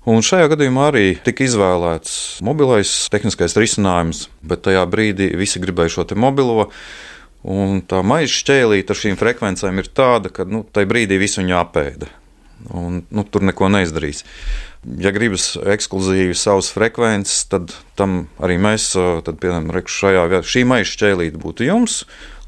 Un 0.10 0.24
šajā 0.26 0.48
gadījumā 0.56 0.88
arī 0.90 1.06
tika 1.22 1.46
izvēlēts 1.46 2.42
mobilais 2.42 2.90
tehniskais 3.14 3.54
risinājums, 3.54 4.24
bet 4.42 4.64
tajā 4.66 4.82
brīdī 4.90 5.28
visi 5.38 5.62
gribēja 5.62 6.00
šo 6.00 6.06
mobilo. 6.18 6.72
Un 7.42 7.84
tā 7.86 8.02
maize 8.06 8.34
šķēlīte 8.34 8.94
ar 8.94 8.98
šīm 8.98 9.20
frekvencēm 9.22 9.82
ir 9.82 9.92
tāda, 9.94 10.34
ka 10.34 10.46
nu, 10.46 10.64
tajā 10.74 10.90
brīdī 10.90 11.22
visu 11.22 11.42
viņu 11.42 11.56
apēda. 11.58 12.10
Un, 12.78 13.04
nu, 13.10 13.26
tur 13.30 13.46
neko 13.46 13.70
neizdarīs. 13.74 14.24
Ja 15.02 15.14
gribas 15.14 15.54
ekskluzīvi 15.58 16.34
savas 16.38 16.70
frekvences, 16.74 17.46
tad 17.50 17.74
tam 17.98 18.24
arī 18.42 18.58
mēs, 18.62 18.92
tad, 19.26 19.38
piemēram, 19.42 19.86
šajā 19.86 20.42
šī 20.42 20.66
maize 20.70 20.90
šķēlīte 20.96 21.42
būtu 21.42 21.70
jums, 21.70 22.04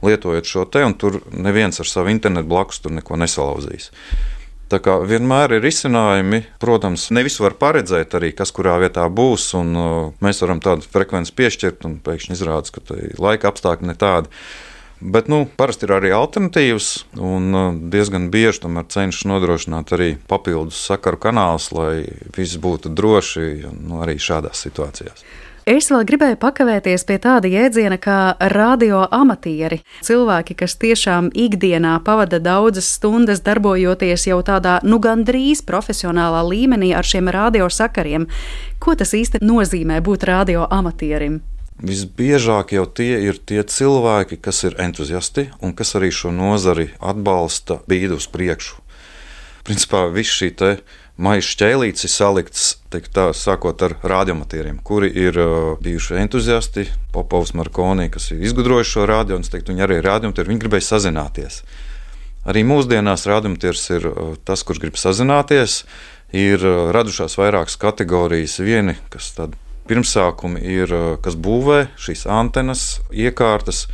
lietojot 0.05 0.49
šo 0.49 0.65
te, 0.73 0.81
un 0.85 0.97
tur 0.97 1.21
neviens 1.29 1.77
ar 1.81 1.89
savu 1.89 2.13
internetu 2.13 2.49
blakus 2.49 2.81
neko 2.89 3.17
nesalauzīs. 3.21 3.91
Tā 4.71 4.79
kā 4.81 4.95
vienmēr 5.05 5.57
ir 5.57 5.65
izcinājumi, 5.67 6.39
protams, 6.61 7.09
nevis 7.13 7.35
var 7.43 7.57
paredzēt 7.59 8.15
arī, 8.17 8.31
kas 8.33 8.53
kurā 8.55 8.77
vietā 8.81 9.05
būs, 9.11 9.49
un 9.59 9.73
uh, 9.77 9.95
mēs 10.23 10.39
varam 10.41 10.61
tādu 10.63 10.87
frekvenci 10.89 11.35
piešķirt, 11.37 11.83
un 11.89 11.97
pēkšņi 12.03 12.37
izrādās, 12.37 12.73
ka 12.73 12.97
laika 13.21 13.51
apstākļi 13.51 13.91
ne 13.91 13.97
tādi. 13.99 14.31
Bet 15.03 15.27
nu, 15.27 15.41
parasti 15.59 15.83
ir 15.83 15.91
arī 15.97 16.13
alternatīvas, 16.15 16.89
un 17.19 17.59
uh, 17.59 17.69
diezgan 17.93 18.29
bieži 18.33 18.63
cenšas 18.63 19.27
nodrošināt 19.27 19.93
arī 19.97 20.13
papildus 20.31 20.79
sakaru 20.87 21.19
kanālus, 21.27 21.69
lai 21.75 22.05
viss 22.37 22.55
būtu 22.55 22.93
droši 22.95 23.47
nu, 23.67 23.99
arī 24.05 24.15
šādās 24.15 24.63
situācijās. 24.63 25.25
Es 25.63 25.85
vēl 25.87 26.01
gribēju 26.03 26.35
pakavēties 26.41 27.05
pie 27.07 27.15
tāda 27.23 27.47
jēdziena 27.47 27.95
kā 28.01 28.35
radioamatieri. 28.51 29.77
Cilvēki, 30.03 30.57
kas 30.59 30.75
tiešām 30.75 31.29
ikdienā 31.31 31.93
pavada 32.03 32.41
daudzas 32.43 32.89
stundas 32.97 33.39
darbojoties 33.45 34.27
jau 34.27 34.41
tādā, 34.43 34.81
nu, 34.83 34.99
gandrīz 34.99 35.61
profesionālā 35.63 36.41
līmenī 36.49 36.91
ar 36.91 37.07
šiem 37.07 37.31
radiosakariem. 37.31 38.27
Ko 38.83 38.97
tas 38.99 39.15
īsti 39.15 39.39
nozīmē 39.39 40.01
būt 40.03 40.27
radioamatierim? 40.27 41.39
Visbiežāk 41.79 42.75
jau 42.75 42.83
tie 42.83 43.23
ir 43.23 43.39
tie 43.39 43.63
cilvēki, 43.63 44.41
kas 44.43 44.65
ir 44.67 44.75
entuziasti 44.83 45.47
un 45.63 45.71
kas 45.71 45.95
arī 45.95 46.11
šo 46.11 46.35
nozari 46.35 46.91
atbalsta, 46.99 47.79
bīda 47.87 48.19
uz 48.19 48.27
priekšu. 48.27 48.83
Principā 49.63 50.09
viss 50.11 50.35
šī 50.43 50.51
maisa 51.17 51.47
šķēlītes 51.53 52.07
ir 52.07 52.11
salikts, 52.11 52.65
tā, 52.89 53.27
sākot 53.37 53.81
ar 53.85 53.95
radiomatieriem, 54.01 54.79
kuri 54.85 55.11
ir 55.13 55.37
uh, 55.37 55.73
bijuši 55.83 56.17
entuziasti. 56.23 56.87
Popovs 57.13 57.53
Markonī, 57.57 58.09
kas 58.13 58.31
ir 58.33 58.41
izgudrojuši 58.41 58.95
šo 58.95 59.07
radio, 59.09 59.37
un 59.37 59.45
teiktu, 59.45 59.73
viņi 59.73 59.85
arī 59.85 59.99
ir 59.99 60.07
radiomatieri, 60.09 60.49
viņi 60.49 60.63
gribēja 60.65 60.89
sazināties. 60.89 61.61
Arī 62.49 62.65
mūsdienās 62.67 63.27
radiomatiers 63.29 63.85
ir 63.93 64.09
uh, 64.09 64.33
tas, 64.45 64.65
kurš 64.65 64.81
grib 64.83 64.97
sazināties. 64.99 65.83
Ir 66.33 66.63
uh, 66.65 66.89
radušās 66.95 67.37
vairākas 67.37 67.77
kategorijas. 67.77 68.57
Vieni, 68.65 68.97
kas 69.13 69.29
tādi 69.37 69.59
pirmsākumi 69.85 70.63
ir, 70.63 70.93
kas 71.21 71.35
būvē 71.37 71.85
šīs 71.99 72.25
antenas, 72.31 73.03
iekārtas, 73.11 73.85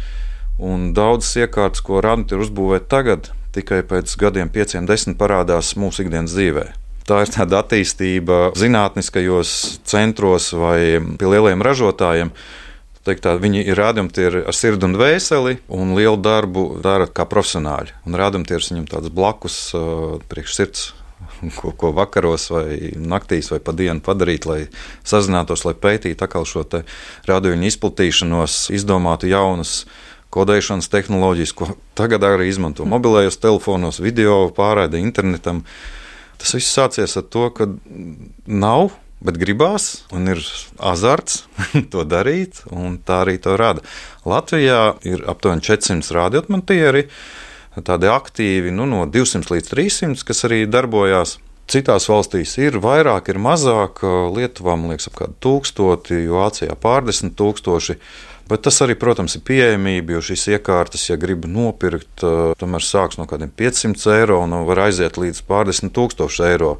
un 0.62 0.92
daudzas 0.96 1.36
iekārtas, 1.44 1.84
ko 1.84 2.00
radiomatieri 2.06 2.46
uzbūvē 2.46 2.80
tagad, 2.88 3.34
tikai 3.56 3.82
pēc 3.90 4.14
gadiem, 4.22 4.54
pieciem, 4.54 4.88
desmit 4.88 5.18
parādās 5.20 5.74
mūsu 5.76 6.06
ikdienas 6.06 6.38
dzīvēm. 6.38 6.78
Tā 7.10 7.24
ir 7.26 7.32
tāda 7.34 7.64
attīstība 7.64 8.52
zinātniskajos 8.54 9.52
centros 9.90 10.52
vai 10.54 11.00
pie 11.18 11.32
lieliem 11.32 11.64
ražotājiem. 11.66 12.30
Teikt, 13.08 13.24
tā, 13.26 13.34
viņi 13.42 13.64
ir 13.66 13.80
rādītāji 13.80 14.44
ar 14.44 14.54
sirdi 14.54 14.86
un 14.86 14.94
dvēseli, 14.94 15.56
un 15.74 15.96
lielu 15.98 16.20
darbu 16.22 16.68
dara 16.84 17.08
kā 17.10 17.26
profesionāļi. 17.26 17.96
Un 18.06 18.20
rādītājs 18.20 18.70
viņam 18.70 18.86
tāds 18.92 19.10
blakus, 19.16 19.58
uh, 19.74 20.20
priekš 20.30 20.54
sirds, 20.60 20.86
ko, 21.58 21.74
ko 21.74 21.94
vakaros 21.98 22.50
vai 22.54 22.94
naktīs 22.94 23.50
vai 23.56 23.64
pa 23.64 23.74
dienu 23.74 24.06
padarīt, 24.06 24.46
lai 24.46 24.62
sazinātos, 25.02 25.66
lai 25.66 25.74
pētītu 25.74 26.46
šo 26.46 26.68
rādījumu 27.26 27.72
izplatīšanos, 27.74 28.68
izdomātu 28.78 29.34
jaunas 29.34 29.80
kodēšanas 30.30 30.94
tehnoloģijas, 30.94 31.58
ko 31.58 31.74
tagad 31.98 32.22
arī 32.28 32.52
izmanto 32.52 32.86
mobilajos 32.86 33.42
telefonos, 33.42 33.98
video 33.98 34.52
pārraide 34.54 35.02
internetam. 35.02 35.66
Uh, 35.66 35.96
Tas 36.40 36.56
viss 36.56 36.72
sācies 36.72 37.18
ar 37.20 37.26
to, 37.28 37.50
ka 37.56 37.68
nav, 38.48 38.94
bet 39.20 39.40
gribās, 39.42 40.06
un 40.16 40.32
ir 40.32 40.40
azarts 40.80 41.44
to 41.92 42.06
darīt, 42.08 42.64
un 42.72 42.98
tā 43.04 43.24
arī 43.26 43.36
to 43.44 43.58
rada. 43.60 43.84
Latvijā 44.28 44.96
ir 45.08 45.26
aptuveni 45.28 45.66
400 45.66 46.16
radioatmantieri, 46.16 47.06
tādi 47.86 48.10
aktīvi, 48.12 48.72
nu, 48.76 48.88
no 48.90 49.04
200 49.08 49.54
līdz 49.54 49.72
300, 49.76 50.26
kas 50.28 50.48
arī 50.48 50.64
darbojās. 50.72 51.38
Citās 51.70 52.08
valstīs 52.10 52.56
ir 52.58 52.80
vairāk, 52.82 53.28
ir 53.30 53.38
mazāk. 53.38 54.02
Lietuvā, 54.34 54.74
man 54.74 54.96
liekas, 54.96 55.12
apmēram 55.12 55.36
tūkstoti, 55.44 56.24
Vācijā 56.32 56.74
pārdesmit 56.82 57.36
tūkstoši. 57.38 58.00
Bet 58.50 58.64
tas 58.66 58.80
arī, 58.82 58.96
protams, 58.98 59.36
ir 59.38 59.44
pieejamība, 59.46 60.16
jo 60.16 60.24
šīs 60.26 60.48
iekārtas, 60.56 61.04
ja 61.12 61.20
grib 61.22 61.46
nopirkt, 61.46 62.24
tomēr 62.58 62.86
sāks 62.86 63.20
no 63.20 63.28
kādiem 63.30 63.52
500 63.54 64.16
eiro 64.16 64.40
un 64.42 64.56
var 64.66 64.88
aiziet 64.88 65.20
līdz 65.22 65.44
pārdesmit 65.46 65.94
tūkstošu 65.94 66.48
eiro. 66.48 66.72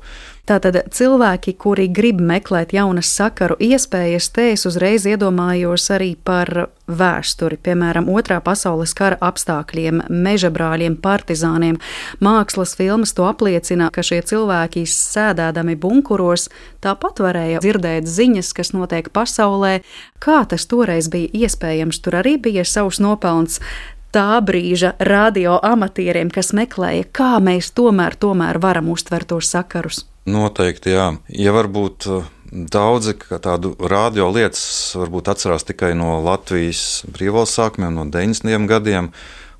Tātad 0.50 0.80
cilvēki, 0.90 1.52
kuri 1.62 1.84
grib 1.94 2.18
meklēt 2.26 2.72
jaunas 2.74 3.12
sakaru 3.14 3.54
iespējas, 3.62 4.32
te 4.34 4.48
es 4.56 4.66
uzreiz 4.66 5.04
iedomājos 5.06 5.84
arī 5.94 6.16
par 6.26 6.50
vēsturi, 6.90 7.60
piemēram, 7.62 8.10
Otrā 8.10 8.40
pasaules 8.42 8.96
kara 8.98 9.20
apstākļiem, 9.22 10.02
meža 10.10 10.50
brāļiem, 10.50 10.96
partizāniem. 11.04 11.78
Mākslas 12.26 12.74
filmas 12.80 13.14
to 13.14 13.30
apliecina, 13.30 13.92
ka 13.94 14.02
šie 14.02 14.24
cilvēki 14.26 14.88
sēdēdami 14.90 15.78
bunkuros 15.78 16.48
tāpat 16.82 17.22
varēja 17.28 17.62
dzirdēt 17.62 18.10
ziņas, 18.10 18.50
kas 18.58 18.74
notiek 18.74 19.14
pasaulē. 19.14 19.84
Kā 20.18 20.42
tas 20.50 20.66
toreiz 20.66 21.14
bija 21.14 21.30
iespējams? 21.46 22.02
Tur 22.02 22.24
arī 22.24 22.40
bija 22.42 22.66
savs 22.66 22.98
nopelns 22.98 23.62
tā 24.10 24.42
brīža 24.42 24.96
radio 24.98 25.60
amatieriem, 25.62 26.34
kas 26.34 26.56
meklēja, 26.58 27.06
kā 27.14 27.36
mēs 27.38 27.70
tomēr, 27.78 28.18
tomēr 28.18 28.58
varam 28.58 28.90
uztvert 28.90 29.30
tos 29.30 29.54
sakarus. 29.54 30.08
Noteikti, 30.28 30.92
jā. 30.92 31.14
Ja 31.32 31.54
varbūt 31.56 32.08
uh, 32.10 32.26
daudzi 32.52 33.16
tādu 33.40 33.74
radio 33.80 34.30
lietas 34.34 34.96
varbūt 35.00 35.30
atcerās 35.32 35.64
tikai 35.68 35.94
no 35.98 36.20
Latvijas 36.26 37.06
brīvvalsts 37.08 37.60
sākumiem, 37.60 37.96
no 37.96 38.06
90. 38.10 38.68
gadiem, 38.70 39.12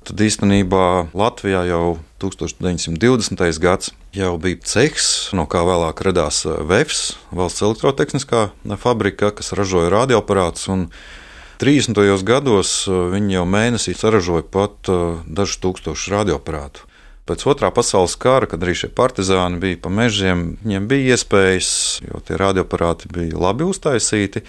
tad 0.04 0.20
īstenībā 0.20 1.12
Latvijā 1.16 1.64
jau 1.70 1.98
1920. 2.20 3.60
gads 3.62 3.94
jau 4.12 4.34
bija 4.42 4.60
cehs, 4.66 5.30
no 5.32 5.46
kā 5.48 5.64
vēlāk 5.64 6.04
radās 6.04 6.42
uh, 6.44 6.60
VEFS, 6.66 7.16
valsts 7.32 7.64
elektrotehniskā 7.64 8.50
fabrika, 8.76 9.32
kas 9.32 9.54
ražoja 9.56 9.92
radioaparātus. 9.94 10.68
30. 11.60 11.96
gados 12.24 12.84
uh, 12.88 13.08
viņi 13.12 13.40
jau 13.40 13.48
mēnesī 13.48 13.96
saražoja 13.96 14.44
pat 14.44 14.92
dažus 15.24 15.60
tūkstošus 15.64 16.12
radioaparātu. 16.12 16.89
Pēc 17.30 17.44
otrā 17.46 17.68
pasaules 17.70 18.16
kara, 18.18 18.48
kad 18.50 18.64
arī 18.66 18.72
šie 18.74 18.88
partizāni 18.90 19.60
bija 19.62 19.76
pa 19.84 19.90
mežiem, 19.94 20.56
viņiem 20.64 20.86
bija 20.90 21.14
iespējas, 21.14 21.68
jo 22.02 22.18
tie 22.26 22.34
radioaparāti 22.40 23.06
bija 23.14 23.38
labi 23.38 23.68
uztaisīti. 23.70 24.42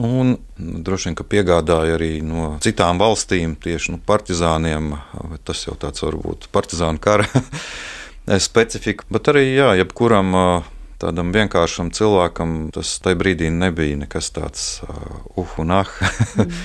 Un 0.00 0.30
nu, 0.32 0.78
droši 0.86 1.10
vien, 1.10 1.16
ka 1.18 1.26
piegādāja 1.28 1.98
arī 1.98 2.22
no 2.24 2.54
citām 2.64 2.96
valstīm 3.02 3.52
tieši 3.60 3.92
nu, 3.92 4.00
partizāniem. 4.06 4.94
Tas 5.44 5.66
jau 5.66 5.74
tāds 5.76 6.00
varbūt 6.06 6.48
partizānu 6.54 7.02
kara 7.04 7.26
specifika. 8.48 9.04
Bet 9.12 9.28
arī, 9.34 9.50
jā, 9.58 9.74
jebkuram 9.82 10.32
tādam 11.00 11.34
vienkāršam 11.36 11.90
cilvēkam 11.96 12.70
tas 12.72 12.94
tajā 13.04 13.18
brīdī 13.20 13.50
nebija 13.52 13.98
nekas 14.06 14.32
tāds 14.36 14.64
uh 14.88 15.58
un 15.60 15.74
ah. 15.82 15.92
mm. 16.36 16.56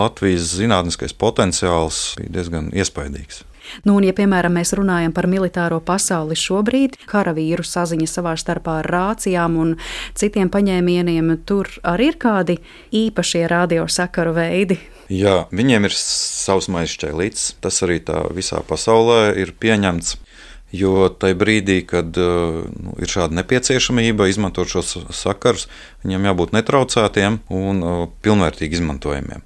Latvijas 0.00 0.50
zinātniskais 0.58 1.14
potenciāls 1.14 2.02
bija 2.18 2.34
diezgan 2.40 2.74
iespaidīgs. 2.74 3.44
Nu, 3.84 3.96
un, 3.98 4.06
ja, 4.06 4.14
piemēram, 4.16 4.58
mēs 4.60 4.74
runājam 4.78 5.14
par 5.16 5.28
militāro 5.30 5.80
pasauli 5.84 6.38
šobrīd, 6.38 6.98
karavīru 7.10 7.64
saziņa 7.66 8.08
savā 8.10 8.36
starpā 8.40 8.80
ar 8.82 8.90
rācijām 8.90 9.58
un 9.60 9.74
citiem 10.18 10.50
paņēmieniem, 10.52 11.34
tur 11.48 11.70
arī 11.86 12.12
ir 12.12 12.18
kādi 12.20 12.58
īpašie 12.94 13.46
radiosakaru 13.50 14.34
veidi. 14.36 14.80
Jā, 15.10 15.48
viņiem 15.50 15.88
ir 15.88 15.94
savs 15.96 16.68
maizšķēlīts. 16.70 17.56
Tas 17.62 17.82
arī 17.82 17.98
tā 18.06 18.22
visā 18.34 18.60
pasaulē 18.66 19.34
ir 19.42 19.56
pieņemts. 19.58 20.16
Jo 20.70 21.08
tajā 21.10 21.34
brīdī, 21.34 21.80
kad 21.82 22.14
uh, 22.14 22.60
nu, 22.70 22.94
ir 23.02 23.10
šāda 23.10 23.34
nepieciešamība 23.40 24.28
izmantot 24.30 24.70
šos 24.70 25.00
sakarus, 25.18 25.66
viņiem 26.04 26.28
jābūt 26.30 26.54
netraucētiem 26.54 27.40
un 27.50 27.82
uh, 27.82 28.04
pilnvērtīgi 28.22 28.78
izmantojamiem. 28.78 29.42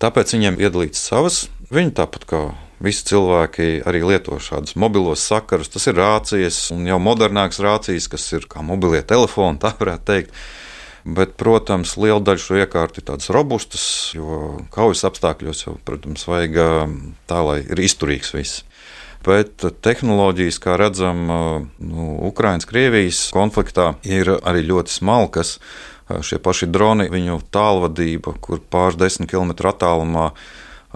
Tāpēc 0.00 0.32
viņiem 0.38 0.56
iedalīts 0.64 1.04
savas. 1.04 1.42
Viņi 1.68 1.92
tāpat 2.00 2.24
kā 2.30 2.40
Visi 2.84 3.06
cilvēki 3.08 3.68
arī 3.88 4.02
lieto 4.04 4.36
šādus 4.42 4.76
mobilos 4.76 5.22
sakarus. 5.24 5.70
Tas 5.72 5.86
ir 5.88 5.96
rācijas, 5.96 6.66
un 6.74 6.84
jau 6.88 6.98
modernākas 7.00 7.62
rācijas, 7.64 8.10
kas 8.12 8.26
ir 8.36 8.44
kā 8.50 8.64
mobilie 8.66 9.00
telefoni, 9.06 9.60
tā 9.62 9.72
varētu 9.78 10.08
teikt. 10.10 10.36
Bet, 11.04 11.34
protams, 11.40 11.98
liela 12.00 12.20
daļa 12.24 12.40
šo 12.40 12.58
iekārtu 12.62 13.00
ir 13.00 13.06
tādas 13.10 13.28
robustas, 13.32 13.86
jo 14.16 14.54
kaujas 14.72 15.04
apstākļos 15.04 15.66
jau, 15.66 15.74
protams, 15.84 16.24
vajag 16.28 16.56
tā, 17.28 17.40
lai 17.44 17.58
ir 17.60 17.82
izturīgs 17.84 18.32
viss. 18.32 18.62
Bet 19.24 19.64
tehnoloģijas, 19.84 20.60
kā 20.60 20.76
redzam, 20.80 21.22
nu, 21.80 22.08
Ukraiņas-Krievijas 22.28 23.26
konfliktā, 23.36 23.94
ir 24.04 24.34
arī 24.36 24.64
ļoti 24.68 24.92
smalkas. 24.98 25.58
Šie 26.04 26.36
paši 26.44 26.68
droni, 26.68 27.08
viņu 27.12 27.38
tālvadība, 27.52 28.34
kur 28.44 28.60
pāris 28.60 29.00
desmit 29.00 29.30
km 29.32 29.54
attālumā 29.70 30.30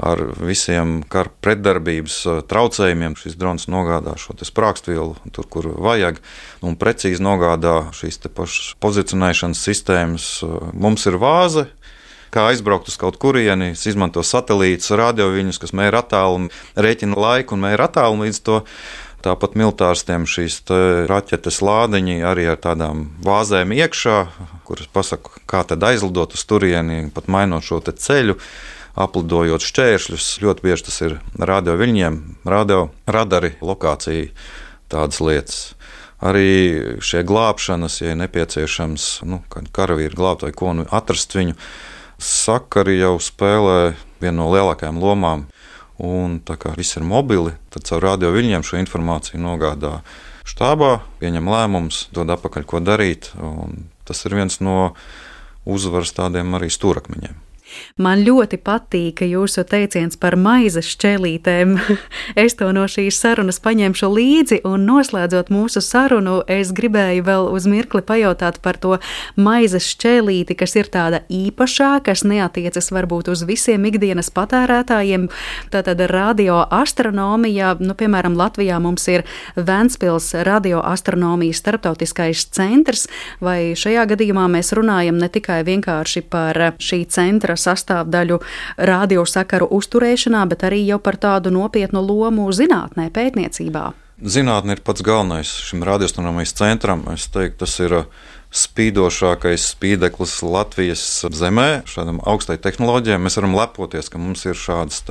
ar 0.03 0.23
visiem 0.39 1.01
kara 1.11 1.31
pretdarbības 1.43 2.19
uh, 2.27 2.41
traucējumiem. 2.47 3.17
Šis 3.19 3.39
drons 3.39 3.69
nogādā 3.71 4.15
šo 4.21 4.37
sprāgstvielu 4.47 5.17
tur, 5.35 5.49
kur 5.51 5.71
vajag, 5.75 6.21
un 6.63 6.79
precīzi 6.79 7.25
nogādā 7.25 7.91
šīs 7.97 8.23
pašas 8.29 8.77
pozicionēšanas 8.83 9.65
sistēmas. 9.71 10.29
Uh, 10.47 10.71
mums 10.75 11.07
ir 11.11 11.19
vāze. 11.21 11.69
Kā 12.29 12.51
aizbraukt 12.51 12.91
uz 12.91 12.99
kaut 13.01 13.17
kurieni, 13.17 13.73
izmanto 13.73 14.21
satelītus, 14.21 14.93
radioviņus, 15.01 15.61
kas 15.63 15.73
mēra 15.73 16.03
attālumu, 16.05 16.51
rēķina 16.77 17.17
laiku 17.17 17.57
un 17.57 17.65
mēra 17.65 17.89
attālumu 17.89 18.29
līdz 18.29 18.41
to. 18.45 18.59
Tāpat 19.25 19.57
militārstiem 19.59 20.29
šīs 20.31 20.61
raķetes 21.11 21.59
lādiņi 21.65 22.21
arī 22.23 22.45
ar 22.53 22.61
tādām 22.63 23.09
vāzēm 23.25 23.73
iekšā, 23.75 24.19
kuras 24.69 24.87
pasaka, 24.95 25.41
kā 25.49 25.65
tad 25.67 25.83
aizlidot 25.89 26.37
uz 26.37 26.45
turieni, 26.47 27.09
pat 27.15 27.27
mainot 27.33 27.67
šo 27.67 27.81
ceļu 27.89 28.37
aplidojot 28.99 29.63
šķēršļus. 29.63 30.29
Ļoti 30.43 30.65
bieži 30.65 30.87
tas 30.89 31.01
ir 31.07 31.17
radio 31.39 31.77
viļņiem, 31.79 32.19
radio 32.49 32.89
radari, 33.07 33.55
lokācija, 33.63 34.33
tādas 34.91 35.21
lietas. 35.23 35.61
Arī 36.19 36.99
šie 37.05 37.23
glābšanas, 37.23 38.01
ja 38.03 38.17
nepieciešams, 38.19 39.07
nu, 39.29 39.39
kad 39.53 39.69
karavīri 39.75 40.19
glābt 40.19 40.43
vai 40.43 40.51
ko, 40.51 40.73
nu, 40.75 40.87
atrast 40.91 41.37
viņu, 41.39 41.55
sakari 42.19 42.99
jau 42.99 43.15
spēlē 43.23 43.95
vienu 44.19 44.41
no 44.41 44.49
lielākajām 44.51 44.99
lomām. 44.99 45.47
Un 45.99 46.39
tā 46.47 46.55
kā 46.59 46.75
viss 46.79 46.99
ir 46.99 47.07
mobili, 47.07 47.57
tad 47.75 47.87
caur 47.87 48.05
radio 48.05 48.31
viļņiem 48.35 48.67
šo 48.67 48.79
informāciju 48.79 49.41
nogādā 49.43 49.97
štābā, 50.47 51.01
pieņem 51.23 51.51
lēmumus, 51.51 52.05
dod 52.15 52.31
atpakaļ, 52.35 52.67
ko 52.67 52.83
darīt. 52.83 53.33
Tas 54.07 54.23
ir 54.27 54.39
viens 54.39 54.59
no 54.63 54.95
uzvaras 55.67 56.15
tādiem 56.15 56.55
arī 56.59 56.71
stūrakmeņiem. 56.71 57.48
Man 57.99 58.23
ļoti 58.27 58.59
patīk 58.63 59.23
jūsu 59.27 59.65
teiciens 59.69 60.19
par 60.21 60.37
maizes 60.39 60.89
šķēlītēm. 60.95 61.77
es 62.45 62.57
to 62.59 62.71
no 62.75 62.87
šīs 62.91 63.19
sarunas 63.19 63.61
paņemšu 63.65 64.11
līdzi, 64.13 64.61
un 64.69 64.87
noslēdzot 64.89 65.53
mūsu 65.55 65.83
sarunu, 65.85 66.41
es 66.47 66.73
gribēju 66.77 67.25
vēl 67.27 67.49
uz 67.55 67.67
mirkli 67.71 68.03
pajautāt 68.07 68.61
par 68.65 68.79
to 68.81 68.99
maizes 69.37 69.89
šķēlīti, 69.95 70.57
kas 70.59 70.77
ir 70.79 70.91
tāda 70.93 71.23
īpašā, 71.33 71.91
kas 72.07 72.25
neatiecas 72.29 72.93
varbūt 72.95 73.33
uz 73.33 73.45
visiem 73.49 73.87
ikdienas 73.91 74.31
patērētājiem. 74.35 75.29
Tātad 75.73 76.03
radioastronomija, 76.11 77.75
nu, 77.83 77.97
piemēram, 77.99 78.37
Latvijā 78.39 78.79
mums 78.83 79.09
ir 79.11 79.27
Ventspils 79.57 80.31
radioastronomijas 80.47 81.63
starptautiskais 81.63 82.47
centrs, 82.55 83.07
vai 83.45 83.75
šajā 83.79 84.07
gadījumā 84.13 84.47
mēs 84.53 84.73
runājam 84.77 85.19
ne 85.19 85.29
tikai 85.33 85.61
vienkārši 85.67 86.25
par 86.31 86.61
šī 86.83 87.03
centra 87.13 87.57
sastāvdaļu 87.69 88.41
radiosakaru 88.91 89.71
uzturēšanā, 89.79 90.43
bet 90.51 90.67
arī 90.69 90.83
jau 90.89 90.99
par 90.99 91.21
tādu 91.21 91.55
nopietnu 91.55 92.03
lomu 92.03 92.49
zinātnē, 92.53 93.11
pētniecībā. 93.15 93.91
Zinātne 94.19 94.75
ir 94.75 94.83
pats 94.83 95.05
galvenais 95.07 95.53
šim 95.69 95.85
radioastronomijas 95.87 96.57
centram. 96.59 97.05
Es 97.13 97.29
teiktu, 97.31 97.61
tas 97.63 97.77
ir 97.85 98.01
uh, 98.01 98.09
spīdošākais 98.55 99.67
spīdeklis 99.75 100.39
Latvijas 100.43 101.03
zemē, 101.37 101.85
šādam 101.89 102.21
augstai 102.25 102.57
tehnoloģijai. 102.65 103.21
Mēs 103.21 103.37
varam 103.41 103.57
lepoties, 103.59 104.09
ka 104.09 104.21
mums 104.21 104.47
ir 104.49 104.57
šādas 104.57 105.03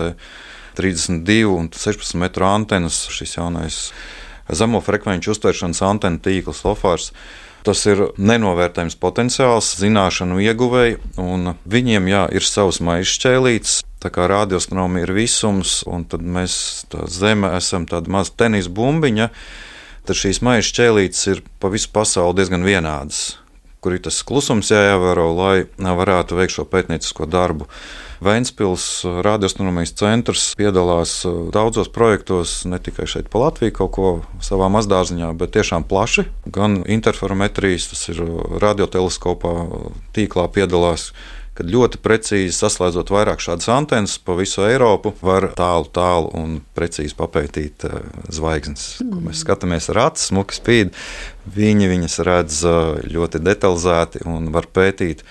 32 0.77 1.45
un 1.51 1.69
16 1.73 2.17
metru 2.17 2.47
antenas, 2.49 3.05
šis 3.13 3.37
jaunais 3.37 3.81
zemo 4.49 4.81
frekvenču 4.81 5.35
uztvēršanas 5.35 5.83
antenu 5.85 6.21
tīkls, 6.23 6.63
LOFARS. 6.65 7.11
Tas 7.67 7.81
ir 7.83 7.99
nenovērtējams 8.15 8.95
potenciāls, 9.01 9.73
zināšanu 9.81 10.37
ieguvēji, 10.39 11.01
un 11.19 11.49
viņiem 11.67 12.05
jā, 12.07 12.21
ir 12.31 12.45
savs 12.47 12.79
maisa 12.79 13.09
šķēlīts. 13.11 13.81
Tā 13.99 14.11
kā 14.13 14.29
radioastronomija 14.31 15.03
ir 15.03 15.11
visums, 15.17 15.81
un 15.83 16.05
tad 16.07 16.23
mēs 16.23 16.85
Zeme 17.11 17.49
esam 17.57 17.83
tāda 17.89 18.13
maza 18.13 18.31
tenisa 18.39 18.71
bumbiņa, 18.71 19.27
tad 20.07 20.15
šīs 20.15 20.39
maisa 20.47 20.69
šķēlītes 20.69 21.27
ir 21.33 21.43
pa 21.59 21.67
visu 21.73 21.91
pasauli 21.91 22.37
diezgan 22.39 22.63
vienādas. 22.63 23.35
Kur 23.83 23.97
ir 23.97 24.05
tas 24.05 24.21
klusums 24.23 24.71
jāievēro, 24.71 25.27
lai 25.35 25.67
varētu 25.75 26.39
veikt 26.39 26.55
šo 26.55 26.69
pētniecisko 26.71 27.27
darbu. 27.27 27.67
Vēnspils 28.23 29.05
radioastronomijas 29.25 29.93
centrs 29.99 30.49
piedalās 30.57 31.19
uh, 31.27 31.47
daudzos 31.53 31.89
projektos, 31.93 32.63
ne 32.65 32.79
tikai 32.81 33.05
šeit 33.09 33.29
pa 33.29 33.43
Latviju 33.45 33.75
kaut 33.77 33.91
ko 33.93 34.11
savā 34.41 34.71
mazdārziņā, 34.73 35.31
bet 35.37 35.53
tiešām 35.53 35.85
plaši. 35.87 36.25
Gan 36.49 36.81
interferometrijas, 36.89 37.91
tas 37.93 38.05
ir 38.13 38.23
uh, 38.25 38.37
radioteleskopā 38.63 39.53
tīklā 40.17 40.47
piedalās, 40.55 41.11
kad 41.57 41.69
ļoti 41.73 41.99
precīzi 42.01 42.53
saslēdzot 42.53 43.09
vairāk 43.13 43.41
šādas 43.41 43.69
antenas 43.73 44.17
pa 44.21 44.35
visu 44.37 44.61
Eiropu, 44.65 45.13
var 45.25 45.49
tālu, 45.57 45.89
tālu 45.93 46.29
un 46.37 46.59
precīzi 46.77 47.17
papētīt 47.17 47.85
zvaigznes. 48.33 48.99
Mm. 49.01 49.27
Mēs 49.29 49.41
skatāmies 49.45 49.89
ar 49.93 50.03
acu, 50.07 50.21
smuki 50.21 50.57
spīd. 50.57 50.93
Viņi 51.57 51.89
viņas 51.93 52.19
redz 52.27 52.63
ļoti 53.09 53.41
detalizēti 53.45 54.25
un 54.29 54.51
var 54.53 54.69
pētīt. 54.69 55.25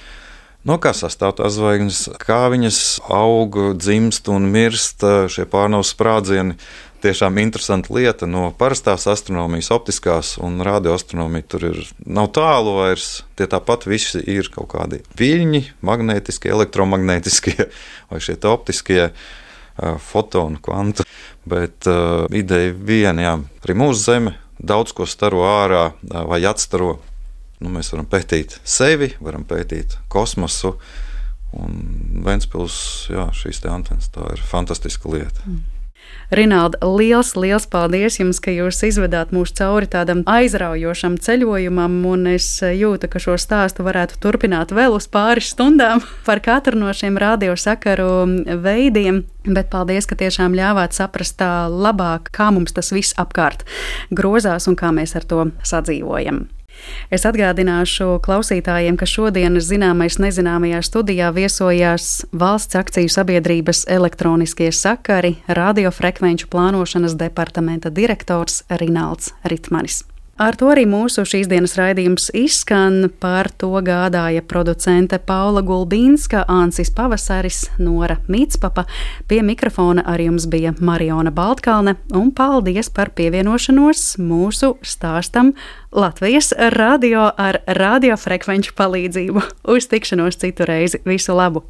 No 0.67 0.81
kā 0.83 0.91
sastāv 0.97 1.37
tās 1.39 1.55
zvaigznes, 1.55 2.01
kā 2.19 2.49
viņas 2.51 2.81
aug, 3.15 3.55
dzimst 3.79 4.27
un 4.33 4.49
mirst, 4.51 5.05
šie 5.31 5.45
pārnavas 5.47 5.93
sprādzieni 5.95 6.57
tiešām 7.05 7.39
interesanta 7.39 7.95
lieta. 7.95 8.27
No 8.27 8.49
parastās 8.59 9.07
astronomijas, 9.07 9.71
optiskās 9.71 10.35
un 10.43 10.59
radioastronomija 10.67 11.47
tur 11.53 11.69
ir 11.71 11.79
nav 12.03 12.33
tālu 12.35 12.75
vairs. 12.81 13.23
Tie 13.39 13.47
tāpat 13.51 13.87
visi 13.87 14.25
ir 14.27 14.51
kaut 14.51 14.73
kādi 14.75 15.05
viļņi, 15.21 15.63
magnētiskie, 15.87 16.51
elektromagnētiskie 16.57 17.69
vai 18.11 18.23
šie 18.23 18.39
optiskie. 18.51 19.13
Fotonu, 19.77 20.57
kvantu. 20.65 21.05
Bet 21.45 21.85
uh, 21.85 22.25
ideja 22.33 22.73
viena, 22.73 23.23
jā, 23.27 23.33
arī 23.61 23.75
mūsu 23.77 24.01
Zeme 24.01 24.33
daudz 24.57 24.95
ko 24.97 25.05
staro 25.05 25.45
ārā 25.45 25.91
vai 26.03 26.41
atstaro. 26.49 26.97
Nu, 27.61 27.71
mēs 27.73 27.93
varam 27.95 28.09
pētīt 28.11 28.59
sevi, 28.69 29.15
varam 29.21 29.47
pētīt 29.49 29.99
kosmosu. 30.13 30.77
Un 31.57 31.79
Vēnspils, 32.27 32.77
jā, 33.13 33.31
šīs 33.33 33.63
antenas, 33.71 34.11
tā 34.13 34.27
ir 34.35 34.43
fantastiska 34.45 35.09
lieta. 35.09 35.47
Mm. 35.47 35.65
Rinalda, 36.31 36.81
liels, 36.83 37.37
liels 37.39 37.69
paldies 37.71 38.19
jums, 38.19 38.41
ka 38.43 38.51
jūs 38.51 38.81
izvedāt 38.89 39.31
mūs 39.35 39.53
cauri 39.55 39.87
tādam 39.91 40.25
aizraujošam 40.27 41.21
ceļojumam, 41.23 42.01
un 42.11 42.27
es 42.33 42.49
jūtu, 42.61 43.07
ka 43.11 43.23
šo 43.23 43.37
stāstu 43.39 43.87
varētu 43.87 44.19
turpināt 44.23 44.75
vēl 44.75 44.97
uz 44.97 45.07
pāris 45.07 45.53
stundām 45.55 46.03
par 46.27 46.43
katru 46.43 46.79
no 46.83 46.91
šiem 46.91 47.19
radiosakaru 47.23 48.11
veidiem. 48.63 49.23
Bet 49.47 49.71
paldies, 49.71 50.09
ka 50.11 50.19
tiešām 50.19 50.59
ļāvāt 50.59 50.99
saprast 50.99 51.43
labāk, 51.71 52.33
kā 52.35 52.51
mums 52.51 52.75
tas 52.75 52.91
viss 52.91 53.15
apkārt 53.15 53.63
grozās 54.11 54.67
un 54.67 54.75
kā 54.75 54.91
mēs 54.91 55.15
ar 55.15 55.31
to 55.31 55.47
sadzīvojam. 55.63 56.49
Es 57.11 57.27
atgādināšu 57.29 58.19
klausītājiem, 58.25 58.97
ka 58.99 59.07
šodienas 59.09 59.69
zināmais 59.69 60.19
nezināmajā 60.23 60.83
studijā 60.87 61.31
viesojās 61.37 62.27
valsts 62.33 62.79
akciju 62.79 63.13
sabiedrības 63.13 63.85
elektroniskie 63.87 64.73
sakari 64.73 65.37
radiofrekvenču 65.47 66.51
plānošanas 66.53 67.17
departamenta 67.21 67.91
direktors 67.91 68.63
Rināls 68.71 69.33
Ritmanis. 69.45 70.05
Ar 70.37 70.53
to 70.53 70.67
arī 70.69 70.83
mūsu 70.85 71.23
šīs 71.25 71.49
dienas 71.49 71.79
raidījums 71.79 72.27
izskan. 72.37 73.07
Par 73.23 73.49
to 73.57 73.71
gādāja 73.81 74.43
producente 74.45 75.17
Paula 75.17 75.63
Gulbīnska, 75.65 76.43
Ansis 76.53 76.91
Pavasaris, 76.93 77.63
Nora 77.81 78.19
Mītspapa. 78.29 78.85
Pie 79.31 79.41
mikrofona 79.41 80.05
ar 80.05 80.21
jums 80.21 80.45
bija 80.53 80.75
Mariona 80.77 81.33
Baltkalne, 81.33 81.97
un 82.13 82.35
paldies 82.37 82.93
par 82.93 83.15
pievienošanos 83.17 84.19
mūsu 84.21 84.75
stāstam 84.85 85.55
Latvijas 85.97 86.53
radio 86.77 87.31
ar 87.33 87.63
radiofrekvenču 87.65 88.77
palīdzību. 88.77 89.47
Uz 89.73 89.89
tikšanos 89.89 90.37
citu 90.45 90.69
reizi. 90.69 91.01
Visu 91.09 91.33
labu! 91.33 91.65